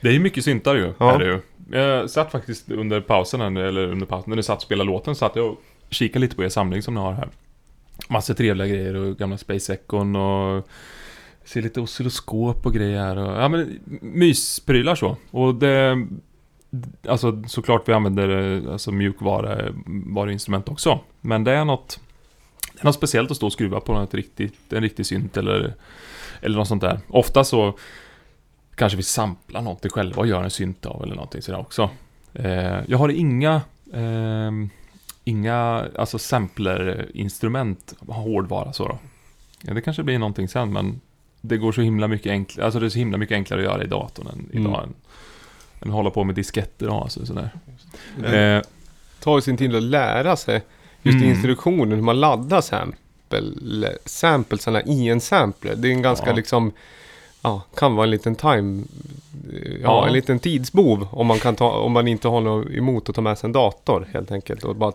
Det 0.00 0.08
är 0.08 0.12
ju 0.12 0.20
mycket 0.20 0.44
syntar 0.44 0.74
ju. 0.74 0.92
Ja. 0.98 1.14
Är 1.14 1.18
det 1.18 1.24
ju. 1.26 1.40
Jag 1.78 2.10
satt 2.10 2.32
faktiskt 2.32 2.70
under 2.70 3.00
pausen, 3.00 3.40
här 3.40 3.50
nu, 3.50 3.68
eller 3.68 3.86
under 3.86 4.06
pausen, 4.06 4.30
när 4.30 4.36
ni 4.36 4.42
satt 4.42 4.56
och 4.56 4.62
spelade 4.62 4.90
låten, 4.90 5.14
satt 5.14 5.36
jag 5.36 5.46
och 5.46 5.58
kikade 5.90 6.18
lite 6.18 6.36
på 6.36 6.44
er 6.44 6.48
samling 6.48 6.82
som 6.82 6.94
ni 6.94 7.00
har 7.00 7.12
här. 7.12 7.28
Massa 8.08 8.34
trevliga 8.34 8.66
grejer 8.66 8.94
och 8.94 9.18
gamla 9.18 9.38
Space 9.38 9.74
Econ 9.74 10.16
och 10.16 10.68
ser 11.44 11.62
lite 11.62 11.80
oscilloskop 11.80 12.66
och 12.66 12.74
grejer 12.74 12.98
här 12.98 13.16
och, 13.16 13.42
ja 13.42 13.48
men 13.48 13.80
mysprylar 14.00 14.94
så. 14.94 15.16
Och 15.30 15.54
det, 15.54 16.06
alltså 17.08 17.42
såklart 17.46 17.88
vi 17.88 17.92
använder 17.92 18.62
alltså 18.72 18.92
mjukvara, 18.92 19.72
varuinstrument 19.86 20.68
också. 20.68 21.00
Men 21.20 21.44
det 21.44 21.52
är 21.52 21.64
något, 21.64 22.00
det 22.72 22.80
är 22.80 22.84
något 22.84 22.94
speciellt 22.94 23.30
att 23.30 23.36
stå 23.36 23.46
och 23.46 23.52
skruva 23.52 23.80
på 23.80 23.92
något 23.92 24.14
riktigt, 24.14 24.72
en 24.72 24.82
riktig 24.82 25.06
synt 25.06 25.36
eller, 25.36 25.74
eller 26.40 26.58
något 26.58 26.68
sånt 26.68 26.82
där. 26.82 27.00
Ofta 27.08 27.44
så 27.44 27.78
kanske 28.74 28.96
vi 28.96 29.02
samplar 29.02 29.62
någonting 29.62 29.90
själva 29.90 30.16
och 30.16 30.26
gör 30.26 30.42
en 30.42 30.50
synt 30.50 30.86
av 30.86 31.02
eller 31.02 31.14
någonting 31.14 31.42
sådär 31.42 31.58
också. 31.58 31.90
Eh, 32.34 32.80
jag 32.86 32.98
har 32.98 33.08
inga 33.08 33.60
Eh, 33.92 34.52
Inga 35.28 35.86
alltså 35.98 36.18
samplerinstrument, 36.18 37.94
hårdvara 38.08 38.72
så 38.72 38.88
då. 38.88 38.98
Ja, 39.62 39.74
det 39.74 39.80
kanske 39.80 40.02
blir 40.02 40.18
någonting 40.18 40.48
sen 40.48 40.72
men 40.72 41.00
Det 41.40 41.56
går 41.56 41.72
så 41.72 41.80
himla 41.80 42.08
mycket 42.08 42.30
enklare, 42.30 42.64
alltså 42.64 42.80
det 42.80 42.86
är 42.86 42.90
så 42.90 42.98
himla 42.98 43.18
mycket 43.18 43.34
enklare 43.34 43.60
att 43.60 43.66
göra 43.66 43.84
i 43.84 43.86
datorn 43.86 44.26
än 44.26 44.48
Mm. 44.52 44.66
idag. 44.66 44.82
Än, 44.82 44.94
än 45.82 45.90
hålla 45.90 46.10
på 46.10 46.24
med 46.24 46.34
disketter 46.34 46.88
och 46.88 47.02
alltså, 47.02 47.26
sådär. 47.26 47.50
Men- 48.18 48.34
Eh, 48.56 48.62
tar 49.20 49.40
sin 49.40 49.56
tid 49.56 49.74
att 49.74 49.82
lära 49.82 50.36
sig 50.36 50.62
just 51.02 51.16
Mm. 51.16 51.28
instruktionen 51.30 51.92
hur 51.98 52.02
man 52.04 52.20
laddar 52.20 52.60
sample, 52.60 53.92
samplesarna 54.04 54.82
i 54.82 55.08
en 55.08 55.20
sampler. 55.20 55.76
Det 55.76 55.88
är 55.88 55.92
en 55.92 56.02
ganska 56.02 56.26
Ja. 56.30 56.34
liksom, 56.36 56.72
ja, 57.46 57.62
kan 57.74 57.94
vara 57.96 58.04
en 58.04 58.10
liten 58.10 58.34
time, 58.34 58.84
ja, 59.50 59.78
Ja. 59.82 60.06
en 60.06 60.12
liten 60.12 60.38
tidsbov 60.38 61.08
om 61.12 61.26
man, 61.26 61.38
kan 61.38 61.56
ta, 61.56 61.70
om 61.70 61.92
man 61.92 62.08
inte 62.08 62.28
har 62.28 62.40
något 62.40 62.70
emot 62.70 63.08
att 63.08 63.14
ta 63.14 63.20
med 63.20 63.38
sig 63.38 63.48
en 63.48 63.52
dator 63.52 64.08
helt 64.12 64.32
enkelt 64.32 64.64
och 64.64 64.76
bara 64.76 64.92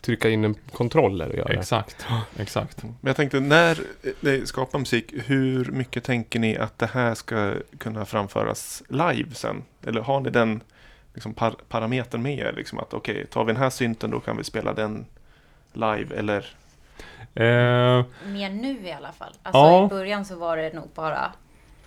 trycka 0.00 0.28
in 0.28 0.44
en 0.44 0.54
kontroller 0.72 1.28
och 1.28 1.34
göra 1.34 1.48
det. 1.48 1.58
exakt, 1.58 2.06
exakt. 2.38 2.82
Men 2.82 2.94
jag 3.00 3.16
tänkte, 3.16 3.40
när 3.40 3.78
ni 4.20 4.46
skapar 4.46 4.78
musik, 4.78 5.12
hur 5.24 5.64
mycket 5.70 6.04
tänker 6.04 6.38
ni 6.38 6.56
att 6.56 6.78
det 6.78 6.86
här 6.86 7.14
ska 7.14 7.54
kunna 7.78 8.04
framföras 8.04 8.82
live 8.88 9.34
sen? 9.34 9.62
Eller 9.86 10.00
har 10.00 10.20
ni 10.20 10.30
den 10.30 10.60
liksom, 11.14 11.34
par 11.34 11.54
parametern 11.68 12.22
med 12.22 12.38
er? 12.38 12.52
Liksom 12.56 12.78
att 12.78 12.94
okej, 12.94 13.26
tar 13.26 13.44
vi 13.44 13.52
den 13.52 13.62
här 13.62 13.70
synten 13.70 14.10
då 14.10 14.20
kan 14.20 14.36
vi 14.36 14.44
spela 14.44 14.72
den 14.72 15.06
live. 15.72 16.16
Eller 16.16 16.46
Eh, 17.34 18.04
Mer 18.26 18.50
nu 18.50 18.78
i 18.86 18.92
alla 18.92 19.12
fall. 19.12 19.32
Alltså 19.42 19.58
Ja. 19.60 19.86
i 19.86 19.88
början 19.88 20.24
så 20.24 20.36
var 20.36 20.56
det 20.56 20.74
nog 20.74 20.88
bara 20.94 21.32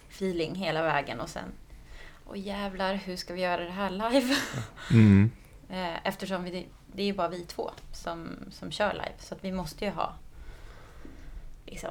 feeling 0.09 0.55
hela 0.55 0.81
vägen 0.83 1.19
och 1.19 1.29
sen 1.29 1.43
Åh 2.31 2.39
jävlar, 2.39 2.93
hur 2.93 3.15
ska 3.15 3.33
vi 3.33 3.41
göra 3.41 3.63
det 3.63 3.71
här 3.71 3.89
live? 3.89 4.35
mm. 4.91 5.31
Eh, 5.71 6.07
Eftersom 6.07 6.43
vi, 6.43 6.67
det 6.93 7.01
är 7.01 7.05
ju 7.05 7.13
bara 7.13 7.27
vi 7.27 7.45
två 7.45 7.71
som, 7.91 8.27
som 8.51 8.71
kör 8.71 8.93
live. 8.93 9.11
Så 9.19 9.35
att 9.35 9.43
vi 9.43 9.51
måste 9.51 9.85
ju 9.85 9.91
ha 9.91 10.13
liksom, 11.65 11.89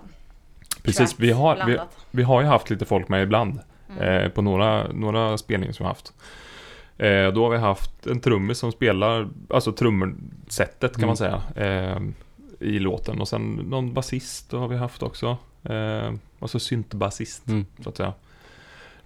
Precis, 0.83 1.19
vi 1.19 1.31
har, 1.33 1.57
vi, 1.57 1.65
blandat. 1.65 1.97
vi 2.11 2.23
har 2.23 2.41
ju 2.41 2.47
haft 2.47 2.71
lite 2.71 2.85
folk 2.85 3.09
med 3.09 3.23
ibland. 3.23 3.61
Mm. 3.91 4.03
Eh, 4.03 4.29
på 4.31 4.43
några, 4.43 4.89
några 4.93 5.39
spelningar 5.39 5.73
som 5.73 5.85
vi 5.85 5.87
har 5.87 5.91
haft. 5.95 6.13
Eh, 6.99 7.33
då 7.35 7.45
har 7.45 7.51
vi 7.51 7.59
haft 7.59 8.07
en 8.07 8.21
trummis 8.21 8.59
som 8.59 8.73
spelar, 8.73 9.29
alltså 9.51 9.73
trummersättet 9.73 10.93
kan 10.93 11.01
Mm. 11.05 11.07
man 11.07 11.17
säga. 11.17 11.43
Eh, 11.57 12.01
I 12.61 12.79
låten. 12.79 13.21
Och 13.21 13.29
sen 13.29 13.53
någon 13.55 13.95
basist 13.95 14.53
har 14.53 14.69
vi 14.69 14.77
haft 14.77 15.03
också. 15.03 15.37
Eh, 16.39 16.43
alltså 16.43 16.59
syntbasist 16.59 17.49
Mm. 17.49 17.67
så 17.83 17.89
att 17.89 17.97
säga. 17.97 18.13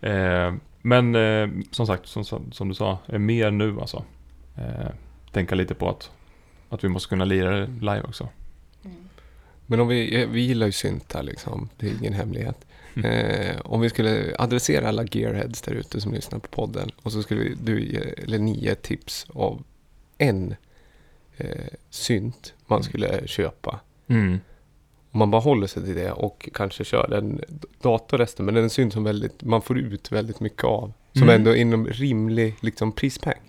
Eh, 0.00 0.54
men 0.82 1.14
eh, 1.14 1.48
som 1.70 1.86
sagt, 1.86 2.06
som, 2.08 2.24
som, 2.52 2.68
du 2.68 2.74
sa, 2.74 2.98
är 3.06 3.18
mer 3.18 3.50
nu 3.50 3.80
alltså. 3.80 4.04
Eh, 4.58 4.90
tänka 5.32 5.54
lite 5.54 5.74
på 5.74 5.88
att, 5.88 6.10
att 6.68 6.84
vi 6.84 6.88
måste 6.88 7.08
kunna 7.08 7.24
lira 7.24 7.50
det 7.60 7.66
live 7.66 8.02
också. 8.02 8.28
Mm. 8.84 8.96
Men 9.66 9.80
om 9.80 9.88
vi, 9.88 10.26
vi 10.26 10.40
gillar 10.40 10.66
ju 10.66 10.72
syntar 10.72 11.22
liksom, 11.22 11.68
det 11.76 11.86
är 11.86 11.94
ingen 12.00 12.12
hemlighet. 12.12 12.66
Mm. 12.94 13.10
Eh, 13.10 13.60
om 13.64 13.80
vi 13.80 13.90
skulle 13.90 14.34
adressera 14.38 14.88
alla 14.88 15.04
gearheads 15.04 15.62
där 15.62 15.72
ute 15.72 16.00
som 16.00 16.12
lyssnar 16.14 16.38
på 16.38 16.48
podden 16.48 16.90
och 17.02 17.12
så 17.12 17.22
skulle 17.22 17.40
vi, 17.40 17.54
du 17.62 17.80
ge, 17.84 17.98
eller 17.98 18.38
ni 18.38 18.58
ge 18.58 18.74
tips 18.74 19.26
av 19.34 19.62
en 20.18 20.54
eh, 21.36 21.66
synt 21.90 22.54
man 22.66 22.76
Mm. 22.76 22.82
skulle 22.88 23.26
köpa. 23.28 23.80
Mm. 24.08 24.40
Om 25.12 25.18
man 25.18 25.30
bara 25.30 25.40
håller 25.40 25.66
sig 25.66 25.84
till 25.84 25.94
det 25.94 26.12
och 26.12 26.48
kanske 26.54 26.84
kör 26.84 27.12
en 27.14 27.40
dator 27.82 28.18
resten, 28.18 28.44
men 28.46 28.54
det 28.54 28.60
är 28.60 28.64
en 28.64 28.70
synt 28.70 28.92
som 28.92 29.04
väldigt, 29.04 29.42
man 29.42 29.62
får 29.62 29.78
ut 29.78 30.12
väldigt 30.12 30.40
mycket 30.40 30.64
av. 30.64 30.92
Som 31.12 31.22
Mm. 31.22 31.34
ändå 31.34 31.50
är 31.50 31.54
inom 31.56 31.86
rimlig 31.86 32.56
liksom, 32.60 32.92
prispeng. 32.92 33.40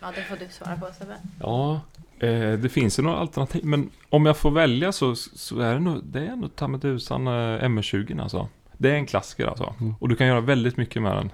Ja, 0.00 0.12
det 0.14 0.22
får 0.22 0.36
du 0.36 0.48
svara 0.50 0.76
på 0.76 0.86
Sebbe. 0.98 1.16
Ja, 1.40 1.80
eh, 2.18 2.52
det 2.52 2.68
finns 2.68 2.98
ju 2.98 3.02
några 3.02 3.16
alternativ. 3.18 3.64
Men 3.64 3.90
om 4.08 4.26
jag 4.26 4.36
får 4.36 4.50
välja 4.50 4.92
så, 4.92 5.14
så 5.16 5.60
är 5.60 5.74
det 5.74 5.80
nog, 5.80 6.04
det 6.04 6.26
är 6.26 6.36
nog 6.36 6.56
ta 6.56 6.68
med 6.68 6.82
tusan 6.82 7.26
eh, 7.26 7.64
MS-20 7.64 8.22
alltså. 8.22 8.48
Det 8.78 8.90
är 8.90 8.94
en 8.94 9.06
klassiker 9.06 9.46
alltså. 9.46 9.74
Mm. 9.80 9.94
Och 10.00 10.08
du 10.08 10.16
kan 10.16 10.26
göra 10.26 10.40
väldigt 10.40 10.76
mycket 10.76 11.02
med 11.02 11.16
den. 11.16 11.30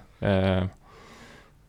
Eh, 0.61 0.67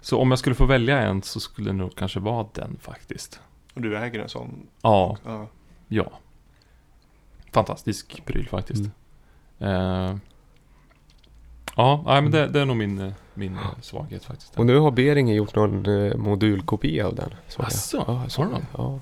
så 0.01 0.20
om 0.20 0.30
jag 0.32 0.39
skulle 0.39 0.56
få 0.56 0.66
välja 0.66 1.01
en 1.01 1.22
så 1.24 1.39
skulle 1.39 1.70
det 1.70 1.74
nog 1.78 1.95
kanske 1.95 2.20
vara 2.20 2.47
den 2.54 2.78
faktiskt. 2.82 3.39
och 3.74 3.82
du 3.82 3.97
äger 3.97 4.20
en 4.20 4.30
sån. 4.30 4.68
Ja, 4.82 5.18
Ja. 5.26 5.47
ja. 5.88 6.12
Fantastisk 7.54 8.26
pryl 8.26 8.47
faktiskt. 8.47 8.84
Eh, 9.60 10.16
ja, 11.76 12.04
nej, 12.06 12.22
men 12.22 12.32
det, 12.32 12.47
det 12.47 12.62
är 12.62 12.66
nog 12.66 12.78
min, 12.78 13.14
min 13.34 13.54
eh, 13.54 13.62
svaghet 13.82 14.24
faktiskt. 14.26 14.60
Och 14.60 14.66
nu 14.66 14.78
har 14.78 14.91
Beringer 14.91 15.36
gjort 15.36 15.56
någon 15.56 15.86
eh, 15.86 16.16
modulkopia 16.18 17.08
av 17.08 17.16
den. 17.16 17.30
ja, 18.08 18.26
såg 18.28 18.45
har 18.45 18.51
det. 18.51 18.66
Ja. 18.78 18.99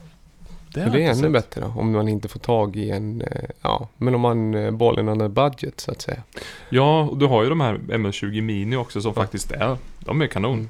det 0.74 0.80
Det, 0.89 1.04
är 1.04 1.10
ännu 1.12 1.14
sett. 1.16 1.32
bättre 1.32 1.62
då, 1.62 1.68
om 1.80 1.91
man 1.91 2.08
inte 2.08 2.28
får 2.28 2.39
tag 2.39 2.76
i 2.76 2.89
en, 2.91 3.24
ja, 3.62 3.88
men 3.97 4.16
om 4.16 4.22
man 4.22 4.78
bollen 4.78 5.10
under 5.10 5.28
budget 5.28 5.80
så 5.80 5.91
att 5.91 6.02
säga. 6.02 6.24
Ja, 6.70 7.02
och 7.04 7.18
du 7.18 7.26
har 7.26 7.43
ju 7.43 7.49
de 7.49 7.62
här 7.62 7.74
MS-20 7.89 8.41
Mini 8.41 8.76
också 8.76 9.02
som 9.02 9.14
Ja. 9.16 9.22
faktiskt 9.22 9.52
är, 9.52 9.78
de 9.99 10.22
är 10.22 10.28
kanon. 10.28 10.70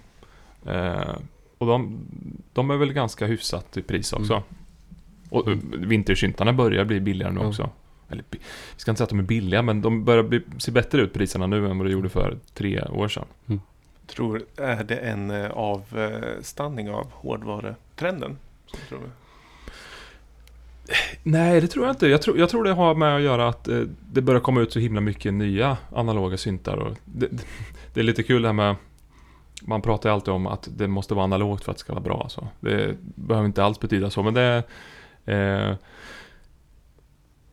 Eh, 0.65 1.15
och 1.57 1.67
de, 1.67 1.99
de 2.53 2.69
är 2.71 2.77
väl 2.77 2.93
ganska 2.93 3.25
hyfsat 3.25 3.77
i 3.77 3.81
pris 3.81 4.13
också. 4.13 4.33
Mm. 4.33 4.43
Och 5.31 5.47
uh, 5.47 5.57
vintersyntarna 5.71 6.53
börjar 6.53 6.85
bli 6.85 6.99
billigare 6.99 7.33
nu 7.33 7.39
Ja. 7.39 7.47
också. 7.47 7.69
Eller, 8.09 8.23
vi 8.31 8.39
ska 8.77 8.91
inte 8.91 8.97
säga 8.97 9.03
att 9.03 9.09
de 9.09 9.19
är 9.19 9.23
billiga, 9.23 9.61
men 9.61 9.81
de 9.81 10.05
börjar 10.05 10.23
bli, 10.23 10.41
se 10.57 10.71
bättre 10.71 11.01
ut 11.01 11.13
priserna 11.13 11.47
nu 11.47 11.69
än 11.69 11.77
vad 11.77 11.87
de 11.87 11.91
gjorde 11.91 12.09
för 12.09 12.37
tre 12.53 12.81
år 12.81 13.07
sedan. 13.07 13.25
Tror, 14.07 14.41
är 14.57 14.83
det 14.83 14.95
en 14.95 15.31
eh, 15.31 15.51
avstanning 15.51 16.89
av 16.89 17.07
hårdvarutrenden? 17.11 18.37
Tror 18.89 18.99
du? 18.99 19.09
Nej, 21.23 21.61
det 21.61 21.67
tror 21.67 21.85
jag 21.85 21.93
inte. 21.93 22.07
Jag 22.07 22.21
tror, 22.21 22.37
jag 22.37 22.49
tror 22.49 22.63
det 22.63 22.71
har 22.73 22.95
med 22.95 23.15
att 23.15 23.21
göra 23.21 23.47
att 23.47 23.67
eh, 23.67 23.81
det 24.13 24.21
börjar 24.21 24.41
komma 24.41 24.61
ut 24.61 24.71
så 24.73 24.79
himla 24.79 25.01
mycket 25.01 25.33
nya 25.33 25.77
analoga 25.95 26.37
syntar. 26.37 26.77
Och 26.77 26.97
det, 27.05 27.27
det 27.93 27.99
är 27.99 28.03
lite 28.03 28.23
kul 28.23 28.41
det 28.41 28.47
här 28.47 28.53
med... 28.53 28.75
Man 29.61 29.81
pratar 29.81 30.09
ju 30.09 30.13
alltid 30.13 30.33
om 30.33 30.47
att 30.47 30.69
det 30.77 30.87
måste 30.87 31.13
vara 31.13 31.23
analogt 31.23 31.63
för 31.63 31.71
att 31.71 31.77
det 31.77 31.81
ska 31.81 31.93
vara 31.93 32.03
bra. 32.03 32.25
Så. 32.29 32.47
Det 32.59 32.95
behöver 33.01 33.45
inte 33.45 33.63
alls 33.63 33.79
betyda 33.79 34.09
så, 34.09 34.23
men 34.23 34.33
det... 34.33 34.63
Eh, 35.31 35.75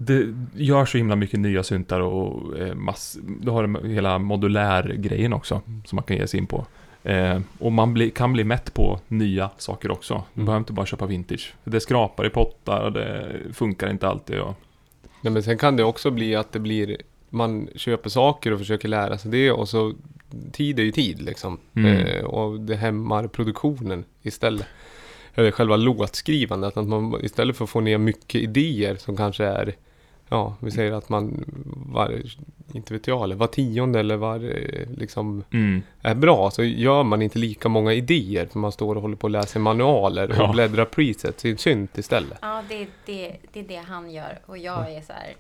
det 0.01 0.35
gör 0.55 0.85
så 0.85 0.99
himla 0.99 1.17
mycket 1.17 1.41
nya 1.41 1.63
syntar 1.63 2.01
och 2.01 2.59
eh, 2.59 2.75
mass, 2.75 3.19
du 3.41 3.51
har 3.51 3.87
hela 3.87 4.19
modulärgrejen 4.19 5.33
också 5.33 5.61
som 5.85 5.97
man 5.97 6.03
kan 6.03 6.17
ge 6.17 6.27
sig 6.27 6.41
in 6.41 6.47
på. 6.47 6.67
Eh, 7.03 7.41
och 7.59 7.73
man 7.73 7.95
bli, 7.95 8.11
kan 8.11 8.33
bli 8.33 8.45
mätt 8.45 8.75
på 8.75 9.01
nya 9.09 9.51
saker 9.57 9.91
också. 9.91 10.15
Du 10.35 10.39
Mm. 10.41 10.47
behöver 10.47 10.59
inte 10.61 10.73
bara 10.73 10.87
köpa 10.87 11.07
vintage. 11.07 11.55
Det 11.65 11.81
skrapar 11.81 12.27
i 12.27 12.31
pottar 12.31 12.81
och 12.81 12.93
det 12.93 13.33
funkar 13.53 13.91
inte 13.91 14.09
alltid. 14.09 14.39
Och, 14.39 14.55
Nej, 15.21 15.33
men 15.33 15.43
sen 15.43 15.59
kan 15.59 15.77
det 15.77 15.85
också 15.85 16.11
bli 16.11 16.35
att 16.37 16.53
det 16.53 16.59
blir, 16.59 16.97
man 17.31 17.69
köper 17.75 18.11
saker 18.11 18.53
och 18.53 18.59
försöker 18.59 18.89
lära 18.89 19.19
sig 19.19 19.31
det 19.31 19.51
och 19.53 19.69
så 19.69 19.93
tid 20.53 20.79
är 20.79 20.83
ju 20.83 20.93
tid 20.93 21.23
liksom. 21.23 21.59
Mm. 21.75 21.97
Eh, 22.07 22.25
och 22.25 22.61
det 22.61 22.77
hämmar 22.77 23.27
produktionen 23.27 24.05
istället. 24.23 24.67
Eller 25.39 25.51
själva 25.51 25.77
låtskrivandet, 25.77 26.77
att 26.77 26.89
man 26.89 27.25
istället 27.25 27.57
för 27.57 27.65
att 27.65 27.71
få 27.71 27.81
ner 27.81 27.99
mycket 27.99 28.43
idéer 28.43 28.97
som 28.97 29.17
kanske 29.17 29.45
är 29.45 29.75
Ja, 30.31 30.57
vi 30.61 30.71
säger 30.71 30.93
att 30.93 31.09
man 31.09 31.45
var, 31.93 32.23
inte 32.73 32.95
vet 32.95 33.07
jag, 33.07 33.25
eller 33.25 33.37
var 33.37 33.47
tionde 33.47 34.01
eller 34.01 34.17
var 34.17 34.39
liksom 34.99 35.45
mm. 35.53 35.83
är 36.03 36.15
bra 36.15 36.51
så 36.51 36.65
gör 36.65 37.03
man 37.03 37.23
inte 37.23 37.39
lika 37.39 37.69
många 37.69 37.93
idéer 37.93 38.47
för 38.47 38.59
man 38.59 38.73
står 38.73 38.97
och 38.97 39.03
håller 39.03 39.17
på 39.17 39.25
och 39.25 39.31
läser 39.31 39.61
manualer 39.61 40.31
och 40.31 40.37
Ja. 40.37 40.53
bläddrar 40.53 40.85
presets 40.85 41.45
i 41.45 41.57
synt 41.57 41.99
istället. 41.99 42.39
Ja, 42.43 42.63
det, 42.69 42.87
det, 43.07 43.37
det 43.53 43.61
är 43.61 43.69
det 43.69 43.83
han 43.89 44.11
gör. 44.11 44.39
Och 44.47 44.59
jag 44.59 44.93
är 44.93 45.01
så 45.01 45.13
här... 45.13 45.35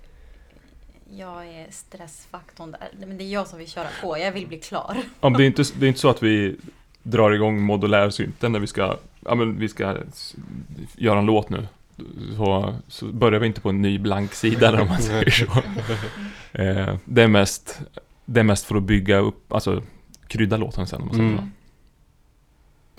Jag 1.17 1.47
är 1.47 1.67
stressfaktorn 1.71 2.71
där. 2.71 3.07
Men 3.07 3.19
det 3.19 3.25
är 3.25 3.33
jag 3.33 3.47
som 3.47 3.59
vill 3.59 3.69
köra 3.69 3.87
på. 4.03 4.19
Jag 4.19 4.33
vill 4.33 4.47
bli 4.47 4.59
klar. 4.59 4.97
Ja, 5.21 5.29
men 5.29 5.39
det, 5.39 5.45
är 5.45 5.47
inte, 5.47 5.63
det 5.79 5.87
är 5.87 5.89
inte 5.89 6.01
så 6.01 6.09
att 6.09 6.23
vi 6.23 6.57
drar 7.11 7.31
igång 7.31 7.63
modulärsynten 7.63 8.53
när 8.53 8.61
vi 8.61 8.67
ska, 8.67 8.97
ja, 9.25 9.35
men 9.35 9.59
vi 9.59 9.69
ska 9.69 9.97
göra 10.97 11.19
en 11.19 11.27
låt 11.27 11.51
nu. 11.51 11.67
Så, 12.37 12.75
så 12.89 13.07
börjar 13.07 13.41
vi 13.41 13.47
inte 13.47 13.61
på 13.61 13.69
en 13.69 13.83
ny 13.83 13.99
blank 13.99 14.35
sida 14.35 14.71
där, 14.73 14.81
om 14.81 14.89
man 14.89 15.03
säger 15.03 15.31
så. 15.31 15.47
Eh, 16.53 16.95
det, 17.05 17.23
är 17.23 17.29
mest, 17.29 17.81
det 18.25 18.41
är 18.41 18.45
mest 18.45 18.65
för 18.65 18.77
att 18.77 18.83
bygga 18.83 19.19
upp, 19.19 19.53
alltså 19.53 19.83
krydda 20.27 20.57
låten 20.57 20.87
sen 20.87 21.01
om 21.01 21.07
man 21.07 21.17
säger 21.17 21.29
Mm. 21.31 21.41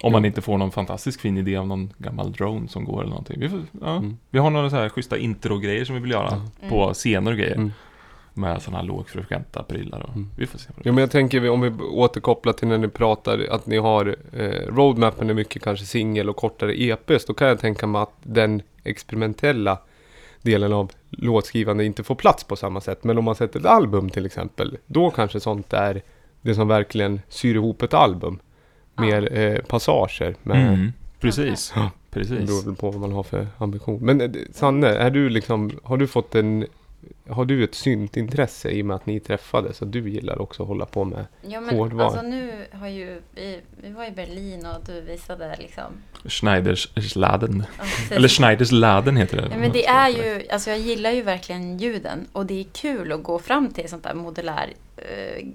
så. 0.01 0.07
Om 0.07 0.12
man 0.12 0.26
inte 0.26 0.41
får 0.41 0.57
någon 0.57 0.72
fantastisk 0.72 1.22
fin 1.22 1.38
idé 1.38 1.55
av 1.57 1.68
någon 1.68 1.93
gammal 1.97 2.32
drone 2.32 2.68
som 2.68 2.86
går 2.86 2.99
eller 3.01 3.10
någonting. 3.10 3.39
Vi, 3.39 3.49
får, 3.49 3.62
ja, 3.82 3.95
Mm. 3.97 4.18
vi 4.30 4.39
har 4.39 4.49
några 4.49 4.70
så 4.70 4.76
här 4.76 4.89
schyssta 4.89 5.18
intro-grejer 5.18 5.86
som 5.86 5.95
vi 5.95 6.01
vill 6.01 6.12
göra 6.12 6.41
Ja. 6.62 6.70
på 6.70 6.93
scener 6.93 7.32
och 7.32 7.38
grejer. 7.38 7.72
Med 8.39 8.61
sådana 8.61 8.77
här 8.81 8.85
lågfrekventa 8.87 9.63
prylar 9.63 9.99
och 9.99 10.09
Mm. 10.09 10.29
vi 10.37 10.45
får 10.47 10.59
se. 10.59 10.69
Vad 10.75 10.83
det 10.83 10.89
Ja, 10.89 10.93
men 10.93 11.01
jag 11.01 11.11
tänker 11.11 11.49
om 11.49 11.61
vi 11.61 11.69
återkopplar 11.83 12.53
till 12.53 12.67
när 12.67 12.77
ni 12.77 12.87
pratar 12.87 13.47
att 13.51 13.65
ni 13.65 13.77
har 13.77 14.15
eh, 14.33 14.45
roadmappen 14.75 15.29
är 15.29 15.33
mycket 15.33 15.63
kanske 15.63 15.85
singel 15.85 16.29
och 16.29 16.35
kortare 16.35 16.81
EPs. 16.81 17.25
Då 17.25 17.33
kan 17.33 17.47
jag 17.47 17.59
tänka 17.59 17.87
mig 17.87 18.01
att 18.01 18.13
den 18.23 18.61
experimentella 18.83 19.77
delen 20.41 20.73
av 20.73 20.91
låtskrivande 21.09 21.85
inte 21.85 22.03
får 22.03 22.15
plats 22.15 22.43
på 22.43 22.55
samma 22.55 22.81
sätt. 22.81 23.03
Men 23.03 23.17
om 23.17 23.23
man 23.23 23.35
sätter 23.35 23.59
ett 23.59 23.65
album 23.65 24.09
till 24.09 24.25
exempel, 24.25 24.77
då 24.85 25.09
kanske 25.11 25.39
sånt 25.39 25.73
är 25.73 26.01
det 26.41 26.55
som 26.55 26.67
verkligen 26.67 27.21
syr 27.29 27.55
ihop 27.55 27.81
ett 27.83 27.93
album. 27.93 28.39
Mer 28.95 29.37
eh, 29.37 29.59
passager. 29.61 30.35
Med, 30.43 30.67
Mm. 30.73 30.93
Precis, 31.19 31.73
Ja. 31.75 31.91
Det 32.09 32.19
precis. 32.19 32.39
beror 32.47 32.65
väl 32.65 32.75
på 32.75 32.91
vad 32.91 33.01
man 33.01 33.11
har 33.11 33.23
för 33.23 33.47
ambition. 33.57 33.99
Men 34.01 34.21
eh, 34.21 34.29
Sanne, 34.53 34.87
är 34.87 35.09
du 35.09 35.29
liksom, 35.29 35.71
har 35.83 35.97
du 35.97 36.07
fått 36.07 36.35
en 36.35 36.65
har 37.29 37.45
du 37.45 37.63
ett 37.63 37.75
syntintresse 37.75 38.69
i 38.69 38.81
och 38.81 38.85
med 38.85 38.95
att 38.95 39.05
ni 39.05 39.19
träffades? 39.19 39.77
Så 39.77 39.85
du 39.85 40.09
gillar 40.09 40.41
också 40.41 40.63
att 40.63 40.67
hålla 40.69 40.85
på 40.85 41.05
med 41.05 41.25
Ja, 41.41 41.61
men 41.61 41.75
Hårdvar. 41.75 42.05
alltså 42.05 42.21
nu 42.21 42.65
har 42.71 42.87
ju 42.87 43.21
vi, 43.35 43.59
vi 43.81 43.89
var 43.91 44.05
i 44.05 44.11
Berlin 44.11 44.65
och 44.65 44.85
du 44.85 45.01
visade 45.01 45.55
liksom. 45.59 45.83
Schneidersladen. 46.25 47.63
ja. 47.77 48.15
Eller 48.15 48.27
Schneidersladen 48.27 49.17
heter 49.17 49.37
det. 49.37 49.47
Ja, 49.51 49.57
men 49.57 49.71
det 49.71 49.85
är 49.85 50.09
ju, 50.09 50.47
alltså 50.49 50.69
jag 50.69 50.79
gillar 50.79 51.11
ju 51.11 51.21
verkligen 51.21 51.77
ljuden 51.77 52.27
och 52.31 52.45
det 52.45 52.59
är 52.59 52.63
kul 52.73 53.11
att 53.11 53.23
gå 53.23 53.39
fram 53.39 53.73
till 53.73 53.89
sånt 53.89 54.03
där 54.03 54.13
modulär 54.13 54.73
eh, 54.97 55.47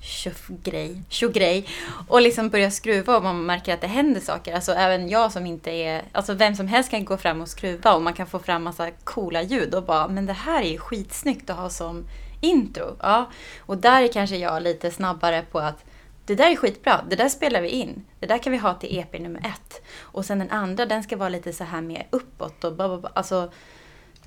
tjoff-grej, 0.00 1.02
tjogrej 1.08 1.66
och 2.08 2.22
liksom 2.22 2.48
börja 2.48 2.70
skruva 2.70 3.16
och 3.16 3.22
man 3.22 3.46
märker 3.46 3.74
att 3.74 3.80
det 3.80 3.86
händer 3.86 4.20
saker. 4.20 4.54
Alltså 4.54 4.72
även 4.72 5.08
jag 5.08 5.32
som 5.32 5.46
inte 5.46 5.70
är, 5.70 6.02
alltså 6.12 6.34
vem 6.34 6.54
som 6.54 6.68
helst 6.68 6.90
kan 6.90 7.04
gå 7.04 7.16
fram 7.16 7.40
och 7.40 7.48
skruva 7.48 7.94
och 7.94 8.02
man 8.02 8.12
kan 8.12 8.26
få 8.26 8.38
fram 8.38 8.62
massa 8.62 8.90
coola 8.90 9.42
ljud 9.42 9.74
och 9.74 9.84
bara, 9.84 10.08
men 10.08 10.26
det 10.26 10.32
här 10.32 10.62
är 10.62 10.68
ju 10.70 10.78
skitsnyggt 10.78 11.50
att 11.50 11.56
ha 11.56 11.70
som 11.70 12.04
intro. 12.40 12.96
Ja, 13.00 13.30
och 13.60 13.78
där 13.78 14.02
är 14.02 14.08
kanske 14.08 14.36
jag 14.36 14.62
lite 14.62 14.90
snabbare 14.90 15.42
på 15.42 15.58
att 15.58 15.84
det 16.24 16.34
där 16.34 16.50
är 16.50 16.56
skitbra, 16.56 17.04
det 17.10 17.16
där 17.16 17.28
spelar 17.28 17.60
vi 17.60 17.68
in. 17.68 18.04
Det 18.20 18.26
där 18.26 18.38
kan 18.38 18.52
vi 18.52 18.58
ha 18.58 18.74
till 18.74 18.98
EP 18.98 19.20
nummer 19.20 19.40
ett. 19.40 19.82
Och 20.00 20.24
sen 20.24 20.38
den 20.38 20.50
andra, 20.50 20.86
den 20.86 21.02
ska 21.02 21.16
vara 21.16 21.28
lite 21.28 21.52
så 21.52 21.64
här 21.64 21.80
mer 21.80 22.06
uppåt 22.10 22.64
och 22.64 22.76
bara, 22.76 23.10
alltså 23.14 23.52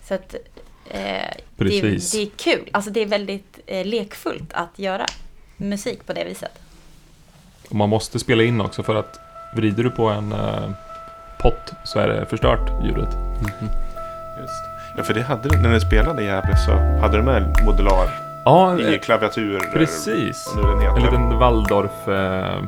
så 0.07 0.13
att 0.13 0.35
eh, 0.89 1.33
det, 1.57 1.81
det 2.11 2.21
är 2.21 2.29
kul. 2.37 2.69
Alltså 2.71 2.91
det 2.91 2.99
är 2.99 3.05
väldigt 3.05 3.59
eh, 3.65 3.85
lekfullt 3.85 4.53
att 4.53 4.79
göra 4.79 5.05
musik 5.69 6.05
på 6.07 6.13
det 6.13 6.23
viset. 6.23 6.51
Och 7.69 7.75
man 7.75 7.89
måste 7.89 8.19
spela 8.19 8.43
in 8.43 8.61
också 8.61 8.83
för 8.83 8.95
att 8.95 9.19
vrider 9.55 9.83
du 9.83 9.89
på 9.89 10.09
en 10.09 10.31
eh, 10.31 10.69
pott 11.37 11.73
så 11.83 11.99
är 11.99 12.07
det 12.07 12.25
förstört 12.25 12.83
ljudet. 12.83 13.09
Just. 14.41 14.63
Ja, 14.97 15.03
för 15.03 15.13
det 15.13 15.21
hade 15.21 15.49
du, 15.49 15.57
när 15.61 15.69
ni 15.69 15.79
spelade 15.79 16.21
i 16.23 16.25
Gävle 16.25 16.57
så 16.57 16.71
hade 17.01 17.17
du 17.17 17.23
med 17.23 17.55
modular 17.65 18.09
Ja, 18.45 18.79
i 18.79 18.93
eh, 18.93 18.99
klaviatur. 18.99 19.59
precis. 19.73 20.47
En 20.95 21.01
liten 21.03 21.37
Waldorf 21.39 22.07
eh, 22.07 22.63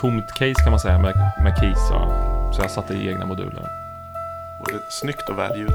tomt 0.00 0.28
case 0.32 0.54
kan 0.62 0.70
man 0.70 0.80
säga 0.80 0.98
med, 0.98 1.14
med 1.42 1.58
keys. 1.60 1.90
Och, 1.90 2.54
så 2.54 2.62
jag 2.62 2.70
satte 2.70 2.94
i 2.94 3.08
egna 3.08 3.26
moduler. 3.26 3.68
Snyggt 4.90 5.28
och. 5.28 5.36
Vad 5.36 5.44
är 5.50 5.54
det 5.54 5.64
vi 5.64 5.70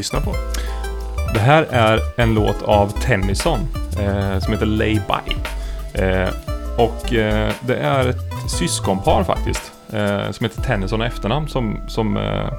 lyssnar 0.00 0.20
på? 0.20 0.34
Det 1.34 1.40
här 1.40 1.66
är 1.70 2.00
en 2.16 2.34
låt 2.34 2.62
av 2.62 2.88
Tennyson 2.88 3.58
eh, 4.00 4.38
som 4.38 4.52
heter 4.52 4.66
Lay 4.66 4.94
By. 4.94 5.36
Eh, 6.02 6.28
och 6.78 7.12
eh, 7.14 7.52
det 7.60 7.76
är 7.76 8.08
ett 8.08 8.50
syskonpar 8.58 9.24
faktiskt. 9.24 9.72
Eh, 9.92 10.30
som 10.30 10.44
heter 10.44 10.62
Tennyson 10.62 11.02
i 11.02 11.04
efternamn 11.04 11.48
som, 11.48 11.80
som 11.88 12.16
eh, 12.16 12.52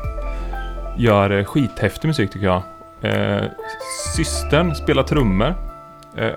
gör 0.97 1.29
eh, 1.29 1.45
skithäftig 1.45 2.07
musik 2.07 2.31
tycker 2.31 2.45
jag. 2.45 2.61
Systern 4.15 4.75
spelar 4.75 5.03
trummor. 5.03 5.55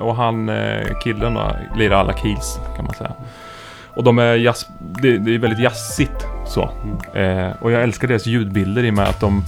Och 0.00 0.16
han, 0.16 0.50
killen 1.02 1.34
då, 1.34 1.57
lirar 1.76 1.96
alla 1.96 2.16
keys 2.16 2.59
kan 2.76 2.84
man 2.84 2.94
säga. 2.94 3.12
Och 3.94 4.05
de 4.05 4.18
är 4.18 4.34
jazz, 4.34 4.66
det, 4.78 5.18
det 5.18 5.34
är 5.34 5.38
väldigt 5.38 5.61
jazzigt 5.61 6.26
så. 6.46 6.70
Eh, 7.18 7.50
och 7.61 7.72
jag 7.72 7.82
älskar 7.82 8.09
deras 8.09 8.26
ljudbilder 8.26 8.84
i 8.84 8.90
och 8.90 8.94
med 8.94 9.09
att 9.09 9.20
de 9.20 9.44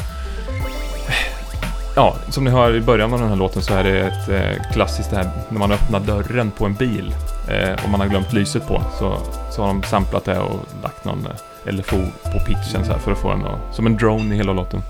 Ja, 1.99 2.17
som 2.29 2.45
ni 2.45 2.51
hör 2.51 2.75
i 2.75 2.81
början 2.81 3.13
av 3.13 3.21
den 3.21 3.29
här 3.29 3.37
låten 3.37 3.63
så 3.63 3.75
är 3.75 3.85
det 3.85 4.01
ett 4.01 4.29
eh, 4.29 4.73
klassiskt 4.73 5.11
det 5.11 5.17
här 5.17 5.31
när 5.49 5.59
man 5.59 5.73
öppnar 5.73 6.01
dörren 6.01 6.51
på 6.51 6.65
en 6.65 6.75
bil 6.75 7.15
eh, 7.49 7.85
och 7.85 7.91
man 7.91 8.01
har 8.01 8.07
glömt 8.07 8.33
lyset 8.33 8.67
på 8.67 8.83
så, 8.99 9.19
så 9.53 9.63
har 9.63 9.69
de 9.69 9.83
samplat 9.83 10.25
det 10.25 10.39
och 10.39 10.61
lagt 10.83 11.05
någon 11.05 11.27
eh, 11.65 11.73
LFO 11.75 11.97
på 12.23 12.39
pitchen 12.47 12.85
så 12.85 12.93
här 12.93 12.99
för 12.99 13.13
att 13.13 13.19
få 13.19 13.31
den 13.31 13.47
att, 13.47 13.75
som 13.77 13.87
en 13.87 13.97
drone 13.97 14.35
i 14.35 14.39
hela 14.39 14.53
låten. 14.53 14.81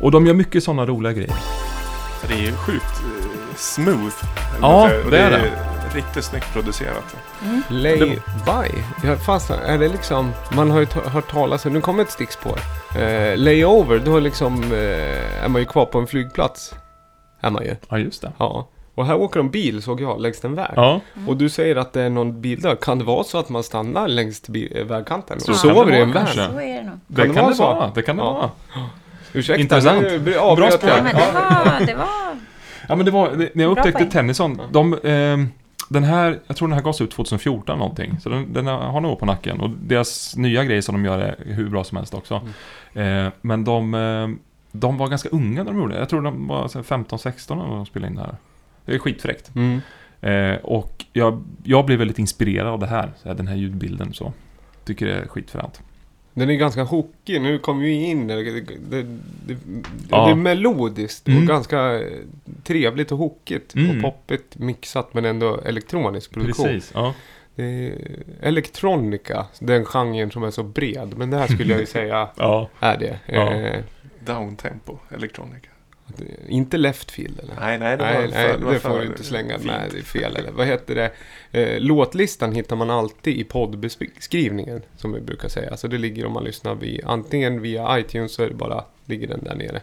Och 0.00 0.10
de 0.10 0.26
gör 0.26 0.34
mycket 0.34 0.64
sådana 0.64 0.86
roliga 0.86 1.12
grejer. 1.12 1.34
Det 2.28 2.34
är 2.34 2.42
ju 2.42 2.52
sjukt 2.52 3.00
smooth. 3.56 4.14
Ja, 4.60 4.90
det 5.10 5.18
är 5.18 5.73
Riktigt 5.92 6.24
snyggt 6.24 6.52
producerat. 6.52 7.16
Lay 7.68 7.98
Det- 7.98 8.06
by. 8.44 9.06
Jag 9.08 9.24
fastnar. 9.24 9.56
Är 9.58 9.78
det 9.78 9.88
liksom... 9.88 10.32
Man 10.52 10.70
har 10.70 10.80
ju 10.80 10.86
hört 10.86 11.30
talas 11.30 11.66
om... 11.66 11.72
Nu 11.72 11.80
kommer 11.80 12.02
ett 12.02 12.10
stickspår. 12.10 12.58
Uh, 12.96 13.36
layover, 13.36 13.98
då 13.98 14.18
liksom 14.20 14.62
eh, 14.62 15.44
är 15.44 15.48
man 15.48 15.60
ju 15.62 15.66
kvar 15.66 15.84
på 15.86 15.98
en 15.98 16.06
flygplats. 16.06 16.74
Är 17.40 17.50
man 17.50 17.64
ju. 17.64 17.76
Ja, 17.88 17.98
just 17.98 18.22
det. 18.22 18.32
Ja. 18.38 18.68
Och 18.94 19.06
här 19.06 19.14
åker 19.16 19.40
de 19.40 19.50
bil 19.50 19.82
såg 19.82 20.00
jag 20.00 20.20
längs 20.20 20.44
en 20.44 20.54
väg. 20.54 20.70
Ja, 20.76 21.00
Och 21.26 21.36
du 21.36 21.48
säger 21.48 21.76
att 21.76 21.92
det 21.92 22.02
är 22.02 22.10
någon 22.10 22.40
bil 22.40 22.60
där. 22.60 22.76
Kan 22.76 22.98
det 22.98 23.04
vara 23.04 23.24
så 23.24 23.38
att 23.38 23.48
man 23.48 23.62
stannar 23.62 24.08
längs 24.08 24.42
eh, 24.48 24.84
vägkanten? 24.86 25.40
Så 25.40 25.52
och 25.52 25.58
kan 25.58 25.74
sover 25.74 25.92
det 25.92 25.98
i 25.98 26.00
en 26.00 26.12
kanske. 26.12 26.34
Så 26.34 26.60
är 26.60 26.76
det 26.76 26.82
nog. 26.82 26.98
det 27.06 27.22
Kan 27.22 27.34
kan 27.34 27.34
det 27.34 27.40
det, 27.40 27.42
vara 27.42 27.54
så? 27.54 27.62
vara. 27.62 27.90
Det 27.94 28.02
kan 28.02 28.16
det 28.16 28.22
Ja. 28.22 28.32
vara. 28.32 28.50
Ursäkta, 29.32 29.60
Intressant. 29.60 30.02
nu 30.02 30.36
avbröt 30.38 30.72
spår. 30.72 30.90
jag. 30.90 30.98
Ja, 30.98 31.02
men 31.02 31.16
det 31.16 31.24
var... 31.40 31.86
Det 31.86 31.94
var 31.94 32.06
Ja, 32.88 32.96
men 32.96 33.04
det 33.06 33.10
var, 33.12 33.30
det, 33.30 33.50
när 33.54 33.64
jag 33.64 33.74
Bra 33.74 33.84
upptäckte. 33.84 34.10
Tennyson, 34.12 34.60
de, 34.72 34.98
ehm, 35.04 35.48
den 35.88 36.04
här, 36.04 36.40
jag 36.46 36.56
tror 36.56 36.68
den 36.68 36.76
här 36.76 36.84
gavs 36.84 37.00
ut 37.00 37.10
2014 37.10 37.78
någonting. 37.78 38.20
Så 38.20 38.28
den, 38.28 38.52
den 38.52 38.66
har 38.66 39.00
nog 39.00 39.18
på 39.18 39.26
nacken. 39.26 39.60
Och 39.60 39.70
deras 39.70 40.36
nya 40.36 40.64
grejer 40.64 40.82
som 40.82 40.94
de 40.94 41.04
gör 41.04 41.18
är 41.18 41.54
hur 41.54 41.70
bra 41.70 41.84
som 41.84 41.96
helst 41.96 42.14
också. 42.14 42.34
Eh, 42.92 43.28
men 43.40 43.64
de, 43.64 43.94
eh, 43.94 44.28
de 44.72 44.98
var 44.98 45.08
ganska 45.08 45.28
unga 45.28 45.64
när 45.64 45.72
de 45.72 45.80
gjorde 45.80 45.94
det. 45.94 45.98
Jag 45.98 46.08
tror 46.08 46.22
de 46.22 46.48
var 46.48 46.68
så 46.68 46.78
här 46.78 46.84
15-16 46.84 47.56
när 47.56 47.66
de 47.66 47.86
spelade 47.86 48.10
in 48.10 48.16
det 48.16 48.22
här. 48.22 48.36
Det 48.84 48.94
är 48.94 48.98
skitfräckt. 48.98 49.50
Mm. 49.54 49.80
Eh, 50.20 50.56
och 50.56 51.04
jag, 51.12 51.44
jag 51.64 51.86
blev 51.86 51.98
väldigt 51.98 52.18
inspirerad 52.18 52.66
av 52.66 52.78
det 52.78 52.86
här. 52.86 53.10
Så 53.22 53.28
här 53.28 53.34
den 53.34 53.46
här 53.46 53.56
ljudbilden 53.56 54.14
så. 54.14 54.32
Tycker 54.84 55.06
det 55.06 55.14
är 55.14 55.26
skitfränt. 55.26 55.82
Den 56.34 56.50
är 56.50 56.54
ganska 56.54 56.82
hookig. 56.82 57.40
Nu 57.40 57.58
kommer 57.58 57.82
vi 57.84 57.92
in. 57.92 58.26
Det, 58.26 58.60
det, 58.60 58.60
det, 58.90 59.56
Ja. 60.10 60.24
det 60.26 60.30
är 60.30 60.34
melodiskt 60.34 61.26
och 61.28 61.32
Mm. 61.34 61.46
ganska 61.46 62.02
trevligt 62.64 63.12
och 63.12 63.18
hookigt. 63.18 63.74
Mm. 63.74 63.96
Och 63.96 64.02
poppigt 64.02 64.58
mixat 64.58 65.14
men 65.14 65.24
ändå 65.24 65.60
elektronisk 65.60 66.30
produktion. 66.32 66.66
Precis. 66.66 66.90
Ja. 66.94 67.14
Det 67.56 67.64
är 67.64 67.98
elektronika, 68.42 69.46
den 69.58 69.84
genren 69.84 70.30
som 70.30 70.42
är 70.44 70.50
så 70.50 70.62
bred. 70.62 71.14
Men 71.16 71.30
det 71.30 71.36
här 71.36 71.46
skulle 71.46 71.72
jag 71.72 71.80
ju 71.80 71.86
säga 72.00 72.28
ja. 72.36 72.68
är 72.80 72.98
det. 72.98 73.18
Ja. 73.26 73.52
Eh, 73.54 73.82
Downtempo, 74.26 74.98
elektronika. 75.16 75.68
Inte 76.48 76.76
leftfield 76.76 77.40
eller? 77.40 77.54
Nej, 77.60 77.78
nej, 77.78 77.96
det 77.96 78.04
var 78.04 78.12
Nej, 78.12 78.30
nej 78.32 78.72
det, 78.72 78.78
får 78.80 78.98
du 78.98 79.06
inte 79.06 79.24
slänga 79.24 79.54
fint. 79.54 79.66
med. 79.66 79.90
Det 79.92 79.98
är 79.98 80.02
fel. 80.02 80.36
Eller 80.36 80.50
vad 80.50 80.66
heter 80.66 80.94
det? 80.94 81.10
Eh, 81.60 81.80
låtlistan 81.80 82.52
hittar 82.52 82.76
man 82.76 82.90
alltid 82.90 83.38
i 83.38 83.44
poddbeskrivningen. 83.44 84.82
Som 84.96 85.12
vi 85.12 85.20
brukar 85.20 85.48
säga. 85.48 85.76
Så 85.76 85.88
det 85.88 85.98
ligger 85.98 86.26
om 86.26 86.32
man 86.32 86.44
lyssnar 86.44 86.74
via, 86.74 87.08
antingen 87.08 87.62
via 87.62 87.98
iTunes 87.98 88.34
så 88.34 88.42
är 88.42 88.48
det 88.48 88.54
bara, 88.54 88.84
ligger 89.04 89.28
den 89.28 89.44
där 89.44 89.54
nere. 89.54 89.80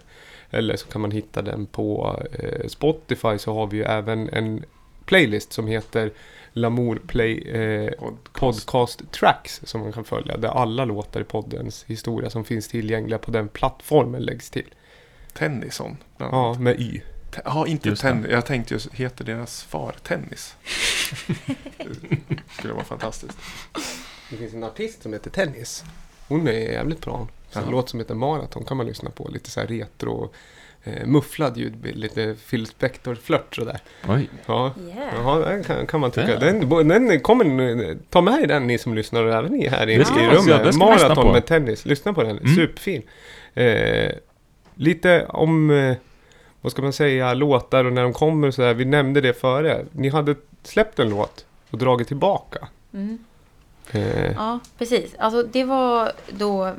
Eller 0.49 0.75
så 0.75 0.87
kan 0.87 1.01
man 1.01 1.11
hitta 1.11 1.41
den 1.41 1.65
på 1.65 2.19
eh, 2.39 2.67
Spotify 2.67 3.37
så 3.37 3.53
har 3.53 3.67
vi 3.67 3.77
ju 3.77 3.83
även 3.83 4.29
en 4.29 4.65
playlist 5.05 5.53
som 5.53 5.67
heter 5.67 6.11
Lamour 6.53 7.01
Play 7.07 7.37
eh, 7.37 7.91
Podcast. 8.33 8.33
Podcast 8.33 9.11
Tracks 9.11 9.61
som 9.63 9.81
man 9.81 9.91
kan 9.91 10.03
följa. 10.03 10.37
Där 10.37 10.49
alla 10.49 10.85
låtar 10.85 11.21
i 11.21 11.23
poddens 11.23 11.83
historia 11.87 12.29
som 12.29 12.45
finns 12.45 12.67
tillgängliga 12.67 13.17
på 13.17 13.31
den 13.31 13.47
plattformen 13.47 14.21
läggs 14.21 14.49
till. 14.49 14.73
Tennyson. 15.33 15.97
Ja, 16.17 16.55
med 16.59 16.79
Y. 16.79 17.01
Te- 17.31 17.41
Ja, 17.45 17.67
inte 17.67 17.95
tennis. 17.95 18.27
Jag 18.31 18.45
tänkte 18.45 18.73
just, 18.73 18.93
heter 18.93 19.25
deras 19.25 19.63
far 19.63 19.95
tennis? 20.03 20.55
det 22.27 22.37
skulle 22.57 22.73
vara 22.73 22.83
fantastiskt. 22.85 23.37
Det 24.29 24.37
finns 24.37 24.53
en 24.53 24.63
artist 24.63 25.03
som 25.03 25.13
heter 25.13 25.29
Tennis. 25.29 25.83
Hon 26.27 26.47
är 26.47 26.51
jävligt 26.51 27.01
bra. 27.01 27.27
Så 27.49 27.59
en 27.59 27.69
låt 27.69 27.89
som 27.89 27.99
heter 27.99 28.15
Marathon 28.15 28.65
kan 28.65 28.77
man 28.77 28.85
lyssna 28.85 29.09
på. 29.09 29.27
Lite 29.27 29.49
så 29.51 29.59
här 29.59 29.67
retro, 29.67 30.33
eh, 30.83 31.05
mufflad 31.07 31.57
ljudbild. 31.57 31.97
Lite 31.97 32.35
Phil 32.49 32.65
Spector-flört 32.67 33.55
sådär. 33.55 33.79
Oj. 34.07 34.29
Ja, 34.45 34.73
Yeah. 34.87 35.13
Jaha, 35.15 35.39
den 35.49 35.63
kan, 35.63 35.87
kan 35.87 35.99
man 35.99 36.11
tycka. 36.11 36.31
Ja. 36.31 36.39
Den, 36.39 36.87
den 36.87 37.19
kommer, 37.19 37.97
ta 38.09 38.21
med 38.21 38.47
den 38.49 38.67
ni 38.67 38.77
som 38.77 38.93
lyssnar 38.93 39.23
och 39.23 39.33
även 39.33 39.51
ni 39.51 39.67
här 39.67 39.89
i, 39.89 39.93
i 39.93 39.97
rummet. 39.99 41.15
på. 41.15 41.31
med 41.33 41.45
tennis. 41.45 41.85
Lyssna 41.85 42.13
på 42.13 42.23
den, 42.23 42.37
Mm. 42.37 42.55
superfin. 42.55 43.01
Eh, 43.53 44.11
lite 44.81 45.25
om, 45.25 45.69
eh, 45.69 45.95
vad 46.61 46.71
ska 46.71 46.81
man 46.81 46.93
säga, 46.93 47.33
låtar 47.33 47.85
och 47.85 47.93
när 47.93 48.03
de 48.03 48.13
kommer 48.13 48.47
och 48.47 48.53
sådär. 48.53 48.73
Vi 48.73 48.85
nämnde 48.85 49.21
det 49.21 49.33
före. 49.33 49.85
Ni 49.91 50.09
hade 50.09 50.35
släppt 50.63 50.99
en 50.99 51.09
låt 51.09 51.45
och 51.69 51.77
dragit 51.77 52.07
tillbaka. 52.07 52.67
Mm. 52.93 53.17
Eh, 53.91 54.31
Ja, 54.31 54.59
precis. 54.77 55.15
Alltså 55.19 55.43
det 55.43 55.63
var 55.63 56.11
då 56.29 56.73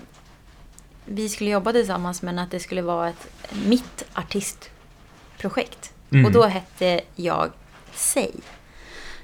vi 1.05 1.29
skulle 1.29 1.51
jobba 1.51 1.73
tillsammans 1.73 2.23
men 2.23 2.39
att 2.39 2.51
det 2.51 2.61
skulle 2.61 2.83
vara 2.83 3.09
ett 3.09 3.29
mitt 3.67 4.05
artistprojekt. 4.15 5.93
Mm. 6.11 6.25
Och 6.27 6.33
då 6.33 6.43
hette 6.43 7.01
jag 7.15 7.51
Säg. 7.95 8.35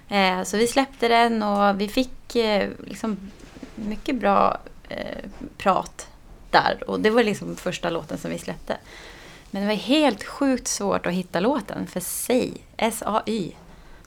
Eh, 0.09 0.43
så 0.43 0.57
vi 0.57 0.67
släppte 0.67 1.09
den 1.09 1.43
och 1.43 1.81
vi 1.81 1.89
fick 1.89 2.37
eh, 2.37 2.69
liksom 2.87 3.31
mycket 3.75 4.21
bra 4.21 4.59
eh, 4.89 5.31
prat 5.57 6.09
där. 6.51 6.83
Och 6.87 7.01
det 7.01 7.11
var 7.11 7.23
liksom 7.23 7.57
första 7.57 7.91
låten 7.91 8.19
som 8.19 8.31
vi 8.31 8.39
släppte. 8.39 8.77
Men 9.51 9.63
det 9.63 9.69
var 9.69 9.75
helt 9.75 10.25
sjukt 10.25 10.69
svårt 10.69 11.07
att 11.07 11.13
hitta 11.13 11.41
låten 11.41 11.87
för 11.87 12.01
Säg, 12.01 12.55
S-A-Y. 12.77 13.53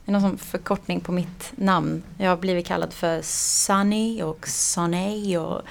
Det 0.05 0.11
är 0.11 0.19
någon 0.19 0.37
förkortning 0.37 0.99
på 0.99 1.11
mitt 1.11 1.51
namn. 1.55 2.03
Jag 2.17 2.29
har 2.29 2.37
blivit 2.37 2.67
kallad 2.67 2.93
för 2.93 3.21
Sunny 3.21 4.21
och 4.21 4.47
Sonny 4.47 5.37
och... 5.37 5.61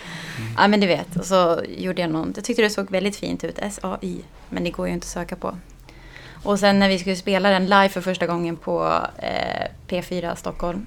Ja 0.56 0.68
men 0.68 0.80
du 0.80 0.86
vet. 0.86 1.16
Och 1.16 1.24
så 1.26 1.60
gjorde 1.68 2.02
jag 2.02 2.10
någon... 2.10 2.32
Jag 2.36 2.44
tyckte 2.44 2.62
det 2.62 2.70
såg 2.70 2.90
väldigt 2.90 3.16
fint 3.16 3.44
ut. 3.44 3.58
S-A-Y. 3.58 4.18
Men 4.48 4.64
det 4.64 4.70
går 4.70 4.86
ju 4.86 4.94
inte 4.94 5.04
att 5.04 5.10
söka 5.10 5.36
på. 5.36 5.56
Och 6.42 6.58
sen 6.58 6.78
när 6.78 6.88
vi 6.88 6.98
skulle 6.98 7.16
spela 7.16 7.50
den 7.50 7.64
live 7.64 7.88
för 7.88 8.00
första 8.00 8.26
gången 8.26 8.56
på 8.56 9.06
eh, 9.16 9.66
P4 9.88 10.34
Stockholm. 10.34 10.86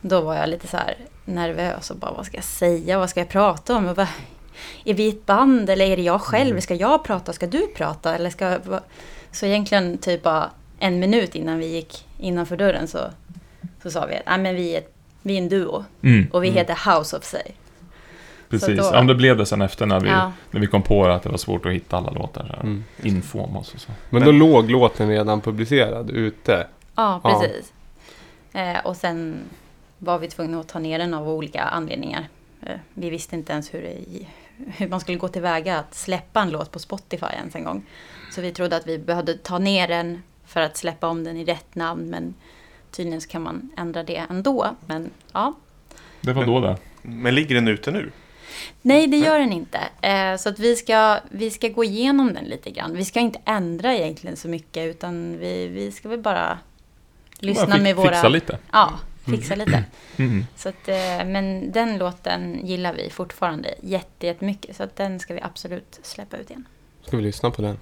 Då 0.00 0.20
var 0.20 0.34
jag 0.34 0.48
lite 0.48 0.66
så 0.66 0.78
nervös 1.24 1.90
och 1.90 1.96
bara 1.96 2.12
vad 2.12 2.26
ska 2.26 2.36
jag 2.36 2.44
säga? 2.44 2.98
Vad 2.98 3.10
ska 3.10 3.20
jag 3.20 3.28
prata 3.28 3.76
om? 3.76 3.86
Och 3.86 3.96
vad, 3.96 4.06
är 4.84 4.94
vi 4.94 5.08
ett 5.08 5.26
band 5.26 5.70
eller 5.70 5.84
är 5.86 5.96
det 5.96 6.02
jag 6.02 6.20
själv? 6.20 6.60
Ska 6.60 6.74
jag 6.74 7.04
prata? 7.04 7.32
Ska 7.32 7.46
du 7.46 7.66
prata? 7.66 8.14
Eller 8.14 8.30
ska, 8.30 8.58
så 9.30 9.46
egentligen 9.46 9.98
typ 9.98 10.22
bara 10.22 10.50
en 10.78 10.98
minut 10.98 11.34
innan 11.34 11.58
vi 11.58 11.66
gick 11.66 12.06
innanför 12.18 12.56
dörren 12.56 12.88
så, 12.88 12.98
så 13.82 13.90
sa 13.90 14.06
vi 14.06 14.14
att 14.16 14.22
"Nej, 14.26 14.38
men 14.38 14.54
vi, 14.54 14.76
är, 14.76 14.82
vi 15.22 15.34
är 15.34 15.38
en 15.38 15.48
duo 15.48 15.84
Mm. 16.02 16.26
och 16.32 16.44
vi 16.44 16.50
heter 16.50 16.98
House 16.98 17.16
of 17.16 17.24
Say. 17.24 17.42
Precis. 18.48 18.78
då- 18.78 18.90
Ja, 18.92 19.02
det 19.02 19.14
blev 19.14 19.36
det 19.36 19.46
sen 19.46 19.62
efter 19.62 19.86
när 19.86 20.00
vi, 20.00 20.08
Ja. 20.08 20.32
när 20.50 20.60
vi 20.60 20.66
kom 20.66 20.82
på 20.82 21.04
att 21.06 21.22
det 21.22 21.28
var 21.28 21.36
svårt 21.38 21.66
att 21.66 21.72
hitta 21.72 21.96
alla 21.96 22.10
låtar. 22.10 22.58
Mm. 22.62 22.84
Info 23.02 23.38
om 23.40 23.56
oss 23.56 23.74
och 23.74 23.80
så. 23.80 23.90
Men 24.10 24.24
då 24.24 24.32
låg 24.32 24.70
låten 24.70 25.08
redan 25.08 25.40
publicerad 25.40 26.10
ute. 26.10 26.66
Ja, 26.94 27.20
Ja. 27.24 27.40
precis. 27.40 27.72
Eh, 28.52 28.78
och 28.86 28.96
sen 28.96 29.36
var 29.98 30.18
vi 30.18 30.28
tvungna 30.28 30.60
att 30.60 30.68
ta 30.68 30.78
ner 30.78 30.98
den 30.98 31.14
av 31.14 31.28
olika 31.28 31.62
anledningar. 31.62 32.28
Eh, 32.66 32.76
vi 32.94 33.10
visste 33.10 33.36
inte 33.36 33.52
ens 33.52 33.74
hur, 33.74 33.82
det, 33.82 33.96
hur 34.66 34.88
man 34.88 35.00
skulle 35.00 35.18
gå 35.18 35.28
tillväga 35.28 35.78
att 35.78 35.94
släppa 35.94 36.42
en 36.42 36.50
låt 36.50 36.70
på 36.70 36.78
Spotify 36.78 37.26
ens 37.26 37.54
en 37.54 37.64
gång. 37.64 37.86
Så 38.30 38.40
vi 38.40 38.52
trodde 38.52 38.76
att 38.76 38.86
vi 38.86 38.98
behövde 38.98 39.34
ta 39.34 39.58
ner 39.58 39.88
den 39.88 40.22
för 40.46 40.60
att 40.60 40.76
släppa 40.76 41.08
om 41.08 41.24
den 41.24 41.36
i 41.36 41.44
rätt 41.44 41.74
namn. 41.74 42.10
Men 42.10 42.34
tydligen 42.90 43.20
så 43.20 43.28
kan 43.28 43.42
man 43.42 43.70
ändra 43.76 44.02
det 44.02 44.16
ändå. 44.30 44.76
Men 44.86 45.10
ja, 45.32 45.54
Det 46.20 46.32
var 46.32 46.46
då 46.46 46.60
det. 46.60 46.76
Men 47.02 47.34
ligger 47.34 47.54
den 47.54 47.68
ute 47.68 47.90
nu? 47.90 48.10
Nej, 48.82 49.06
det 49.06 49.16
gör 49.16 49.38
den 49.38 49.52
inte. 49.52 49.78
Eh, 50.00 50.36
så 50.36 50.48
att 50.48 50.58
vi 50.58 50.76
ska, 50.76 51.18
vi 51.30 51.50
ska 51.50 51.68
gå 51.68 51.84
igenom 51.84 52.34
den 52.34 52.44
lite 52.44 52.70
grann. 52.70 52.96
Vi 52.96 53.04
ska 53.04 53.20
inte 53.20 53.38
ändra 53.44 53.94
egentligen 53.94 54.36
så 54.36 54.48
mycket 54.48 54.90
utan 54.90 55.38
vi, 55.38 55.68
vi 55.68 55.92
ska 55.92 56.08
väl 56.08 56.20
bara 56.20 56.58
lyssna 57.38 57.76
med 57.76 57.96
våra... 57.96 58.08
Fixa 58.08 58.28
lite. 58.28 58.58
Ja, 58.72 58.98
fixa 59.24 59.54
lite. 59.54 59.84
Mm. 60.16 60.46
Så 60.56 60.68
att, 60.68 60.88
eh, 60.88 61.24
men 61.26 61.72
den 61.72 61.98
låten 61.98 62.66
gillar 62.66 62.94
vi 62.94 63.10
fortfarande 63.10 63.74
jätte- 63.82 64.26
jättemycket. 64.26 64.76
Så 64.76 64.82
att 64.82 64.96
den 64.96 65.18
ska 65.18 65.34
vi 65.34 65.40
absolut 65.40 66.00
släppa 66.02 66.36
ut 66.36 66.50
igen. 66.50 66.64
Ska 67.06 67.16
vi 67.16 67.22
lyssna 67.22 67.50
på 67.50 67.62
den? 67.62 67.78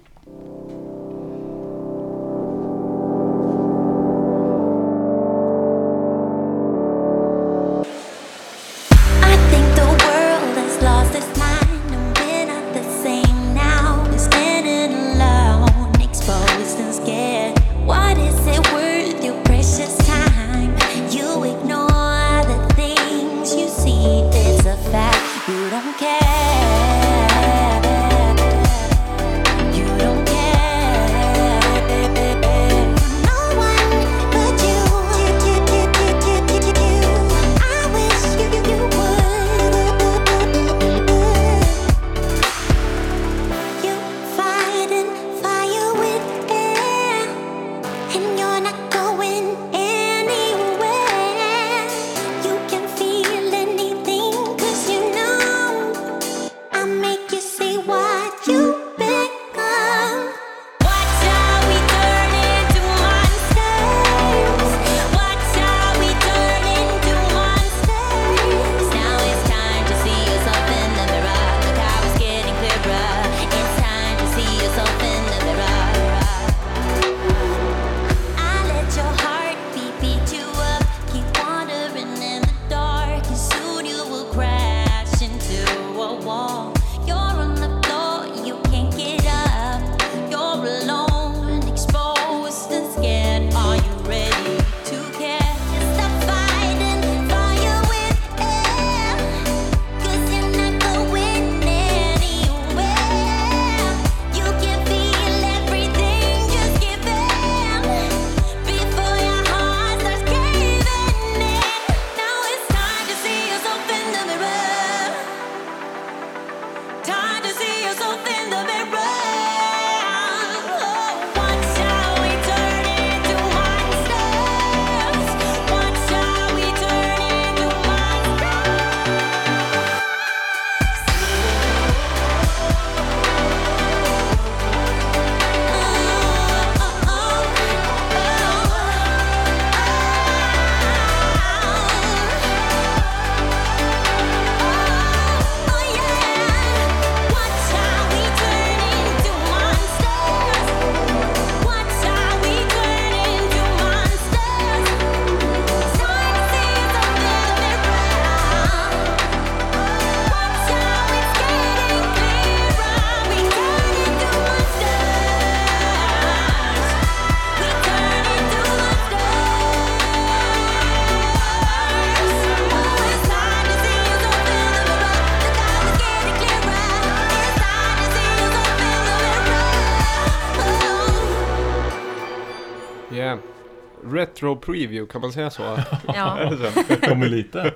Retro 184.42 184.56
preview, 184.56 185.06
kan 185.12 185.20
man 185.20 185.32
säga 185.32 185.50
så? 185.50 185.62
Ja. 186.06 186.52
Kommer 187.08 187.28
lite. 187.28 187.72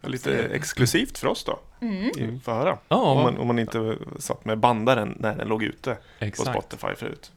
Lite 0.00 0.38
exklusivt 0.44 1.18
för 1.18 1.26
oss 1.28 1.44
då. 1.44 1.58
Mm. 1.80 2.40
Få 2.40 2.52
höra. 2.52 2.78
Ja, 2.88 2.96
Om 2.96 3.22
man, 3.22 3.38
om 3.38 3.46
man 3.46 3.58
inte 3.58 3.96
satt 4.18 4.44
med 4.44 4.58
bandaren 4.58 5.16
när 5.20 5.36
den 5.36 5.48
låg 5.48 5.62
ute 5.62 5.94
på 6.18 6.24
exakt. 6.24 6.50
Spotify 6.50 6.94
förut. 6.96 7.32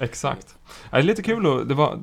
Exakt. 0.00 0.56
Det 0.90 0.96
är 0.96 1.02
lite 1.02 1.22
kul 1.22 1.46
och 1.46 1.66
det 1.66 1.74
var 1.74 2.00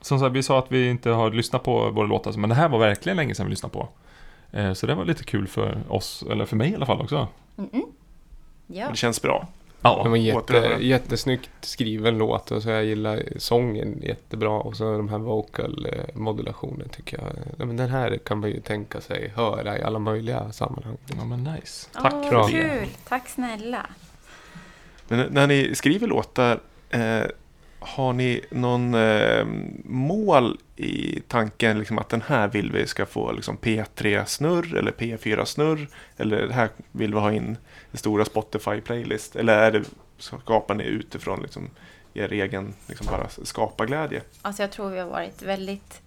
Som 0.00 0.18
sagt, 0.18 0.32
vi 0.32 0.42
sa 0.42 0.58
att 0.58 0.72
vi 0.72 0.88
inte 0.90 1.10
har 1.10 1.30
lyssnat 1.30 1.62
på 1.62 1.90
våra 1.90 2.06
låtar 2.06 2.32
Men 2.32 2.48
det 2.50 2.56
här 2.56 2.68
var 2.68 2.78
verkligen 2.78 3.16
länge 3.16 3.34
sedan 3.34 3.46
vi 3.46 3.50
lyssnade 3.50 3.72
på 3.72 3.88
Eh, 4.52 4.72
Så 4.72 4.86
det 4.86 4.94
var 4.94 5.04
lite 5.04 5.24
kul 5.24 5.48
för 5.48 5.82
oss, 5.88 6.24
eller 6.30 6.46
för 6.46 6.56
mig 6.56 6.70
i 6.70 6.74
alla 6.74 6.86
fall 6.86 7.00
också 7.00 7.28
Mm-mm. 7.56 7.82
Ja. 8.66 8.88
Det 8.90 8.96
känns 8.96 9.22
bra. 9.22 9.48
Det 9.82 9.88
Ja, 9.88 10.04
var 10.08 10.16
en 10.16 10.22
jätte, 10.22 10.76
jättesnyggt 10.80 11.50
skriven 11.60 12.18
låt 12.18 12.50
och 12.50 12.62
så 12.62 12.70
jag 12.70 12.84
gillar 12.84 13.22
sången 13.36 14.02
jättebra 14.02 14.50
och 14.50 14.76
så 14.76 14.96
de 14.96 15.08
här 15.08 15.18
vocal 15.18 15.86
eh, 15.92 16.04
modulationen 16.14 16.88
tycker 16.88 17.18
jag. 17.18 17.26
Ja, 17.58 17.64
men 17.64 17.76
den 17.76 17.88
här 17.88 18.18
kan 18.24 18.38
man 18.38 18.50
ju 18.50 18.60
tänka 18.60 19.00
sig 19.00 19.32
höra 19.36 19.78
i 19.78 19.82
alla 19.82 19.98
möjliga 19.98 20.52
sammanhang. 20.52 20.96
ja 21.16 21.24
men 21.24 21.44
nice 21.44 21.88
Tack 21.92 22.14
Åh, 22.14 22.28
för 22.28 22.36
vad 22.36 22.50
det 22.52 22.52
kul. 22.52 22.88
Tack 23.08 23.28
snälla. 23.28 23.86
Men 25.08 25.26
när 25.32 25.46
ni 25.46 25.74
skriver 25.74 26.06
låtar, 26.06 26.60
eh, 26.90 27.22
har 27.78 28.12
ni 28.12 28.40
någon 28.50 28.94
eh, 28.94 29.44
mål 29.84 30.58
i 30.76 31.20
tanken 31.28 31.78
liksom 31.78 31.98
att 31.98 32.08
den 32.08 32.22
här 32.26 32.48
vill 32.48 32.72
vi 32.72 32.86
ska 32.86 33.06
få 33.06 33.32
liksom 33.32 33.56
P3-snurr 33.56 34.76
eller 34.76 34.92
P4-snurr? 34.92 35.88
Eller 36.16 36.46
det 36.46 36.54
här 36.54 36.68
vill 36.92 37.14
vi 37.14 37.20
ha 37.20 37.32
in 37.32 37.56
stora 37.98 38.24
Spotify-playlist? 38.24 39.36
Eller 39.36 39.58
är 39.58 39.72
det, 39.72 39.84
skapar 40.18 40.74
ni 40.74 40.84
utifrån 40.84 41.42
liksom 41.42 41.70
er 42.14 42.32
egen 42.32 42.74
liksom 42.86 43.06
bara 43.06 43.28
skaparglädje? 43.28 44.22
Alltså 44.42 44.62
jag 44.62 44.72
tror 44.72 44.90
vi 44.90 44.98
har 44.98 45.08
varit 45.08 45.42
väldigt, 45.42 46.00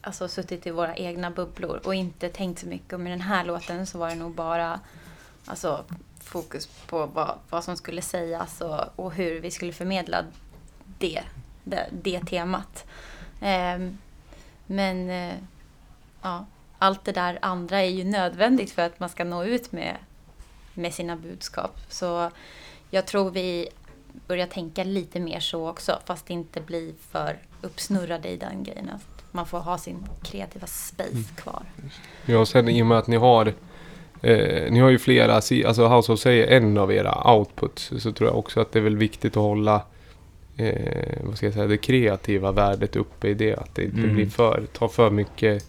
alltså 0.00 0.28
suttit 0.28 0.66
i 0.66 0.70
våra 0.70 0.96
egna 0.96 1.30
bubblor 1.30 1.80
och 1.84 1.94
inte 1.94 2.28
tänkt 2.28 2.58
så 2.58 2.66
mycket. 2.66 2.92
Och 2.92 3.00
med 3.00 3.12
den 3.12 3.20
här 3.20 3.44
låten 3.44 3.86
så 3.86 3.98
var 3.98 4.08
det 4.08 4.14
nog 4.14 4.34
bara, 4.34 4.80
alltså 5.46 5.84
fokus 6.20 6.66
på 6.66 7.06
vad, 7.06 7.38
vad 7.50 7.64
som 7.64 7.76
skulle 7.76 8.02
sägas 8.02 8.60
och, 8.60 8.80
och 8.96 9.12
hur 9.12 9.40
vi 9.40 9.50
skulle 9.50 9.72
förmedla 9.72 10.24
det, 10.98 11.22
det, 11.64 11.88
det 11.90 12.20
temat. 12.20 12.84
Eh, 13.40 13.90
men 14.66 15.10
eh, 15.10 15.34
ja, 16.22 16.46
allt 16.78 17.04
det 17.04 17.12
där 17.12 17.38
andra 17.42 17.80
är 17.80 17.90
ju 17.90 18.04
nödvändigt 18.04 18.70
för 18.70 18.82
att 18.82 19.00
man 19.00 19.08
ska 19.08 19.24
nå 19.24 19.44
ut 19.44 19.72
med, 19.72 19.96
med 20.78 20.94
sina 20.94 21.16
budskap. 21.16 21.76
Så 21.88 22.30
jag 22.90 23.06
tror 23.06 23.30
vi 23.30 23.68
börjar 24.26 24.46
tänka 24.46 24.84
lite 24.84 25.20
mer 25.20 25.40
så 25.40 25.68
också, 25.68 25.98
fast 26.04 26.30
inte 26.30 26.60
bli 26.60 26.94
för 27.10 27.36
uppsnurrade 27.62 28.28
i 28.28 28.36
den 28.36 28.62
grejen. 28.64 28.88
Att 28.88 29.24
man 29.32 29.46
får 29.46 29.58
ha 29.58 29.78
sin 29.78 30.06
kreativa 30.22 30.66
space 30.66 31.34
kvar. 31.36 31.62
Ja, 32.26 32.38
och 32.38 32.48
sen 32.48 32.68
i 32.68 32.82
och 32.82 32.86
med 32.86 32.98
att 32.98 33.06
ni 33.06 33.16
har 33.16 33.46
eh, 34.22 34.72
Ni 34.72 34.78
har 34.80 34.88
ju 34.90 34.98
flera, 34.98 35.34
alltså 35.34 35.88
House 35.88 36.12
of 36.12 36.20
Say 36.20 36.40
är 36.40 36.56
en 36.56 36.78
av 36.78 36.92
era 36.92 37.32
outputs. 37.34 37.92
Så 37.98 38.12
tror 38.12 38.28
jag 38.28 38.38
också 38.38 38.60
att 38.60 38.72
det 38.72 38.78
är 38.78 38.82
väl 38.82 38.96
viktigt 38.96 39.36
att 39.36 39.42
hålla 39.42 39.82
eh, 40.56 41.18
vad 41.24 41.36
ska 41.36 41.46
jag 41.46 41.54
säga, 41.54 41.66
det 41.66 41.76
kreativa 41.76 42.52
värdet 42.52 42.96
uppe 42.96 43.28
i 43.28 43.34
det. 43.34 43.54
Att 43.56 43.74
det 43.74 43.84
inte 43.84 43.98
Mm. 43.98 44.14
blir 44.14 44.26
för, 44.26 44.66
tar 44.72 44.88
för 44.88 45.10
mycket 45.10 45.66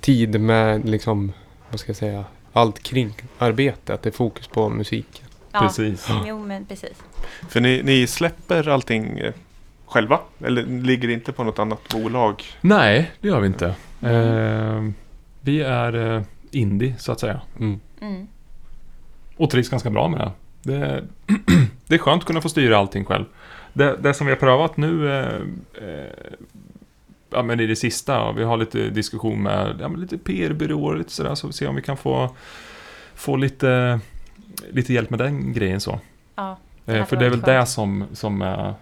tid 0.00 0.40
med 0.40 0.88
liksom, 0.88 1.32
vad 1.70 1.80
ska 1.80 1.88
jag 1.90 1.96
säga, 1.96 2.24
allt 2.52 2.82
kring 2.82 3.14
arbete. 3.38 3.94
Att 3.94 4.02
det 4.02 4.08
är 4.08 4.12
fokus 4.12 4.46
på 4.46 4.68
musiken. 4.68 5.26
Ja, 5.52 5.60
Precis 5.60 6.08
Jo, 6.26 6.38
men 6.38 6.64
precis. 6.64 7.02
För 7.48 7.60
ni, 7.60 7.82
ni 7.82 8.06
släpper 8.06 8.68
allting 8.68 9.18
eh, 9.18 9.32
själva? 9.86 10.20
Eller 10.44 10.62
ligger 10.66 11.08
det 11.08 11.14
inte 11.14 11.32
på 11.32 11.44
något 11.44 11.58
annat 11.58 11.88
bolag? 11.88 12.44
Nej, 12.60 13.10
det 13.20 13.28
gör 13.28 13.40
vi 13.40 13.46
inte 13.46 13.66
eh, 14.00 14.90
Vi 15.40 15.62
är 15.62 16.16
eh, 16.16 16.22
indie 16.50 16.94
så 16.98 17.12
att 17.12 17.20
säga 17.20 17.40
Mm. 17.58 17.80
Mm. 18.00 18.26
Och 19.36 19.50
trivs 19.50 19.68
ganska 19.68 19.90
bra 19.90 20.08
med 20.08 20.20
det. 20.20 20.32
Det, 20.62 21.04
det 21.86 21.94
är 21.94 21.98
skönt 21.98 22.22
att 22.22 22.26
kunna 22.26 22.40
få 22.40 22.48
styra 22.48 22.78
allting 22.78 23.04
själv. 23.04 23.24
Det, 23.72 23.96
det 23.96 24.14
som 24.14 24.26
vi 24.26 24.32
har 24.32 24.38
prövat 24.38 24.76
nu 24.76 25.18
eh, 25.18 25.26
eh, 25.88 26.10
ja, 27.30 27.42
men 27.42 27.60
i 27.60 27.66
det 27.66 27.76
sista, 27.76 28.22
och 28.22 28.38
vi 28.38 28.44
har 28.44 28.56
lite 28.56 28.90
diskussion 28.90 29.42
med 29.42 29.76
ja, 29.80 29.88
men 29.88 30.00
lite 30.00 30.18
PR-byråer 30.18 30.96
lite 30.96 31.10
sådär, 31.12 31.34
så 31.34 31.46
vi 31.46 31.52
ser 31.52 31.68
om 31.68 31.74
vi 31.76 31.82
kan 31.82 31.96
få, 31.96 32.34
få 33.14 33.36
lite, 33.36 34.00
lite 34.70 34.92
hjälp 34.92 35.10
med 35.10 35.18
den 35.18 35.52
grejen 35.52 35.80
så. 35.80 36.00
Ja, 36.36 36.56
det 36.84 36.98
Eh, 36.98 37.04
för 37.06 37.16
det 37.16 37.26
är 37.26 37.30
väl 37.30 37.38
skönt. 37.42 37.46
det 37.46 37.66
som, 37.66 38.04
som 38.12 38.42
är... 38.42 38.74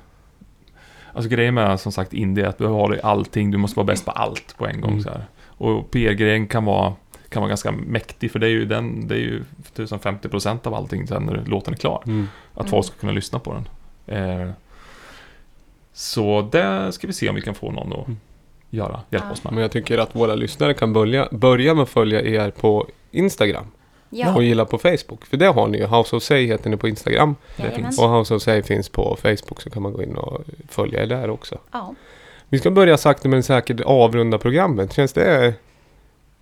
Alltså 1.12 1.28
grejen 1.30 1.54
med 1.54 1.80
som 1.80 1.92
sagt 1.92 2.12
indie 2.12 2.44
är 2.44 2.48
att 2.48 2.58
du 2.58 2.66
har 2.66 3.00
allting, 3.02 3.50
du 3.50 3.58
måste 3.58 3.76
vara 3.76 3.86
bäst 3.86 4.04
på 4.04 4.10
allt 4.10 4.54
på 4.58 4.66
en 4.66 4.80
gång 4.80 4.90
Mm. 4.90 5.02
så 5.02 5.10
här. 5.10 5.24
Och 5.46 5.90
PR-grejen 5.90 6.46
kan 6.46 6.64
vara, 6.64 6.94
kan 7.28 7.40
vara 7.42 7.48
ganska 7.48 7.72
mäktig 7.72 8.30
för 8.32 8.38
det 8.38 8.46
är 8.46 8.50
ju 8.50 8.64
den, 8.64 9.08
det 9.08 9.14
är 9.14 9.18
ju 9.18 9.44
tusen 9.74 9.98
50% 9.98 10.66
av 10.66 10.74
allting 10.74 11.06
sen 11.06 11.22
när 11.22 11.44
låten 11.46 11.74
är 11.74 11.78
klar. 11.78 12.02
Mm. 12.06 12.28
Att 12.54 12.60
Mm. 12.60 12.70
folk 12.70 12.86
ska 12.86 12.96
kunna 12.96 13.12
lyssna 13.12 13.38
på 13.38 13.52
den. 13.54 13.68
Eh, 14.16 14.50
så 15.92 16.48
det 16.52 16.92
ska 16.92 17.06
vi 17.06 17.12
se 17.12 17.28
om 17.28 17.34
vi 17.34 17.40
kan 17.42 17.54
få 17.54 17.70
någon 17.72 17.92
att 17.92 18.06
Mm. 18.08 18.18
Göra, 18.70 19.00
hjälpa 19.10 19.26
Ja. 19.28 19.32
oss 19.32 19.44
med. 19.44 19.52
Men 19.52 19.62
jag 19.62 19.70
tycker 19.70 19.98
att 19.98 20.16
våra 20.16 20.34
lyssnare 20.34 20.74
kan 20.74 20.92
börja, 20.92 21.28
börja 21.30 21.74
med 21.74 21.82
att 21.82 21.88
följa 21.88 22.22
er 22.22 22.50
på 22.50 22.86
Instagram. 23.10 23.66
Ja, 24.10 24.34
Och 24.34 24.42
gilla 24.42 24.64
på 24.64 24.78
Facebook. 24.78 25.26
För 25.26 25.36
det 25.36 25.46
har 25.46 25.68
ni 25.68 25.78
ju. 25.78 25.86
House 25.86 26.16
of 26.16 26.22
Say 26.22 26.46
heter 26.46 26.70
ni 26.70 26.76
på 26.76 26.88
Instagram. 26.88 27.34
jajamän. 27.56 27.92
Och 28.00 28.10
House 28.10 28.34
of 28.34 28.42
Say 28.42 28.62
finns 28.62 28.88
på 28.88 29.16
Facebook 29.22 29.60
så 29.62 29.70
kan 29.70 29.82
man 29.82 29.92
gå 29.92 30.02
in 30.02 30.16
och 30.16 30.40
följa 30.68 31.02
er 31.02 31.06
där 31.06 31.30
också. 31.30 31.58
Ja. 31.72 31.94
Vi 32.48 32.58
ska 32.58 32.70
börja 32.70 32.96
sakta 32.96 33.28
men 33.28 33.42
säkert 33.42 33.80
avrunda 33.80 34.38
programmet. 34.38 34.92
Känns 34.92 35.12
det... 35.12 35.54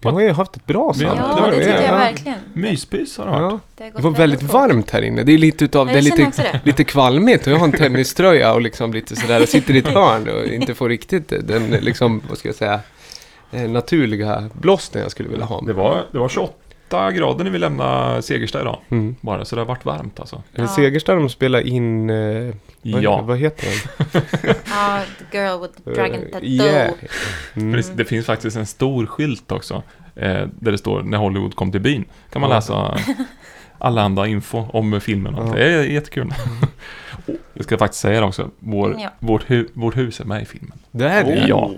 Vi 0.01 0.09
har 0.09 0.21
ju 0.21 0.31
haft 0.33 0.57
ett 0.57 0.67
bra 0.67 0.95
samtal. 0.95 1.19
ja, 1.39 1.45
det 1.51 1.57
det. 1.57 1.65
tycker 1.65 1.75
jag 1.83 1.85
Ja. 1.85 1.97
verkligen. 1.97 2.39
Myspys 2.53 3.19
har 3.19 3.25
det 3.27 3.31
varit. 3.33 3.61
Ja. 3.77 3.91
Det, 3.97 4.03
var 4.03 4.11
väldigt 4.11 4.43
varmt 4.43 4.91
här 4.91 5.03
inne. 5.03 5.23
Det 5.23 5.33
är 5.33 5.39
lite 5.39 5.65
utav... 5.65 5.87
Det 5.87 5.93
är 5.99 6.03
lite, 6.03 6.61
lite 6.65 6.85
kvalmigt 6.85 7.47
jag 7.47 7.57
har 7.57 7.65
en 7.65 7.73
tenniströja 7.73 8.55
och 8.55 8.61
liksom 8.61 8.93
lite 8.93 9.17
sådär. 9.17 9.41
Jag 9.41 9.49
sitter 9.49 9.75
i 9.75 9.79
ett 9.79 9.87
hörn 9.95 10.29
och 10.29 10.47
inte 10.47 10.75
får 10.75 10.89
riktigt 10.89 11.33
den 11.49 11.71
liksom, 11.71 12.23
vad 12.29 12.39
ska 12.39 12.49
jag 12.49 12.57
säga, 12.57 12.81
eh, 13.53 13.71
naturliga 13.71 14.51
blåsten 14.53 15.03
jag 15.03 15.11
skulle 15.11 15.29
vilja 15.29 15.45
ha. 15.45 15.61
Det 15.61 15.73
var, 15.73 16.05
det 16.13 16.19
var 16.19 16.29
28 16.29 17.11
grader 17.13 17.45
när 17.45 17.51
vi 17.51 17.59
lämnade 17.59 18.23
Segersta 18.23 18.61
idag. 18.61 18.79
Mm. 18.89 19.17
Bara, 19.21 19.45
så 19.45 19.57
det 19.57 19.61
har 19.61 19.67
varit 19.67 19.85
varmt 19.85 20.21
alltså. 20.21 20.43
Ja. 20.53 20.63
Ja. 20.63 20.69
Segersta 20.69 21.15
de 21.15 21.29
spelar 21.29 21.67
in... 21.67 22.11
Vad, 22.93 23.03
Ja. 23.03 23.21
vad 23.23 23.39
heter 23.39 23.67
den? 23.67 24.23
Ja, 24.71 25.01
The 25.31 25.39
Girl 25.39 25.61
with 25.63 25.75
the 25.85 25.91
Dragon 25.91 26.15
Eh, 26.15 26.21
Tattoo. 26.33 26.47
yeah. 26.49 26.91
Mm. 27.57 27.83
Det, 27.95 28.05
finns 28.05 28.27
faktiskt 28.27 28.57
en 28.57 28.67
stor 28.67 29.07
skylt 29.07 29.53
också. 29.53 29.83
Eh, 30.17 30.47
där 30.61 30.73
det 30.73 30.79
står 30.79 31.03
när 31.03 31.19
Hollywood 31.19 31.55
kom 31.55 31.73
till 31.73 31.81
byn. 31.81 32.05
Kan 32.33 32.41
man 32.41 32.51
läsa 32.51 32.99
alla 33.79 34.03
andra 34.03 34.27
info 34.27 34.65
om 34.73 35.01
filmen. 35.01 35.35
Ja. 35.37 35.43
Det 35.55 35.65
är 35.73 35.83
jättekul. 35.83 36.35
Jag 37.55 37.65
ska 37.65 37.79
faktiskt 37.79 38.01
säga 38.03 38.21
det 38.21 38.27
också. 38.27 38.51
Vår, 38.59 38.97
Ja. 38.99 39.09
vårt, 39.19 39.51
hu, 39.51 39.69
vårt 39.73 39.97
hus 39.97 40.21
är 40.21 40.25
med 40.25 40.43
i 40.43 40.45
filmen. 40.45 40.79
Det 40.91 41.09
är 41.09 41.25
det? 41.25 41.45
Ja. 41.49 41.71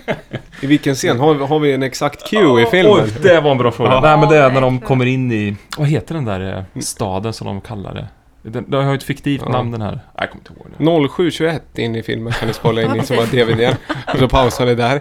I 0.60 0.66
vilken 0.66 0.94
scen? 0.94 1.20
Har, 1.20 1.34
vi- 1.34 1.44
har 1.46 1.58
vi 1.58 1.72
en 1.72 1.82
exakt 1.82 2.30
cue 2.30 2.62
i 2.62 2.66
filmen? 2.66 2.92
Oj, 2.94 3.10
det 3.22 3.40
var 3.40 3.50
en 3.50 3.58
bra 3.58 3.70
fråga. 3.70 3.90
Ja. 3.90 4.00
Nej 4.00 4.16
men 4.18 4.28
det 4.28 4.36
är 4.38 4.50
när 4.50 4.60
de 4.60 4.80
kommer 4.80 5.06
in 5.06 5.32
i, 5.32 5.56
vad 5.78 5.88
heter 5.88 6.14
den 6.14 6.24
där 6.24 6.56
eh, 6.74 6.80
staden 6.82 7.32
som 7.32 7.46
de 7.46 7.60
kallar 7.60 7.94
det? 7.94 8.06
Den, 8.46 8.70
de 8.70 8.84
har 8.84 8.90
ju 8.92 8.96
ett 8.96 9.02
fiktivt 9.02 9.42
Ja. 9.44 9.52
namn 9.52 9.70
den 9.70 9.82
här. 9.82 9.90
Nej, 9.90 10.00
jag 10.18 10.30
kommer 10.30 10.40
inte 10.40 10.52
ihåg 10.52 11.02
det. 11.06 11.08
0721 11.14 11.62
in 11.78 11.96
i 11.96 12.02
filmen 12.02 12.32
kan 12.32 12.48
ni 12.48 12.54
spola 12.54 12.82
in 12.82 12.96
i 13.00 13.02
som 13.06 13.16
har 13.16 13.26
DVDn. 13.26 13.74
Och 14.12 14.18
så 14.18 14.28
pausar 14.28 14.66
ni 14.66 14.74
där. 14.74 15.00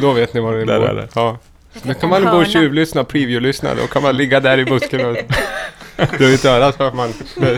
Då 0.00 0.12
vet 0.12 0.34
ni 0.34 0.40
vad 0.40 0.54
det 0.54 0.64
Där 0.64 0.80
är. 0.80 0.88
är 0.88 0.94
det. 0.94 1.08
Ja. 1.14 1.38
Då 1.82 1.94
kan 1.94 2.10
man 2.10 2.24
gå 2.24 2.36
och 2.36 2.46
tjuvlyssna, 2.46 3.04
preview-lyssna. 3.04 3.74
Då 3.74 3.86
kan 3.86 4.02
man 4.02 4.16
ligga 4.16 4.40
där 4.40 4.58
i 4.58 4.64
busken 4.64 5.06
och 5.06 5.16
dra 6.18 6.26
ut 6.26 6.44
örat 6.44 6.76
så 6.76 6.82
att 6.82 6.94
man... 6.94 7.12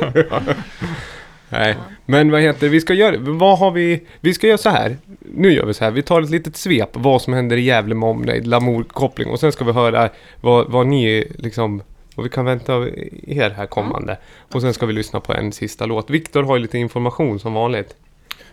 Nej, 1.51 1.77
men 2.06 2.31
vad 2.31 2.40
heter 2.40 2.69
vi 2.69 2.81
ska 2.81 2.94
göra, 2.94 3.16
vad 3.19 3.59
har 3.59 3.70
vi, 3.70 4.06
vi 4.20 4.35
ska 4.35 4.47
göra 4.47 4.59
så 4.59 4.70
här. 4.70 4.97
Nu 5.35 5.52
gör 5.52 5.66
vi 5.66 5.74
så 5.74 5.85
här, 5.85 5.90
vi 5.90 6.02
tar 6.02 6.23
ett 6.23 6.31
litet 6.31 6.56
svep 6.56 6.89
vad 6.93 7.23
som 7.23 7.32
händer 7.32 7.56
i 7.56 7.60
Gävle 7.60 7.94
med 7.94 8.09
omnejd, 8.09 8.47
Lamour-koppling 8.47 9.28
och 9.28 9.40
sen 9.40 9.52
ska 9.52 9.65
vi 9.65 9.73
höra 9.73 10.09
vad, 10.40 10.70
vad 10.70 10.86
ni 10.86 11.32
liksom, 11.39 11.82
vad 12.19 12.24
vi 12.24 12.31
kan 12.31 12.45
vänta 12.45 12.74
av 12.74 12.89
er 13.27 13.51
här 13.51 13.66
kommande. 13.66 14.19
Och 14.53 14.61
sen 14.62 14.74
ska 14.74 14.86
vi 14.86 14.93
lyssna 14.93 15.20
på 15.20 15.32
en 15.35 15.53
sista 15.53 15.86
låt. 15.86 16.11
Viktor 16.11 16.43
har 16.43 16.57
ju 16.57 16.62
lite 16.62 16.78
information 16.78 17.40
som 17.40 17.55
vanligt. 17.55 17.95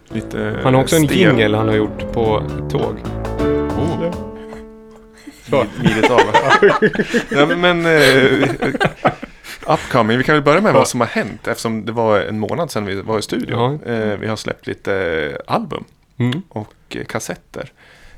Lite 0.09 0.59
Han 0.63 0.73
har 0.73 0.81
också 0.81 0.95
en 0.95 1.05
stel- 1.07 1.17
jingle 1.17 1.57
han 1.57 1.67
har 1.67 1.75
gjort 1.75 2.11
på 2.13 2.43
tåg. 2.71 2.95
Oh. 3.77 4.11
Så. 5.49 5.57
Av. 5.57 5.67
ja, 7.31 7.45
men... 7.45 7.85
Eh, 7.85 8.49
upcoming. 9.67 10.17
Vi 10.17 10.23
kan 10.23 10.35
väl 10.35 10.43
börja 10.43 10.61
med 10.61 10.73
vad 10.73 10.87
som 10.87 10.99
har 10.99 11.07
hänt 11.07 11.47
eftersom 11.47 11.85
det 11.85 11.91
var 11.91 12.19
en 12.19 12.39
månad 12.39 12.71
sedan 12.71 12.85
vi 12.85 13.01
var 13.01 13.19
i 13.19 13.21
studion. 13.21 13.79
Eh, 13.85 14.17
vi 14.19 14.27
har 14.27 14.35
släppt 14.35 14.67
lite 14.67 14.95
eh, 14.95 15.53
album 15.53 15.83
Mm. 16.17 16.41
och 16.49 16.73
eh, 16.89 17.05
kassetter. 17.05 17.71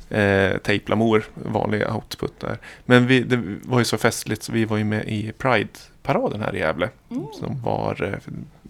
Eh, 0.09 0.57
Tape 0.57 0.81
Lamour, 0.85 1.23
vanlig 1.33 1.87
output 1.93 2.39
där. 2.39 2.57
Men 2.85 3.07
vi, 3.07 3.19
det 3.19 3.43
var 3.63 3.79
ju 3.79 3.85
så 3.85 3.97
festligt 3.97 4.43
så 4.43 4.51
vi 4.51 4.65
var 4.65 4.77
ju 4.77 4.83
med 4.83 5.07
i 5.07 5.31
Pride-paraden 5.37 6.41
här 6.41 6.55
i 6.55 6.59
Gävle. 6.59 6.89
Mm. 7.11 7.27
Som 7.33 7.61
var 7.61 8.03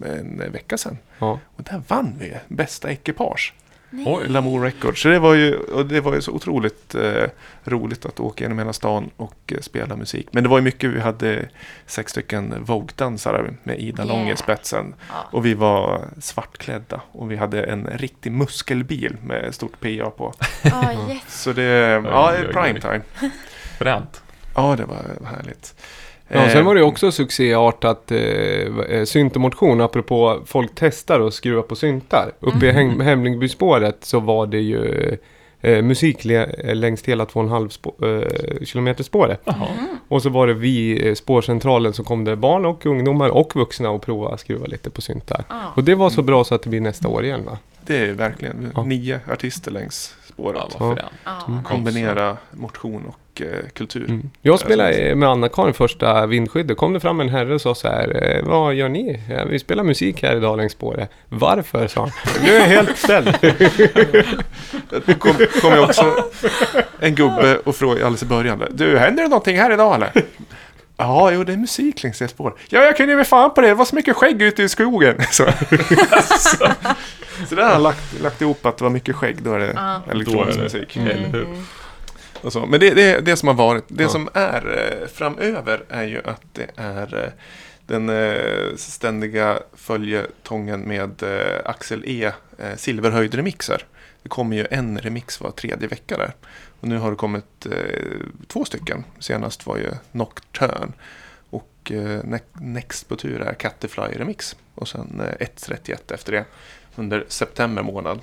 eh, 0.04 0.10
en 0.18 0.52
vecka 0.52 0.78
sedan. 0.78 0.98
Ja. 1.18 1.40
Och 1.56 1.62
där 1.62 1.82
vann 1.88 2.14
vi 2.18 2.34
bästa 2.48 2.90
ekipage. 2.90 3.54
Oj. 3.92 4.28
Lamour 4.28 4.60
Records. 4.62 5.02
Så 5.02 5.08
det 5.08 5.18
var 5.18 5.34
ju, 5.34 5.56
och 5.56 5.86
det 5.86 6.00
var 6.00 6.14
ju 6.14 6.20
så 6.22 6.32
otroligt 6.32 6.94
eh, 6.94 7.24
roligt 7.64 8.06
att 8.06 8.20
åka 8.20 8.44
genom 8.44 8.58
hela 8.58 8.72
stan 8.72 9.10
och 9.16 9.52
eh, 9.52 9.60
spela 9.60 9.96
musik. 9.96 10.28
Men 10.32 10.42
det 10.42 10.48
var 10.48 10.58
ju 10.58 10.64
mycket, 10.64 10.90
vi 10.90 11.00
hade 11.00 11.48
sex 11.86 12.10
stycken 12.12 12.54
Vogue-dansare 12.64 13.54
med 13.62 13.78
Ida 13.80 14.04
Lång 14.04 14.18
Yeah. 14.20 14.32
i 14.34 14.36
spetsen. 14.36 14.94
Ja. 15.08 15.14
Och 15.32 15.46
vi 15.46 15.54
var 15.54 16.04
svartklädda 16.20 17.00
och 17.12 17.30
vi 17.30 17.36
hade 17.36 17.62
en 17.64 17.86
riktig 17.86 18.32
muskelbil 18.32 19.16
med 19.22 19.54
stort 19.54 19.80
PA 19.80 20.10
på. 20.10 20.34
Ja, 20.62 20.92
jätte- 21.08 21.30
Så 21.30 21.52
det, 21.52 21.62
ja, 22.04 22.32
oj, 22.38 22.44
oj. 22.46 22.52
prime 22.52 22.80
time. 22.80 23.00
Fränt. 23.78 24.22
Ja, 24.54 24.76
det 24.76 24.84
var 24.84 25.04
härligt. 25.36 25.74
Ja, 26.28 26.44
Eh, 26.44 26.52
sen 26.52 26.64
var 26.64 26.74
det 26.74 26.80
ju 26.80 26.86
också 26.86 27.12
succéartat 27.12 28.10
eh, 28.12 28.18
eh, 28.18 29.04
syntomotion, 29.04 29.80
apropå 29.80 30.40
folk 30.46 30.70
testar 30.74 31.20
och 31.20 31.34
skruvar 31.34 31.62
på 31.62 31.76
syntar. 31.76 32.32
Uppe 32.40 32.66
i 32.66 32.70
Hem- 32.72 33.00
Hemlingbyspåret 33.00 33.96
så 34.00 34.20
var 34.20 34.46
det 34.46 34.60
ju 34.60 35.16
eh, 35.60 35.82
musik 35.82 36.24
längs 36.24 37.04
hela 37.04 37.24
2,5 37.24 37.68
spå- 37.68 38.22
eh, 38.60 38.64
kilometer 38.64 39.04
spåret. 39.04 39.40
Jaha. 39.44 39.66
Och 40.08 40.22
så 40.22 40.28
var 40.28 40.46
det 40.46 40.54
vi, 40.54 41.08
eh, 41.08 41.14
spårcentralen, 41.14 41.92
så 41.92 42.04
kom 42.04 42.24
det 42.24 42.36
barn 42.36 42.66
och 42.66 42.86
ungdomar 42.86 43.28
och 43.28 43.56
vuxna 43.56 43.90
och 43.90 44.02
prova 44.02 44.28
att 44.34 44.40
skruva 44.40 44.66
lite 44.66 44.90
på 44.90 45.00
syntar. 45.00 45.44
ja. 45.48 45.62
Och 45.74 45.84
det 45.84 45.94
var 45.94 46.10
så 46.10 46.22
bra 46.22 46.44
så 46.44 46.54
att 46.54 46.62
det 46.62 46.70
blir 46.70 46.80
nästa 46.80 47.08
år 47.08 47.24
igen 47.24 47.44
va? 47.44 47.58
Det 47.86 47.96
är 47.96 48.12
verkligen 48.12 48.72
Ja. 48.74 48.84
nio 48.84 49.20
artister 49.32 49.70
längs 49.70 50.14
spåret. 50.28 50.62
Ja. 50.78 50.96
Ja, 51.24 51.30
Mm. 51.48 51.64
Kombinera 51.64 52.36
motion 52.50 53.02
och 53.08 53.16
eh, 53.40 53.68
kultur. 53.74 54.04
Mm. 54.08 54.30
Jag 54.42 54.60
spelade 54.60 54.92
eh, 54.92 55.14
med 55.16 55.28
Anna-Karin 55.28 55.74
första 55.74 56.26
vindskyddet. 56.26 56.76
kom 56.76 56.92
det 56.92 57.00
fram 57.00 57.20
en 57.20 57.28
herre 57.28 57.54
och 57.54 57.60
sa 57.60 57.74
så 57.74 57.88
här, 57.88 58.36
eh, 58.38 58.44
vad 58.48 58.74
gör 58.74 58.88
ni? 58.88 59.20
Ja, 59.30 59.44
vi 59.44 59.58
spelar 59.58 59.82
musik 59.84 60.22
här 60.22 60.36
idag 60.36 60.56
längs 60.56 60.72
spåret. 60.72 61.10
Varför? 61.28 61.86
sa 61.88 62.00
han. 62.00 62.10
Nu 62.44 62.50
är 62.52 62.60
jag 62.60 62.66
helt 62.66 62.98
ställd. 62.98 63.38
Det 65.06 65.14
kom, 65.18 65.32
kom 65.62 65.72
ju 65.72 65.78
också 65.80 66.14
en 67.00 67.14
gubbe 67.14 67.58
och 67.58 67.76
frågade 67.76 68.06
alldeles 68.06 68.22
i 68.22 68.26
början. 68.26 68.62
Du, 68.70 68.98
händer 68.98 69.22
det 69.22 69.28
någonting 69.28 69.56
här 69.58 69.72
idag 69.72 69.94
eller? 69.94 70.10
Ja, 71.00 71.30
jo 71.32 71.44
det 71.44 71.52
är 71.52 71.56
musik 71.56 72.02
längs 72.02 72.18
det 72.18 72.28
spåret. 72.28 72.54
Ja, 72.68 72.80
jag 72.82 72.96
kunde 72.96 73.12
ju 73.12 73.16
med 73.16 73.26
fan 73.26 73.54
på 73.54 73.60
det. 73.60 73.66
Det 73.68 73.74
var 73.74 73.84
så 73.84 73.94
mycket 73.94 74.16
skägg 74.16 74.42
ute 74.42 74.62
i 74.62 74.68
skogen. 74.68 75.14
Så, 75.30 75.44
så 77.48 77.54
där 77.54 77.62
har 77.62 77.70
han 77.72 77.82
lagt, 77.82 78.20
lagt 78.22 78.40
ihop 78.42 78.66
att 78.66 78.76
det 78.78 78.84
var 78.84 78.90
mycket 78.90 79.16
skägg. 79.16 79.36
Då 79.42 79.54
är 79.54 79.58
det 79.58 79.72
Ja. 79.76 80.02
elektronisk 80.10 80.58
Då 80.58 80.64
är 80.64 80.68
det- 80.70 80.78
musik. 80.80 80.96
Hur? 80.96 81.44
Mm. 81.44 81.64
Och 82.42 82.52
så. 82.52 82.66
Men 82.66 82.80
det, 82.80 82.94
det, 82.94 83.20
det 83.20 83.36
som 83.36 83.48
har 83.48 83.54
varit, 83.54 83.84
det 83.88 84.02
Ja. 84.02 84.08
som 84.08 84.28
är 84.34 84.78
eh, 85.02 85.08
framöver 85.08 85.82
är 85.88 86.02
ju 86.04 86.20
att 86.24 86.42
det 86.52 86.66
är 86.76 87.24
eh, 87.24 87.30
den 87.86 88.08
eh, 88.08 88.76
ständiga 88.76 89.58
följetongen 89.74 90.80
med 90.80 91.22
Axel 91.64 92.04
E. 92.06 92.32
Silverhöjd-remixer. 92.76 93.82
Det 94.22 94.28
kommer 94.28 94.56
ju 94.56 94.66
en 94.70 94.98
remix 94.98 95.40
var 95.40 95.50
tredje 95.50 95.88
vecka 95.88 96.16
där. 96.16 96.32
Och 96.80 96.88
nu 96.88 96.98
har 96.98 97.10
det 97.10 97.16
kommit 97.16 97.66
två 98.46 98.64
stycken. 98.64 99.04
Senast 99.18 99.66
var 99.66 99.76
ju 99.76 99.90
Nocturne. 100.12 100.92
Och 101.50 101.70
ne- 101.84 102.40
next 102.52 103.08
på 103.08 103.16
tur 103.16 103.40
är 103.42 103.54
Catterfly 103.54 104.02
Remix. 104.18 104.56
Och 104.74 104.88
sen 104.88 105.20
eh, 105.40 105.46
1.31 105.46 106.14
efter 106.14 106.32
det. 106.32 106.44
Under 106.96 107.24
september 107.28 107.82
månad. 107.82 108.20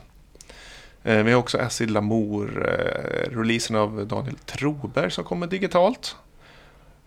Eh, 1.05 1.23
Vi 1.23 1.31
har 1.31 1.39
också 1.39 1.57
Acid 1.57 1.91
Lamour, 1.91 2.69
eh, 2.69 3.37
releasen 3.37 3.75
av 3.75 4.07
Daniel 4.07 4.35
Troberg 4.35 5.11
som 5.11 5.23
kommer 5.23 5.47
digitalt. 5.47 6.15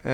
Eh, 0.02 0.10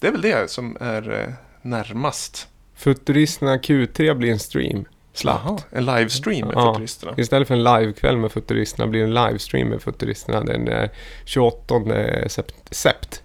Det 0.00 0.06
är 0.06 0.10
väl 0.12 0.20
det 0.20 0.50
som 0.50 0.76
är 0.80 1.34
närmast. 1.62 2.48
Futuristerna 2.74 3.56
Q3 3.56 4.14
blir 4.14 4.30
en 4.32 4.38
stream. 4.38 4.84
Slappt. 5.12 5.66
en 5.70 5.84
livestream 5.86 6.48
med 6.48 6.56
Ja. 6.56 6.72
Futuristerna. 6.72 7.12
Istället 7.16 7.48
för 7.48 7.54
en 7.54 7.64
livekväll 7.64 8.16
med 8.16 8.32
Futuristerna 8.32 8.86
blir 8.86 9.00
det 9.00 9.06
en 9.06 9.14
livestream 9.14 9.68
med 9.68 9.82
Futuristerna 9.82 10.40
den 10.40 10.68
eh, 10.68 10.90
28 11.24 12.28
sept. 12.28 12.54
sept. 12.74 13.22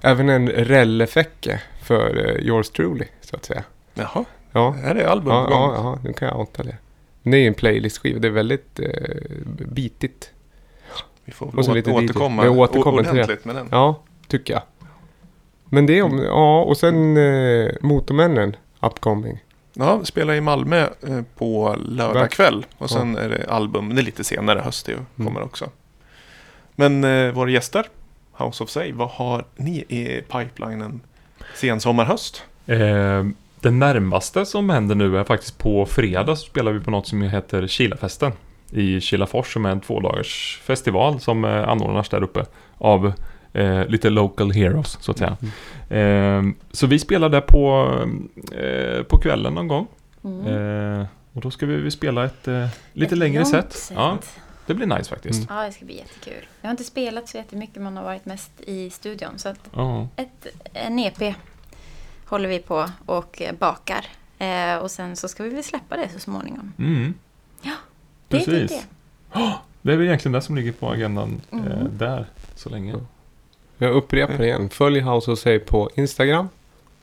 Även 0.00 0.28
en 0.28 0.48
rellefäcke 0.48 1.60
för 1.82 2.16
yours 2.40 2.70
truly, 2.70 3.04
så 3.20 3.36
att 3.36 3.44
säga. 3.44 3.64
Jaha, 3.94 4.24
Ja, 4.52 4.76
är 4.84 4.94
det 4.94 5.10
album 5.10 5.32
ja, 5.32 5.46
ja, 5.50 5.72
ja 5.76 5.98
nu 6.04 6.12
kan 6.12 6.28
jag 6.28 6.38
outa 6.40 6.62
det. 6.62 6.76
Det 7.26 7.36
är 7.36 7.46
en 7.48 7.54
playlist-skiva, 7.54 8.18
det 8.18 8.28
är 8.28 8.32
väldigt 8.32 8.80
eh, 8.80 8.88
bitigt. 9.68 10.30
Vi 11.24 11.32
får 11.32 11.52
väl 11.66 11.74
lite 11.74 11.90
å- 11.90 12.00
DJ. 12.00 12.04
återkomma 12.04 12.42
Vi 12.42 12.48
återkommer 12.48 13.02
till 13.02 13.06
det. 13.06 13.10
ordentligt 13.24 13.44
med 13.44 13.54
den. 13.56 13.68
Ja, 13.70 14.00
tycker 14.28 14.54
jag. 14.54 14.62
Men 15.64 15.86
det 15.86 15.98
är 15.98 16.02
om, 16.02 16.18
ja, 16.18 16.62
och 16.62 16.76
sen 16.76 17.16
eh, 17.16 17.70
Motormännen, 17.80 18.56
upcoming. 18.80 19.38
Ja, 19.72 20.00
spelar 20.04 20.34
i 20.34 20.40
Malmö 20.40 20.88
eh, 21.08 21.20
på 21.36 21.76
lördag 21.88 22.30
kväll. 22.30 22.66
Och 22.78 22.90
sen 22.90 23.16
är 23.16 23.28
det 23.28 23.46
album, 23.50 23.94
det 23.94 24.00
är 24.00 24.04
lite 24.04 24.24
senare 24.24 24.60
höst 24.60 24.86
det 24.86 24.92
ju, 24.92 24.98
Mm. 24.98 25.26
kommer 25.34 25.42
också. 25.42 25.70
Men 26.74 27.04
eh, 27.04 27.32
våra 27.32 27.50
gäster, 27.50 27.86
House 28.38 28.64
of 28.64 28.70
Say, 28.70 28.92
vad 28.92 29.08
har 29.08 29.44
ni 29.56 29.76
i 29.88 30.22
pipelinen 30.32 31.00
sen 31.54 31.80
sommar, 31.80 32.04
höst? 32.04 32.42
Det 33.64 33.70
närmaste 33.70 34.46
som 34.46 34.70
händer 34.70 34.94
nu 34.94 35.18
är 35.18 35.24
faktiskt 35.24 35.58
på 35.58 35.86
fredag 35.86 36.36
så 36.36 36.46
spelar 36.46 36.72
vi 36.72 36.80
på 36.80 36.90
något 36.90 37.06
som 37.06 37.22
heter 37.22 37.66
Kilafesten 37.66 38.32
i 38.70 39.00
Kilafors 39.00 39.52
som 39.52 39.66
är 39.66 39.70
en 39.70 39.80
tvådagars 39.80 40.60
festival 40.64 41.20
som 41.20 41.44
eh, 41.44 41.68
anordnas 41.68 42.08
där 42.08 42.22
uppe 42.22 42.44
av 42.78 43.12
eh, 43.52 43.86
lite 43.86 44.10
local 44.10 44.52
heroes 44.52 44.98
så 45.00 45.10
att 45.10 45.18
säga. 45.18 45.36
Eh, 46.00 46.42
så 46.70 46.86
vi 46.86 46.98
spelar 46.98 47.28
där 47.28 47.40
på, 47.40 47.94
eh, 48.52 49.02
på 49.02 49.18
kvällen 49.18 49.54
någon 49.54 49.68
gång. 49.68 49.86
Mm. 50.24 50.46
Eh, 51.00 51.06
och 51.32 51.40
då 51.40 51.50
ska 51.50 51.66
vi, 51.66 51.76
vi 51.76 51.90
spela 51.90 52.24
ett 52.24 52.48
eh, 52.48 52.66
lite 52.92 53.14
Ett 53.14 53.18
längre 53.18 53.40
långt 53.42 53.50
set. 53.72 53.92
Ja, 53.94 54.18
det 54.66 54.74
blir 54.74 54.86
nice 54.86 55.10
faktiskt. 55.10 55.50
Mm. 55.50 55.56
Ja, 55.60 55.66
det 55.66 55.72
ska 55.72 55.84
bli 55.84 55.96
jättekul. 55.96 56.46
Jag 56.60 56.68
har 56.68 56.70
inte 56.70 56.84
spelat 56.84 57.28
så 57.28 57.36
jättemycket, 57.36 57.82
man 57.82 57.96
har 57.96 58.04
varit 58.04 58.26
mest 58.26 58.50
i 58.60 58.90
studion. 58.90 59.30
Så 59.36 59.48
att 59.48 59.60
Ja. 59.74 60.08
ett, 60.16 60.46
en 60.72 60.98
EP 60.98 61.34
håller 62.34 62.48
vi 62.48 62.58
på 62.58 62.90
och 63.06 63.42
bakar. 63.58 64.06
Eh, 64.38 64.76
och 64.76 64.90
sen 64.90 65.16
så 65.16 65.28
ska 65.28 65.42
vi 65.42 65.48
väl 65.48 65.64
släppa 65.64 65.96
det 65.96 66.08
så 66.12 66.18
småningom. 66.20 66.72
Mm. 66.78 67.14
Det 68.28 68.36
är 68.36 68.40
typ 68.40 68.48
Precis. 68.48 68.70
det. 69.32 69.54
Det 69.82 69.92
är 69.92 69.96
väl 69.96 70.06
egentligen 70.06 70.32
det 70.32 70.40
som 70.42 70.56
ligger 70.56 70.72
på 70.72 70.90
agendan 70.90 71.40
eh, 71.52 71.58
Mm. 71.58 71.98
där 71.98 72.26
så 72.56 72.68
länge. 72.68 72.94
Jag 73.78 73.92
upprepar 73.94 74.42
igen. 74.42 74.68
Följ 74.68 75.00
House 75.00 75.30
of 75.30 75.38
Say 75.38 75.58
på 75.58 75.90
Instagram 75.94 76.48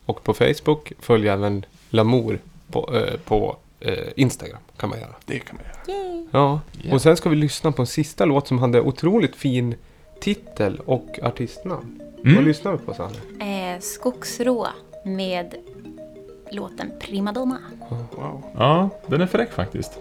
och 0.05 0.23
på 0.23 0.33
Facebook. 0.33 0.91
Följ 0.99 1.27
även 1.27 1.65
Lamour 1.89 2.39
på, 2.71 2.95
eh, 2.95 3.19
på 3.19 3.57
eh, 3.79 4.07
Instagram. 4.15 4.59
Kan 4.77 4.89
man 4.89 4.99
göra. 4.99 5.15
Det 5.25 5.39
kan 5.39 5.55
man 5.55 5.65
göra. 5.65 5.99
Yay. 5.99 6.27
Ja, 6.31 6.59
Ja. 6.83 6.93
och 6.93 7.01
sen 7.01 7.17
ska 7.17 7.29
vi 7.29 7.35
lyssna 7.35 7.71
på 7.71 7.81
en 7.81 7.87
sista 7.87 8.25
låt 8.25 8.47
som 8.47 8.59
hade 8.59 8.81
otroligt 8.81 9.35
fin 9.35 9.75
titel 10.21 10.79
och 10.85 11.19
artistnamn. 11.23 12.01
Vad 12.17 12.27
Mm. 12.33 12.45
lyssnar 12.45 12.71
vi 12.71 12.77
på 12.77 12.93
Sanne? 12.93 13.73
Eh, 13.73 13.79
Skogsrå 13.79 14.67
med 15.06 15.56
låten 16.52 16.91
Primadonna. 16.99 17.57
Wow. 17.90 18.44
Ja, 18.57 18.90
den 19.07 19.22
är 19.22 19.26
fräck 19.26 19.52
faktiskt. 19.52 19.99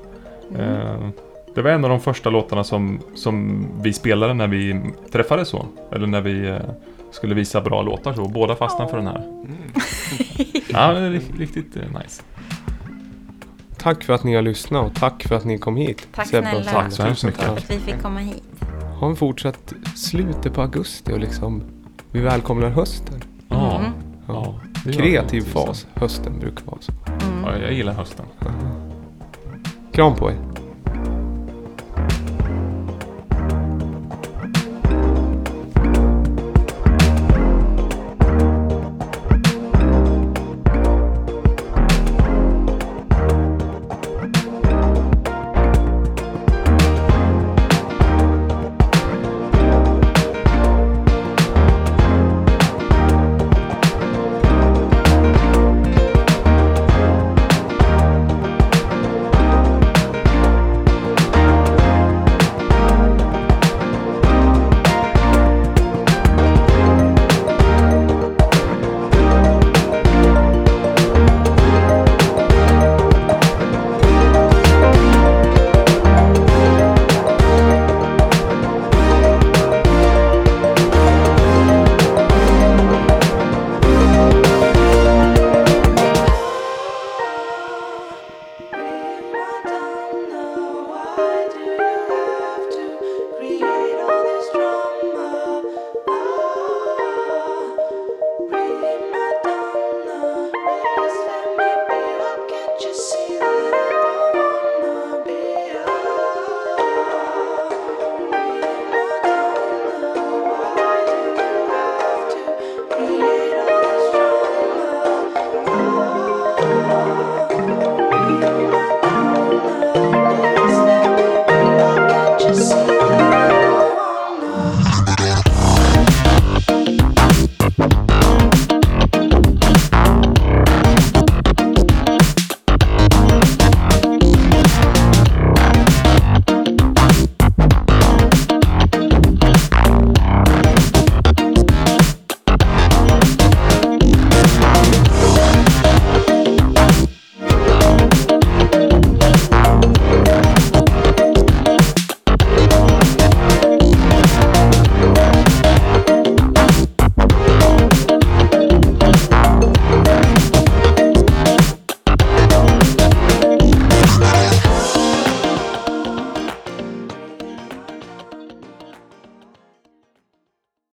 Eh, 0.59 1.09
det 1.55 1.63
var 1.63 1.71
en 1.71 1.85
av 1.85 1.91
de 1.91 2.01
första 2.01 2.31
låtarna 2.31 2.65
som, 2.65 3.01
som 3.15 3.67
vi 3.83 3.93
spelade 3.93 4.35
när 4.35 4.49
vi 4.49 4.81
träffades 5.13 5.49
så. 5.49 5.67
Eller 5.93 6.07
när 6.07 6.21
vi 6.21 6.49
eh, 6.49 6.57
skulle 7.11 7.35
visa 7.35 7.61
bra 7.61 7.83
låtar 7.83 8.13
så. 8.13 8.29
Båda 8.29 8.57
fastnade 8.57 8.91
för 8.91 8.97
den 8.97 9.07
här. 9.07 9.17
Mm. 9.27 9.47
Ja, 10.73 10.93
det 10.93 11.01
är 11.01 11.11
ri- 11.11 11.39
riktigt 11.39 11.77
eh, 11.77 11.83
nice. 11.83 12.23
Tack 13.79 14.05
för 14.05 14.13
att 14.13 14.25
ni 14.25 14.35
har 14.35 14.43
lyssnat 14.43 14.87
och 14.91 14.95
tack 14.95 15.23
för 15.29 15.35
att 15.35 15.45
ni 15.45 15.59
kom 15.59 15.77
hit. 15.77 16.09
Tack 16.15 16.27
Sebbe 16.29 16.49
snälla. 16.51 16.71
Tack 16.71 16.93
så 16.93 17.03
hemskt 17.03 17.25
mycket. 17.25 17.41
För 17.43 17.53
att 17.53 17.71
vi 17.71 17.79
fick 17.79 18.03
komma 18.03 18.21
hit. 18.21 18.43
Ha 19.01 19.07
en 19.09 19.17
fortsatt 19.17 19.73
slutet 19.97 20.55
på 20.55 20.63
augusti 20.63 21.13
och 21.13 21.19
liksom 21.21 21.63
vi 22.13 22.21
välkomnar 22.21 22.69
hösten. 22.69 23.21
Kreativ 24.85 25.41
fas. 25.41 25.87
Hösten 25.95 26.39
brukar 26.39 26.65
vara 26.67 26.79
så. 26.81 26.93
Mm. 27.07 27.45
Ja, 27.45 27.59
jag 27.59 27.73
gillar 27.73 27.93
hösten. 27.93 28.27
Kram 29.93 30.15
på 30.15 30.31
er. 30.31 30.50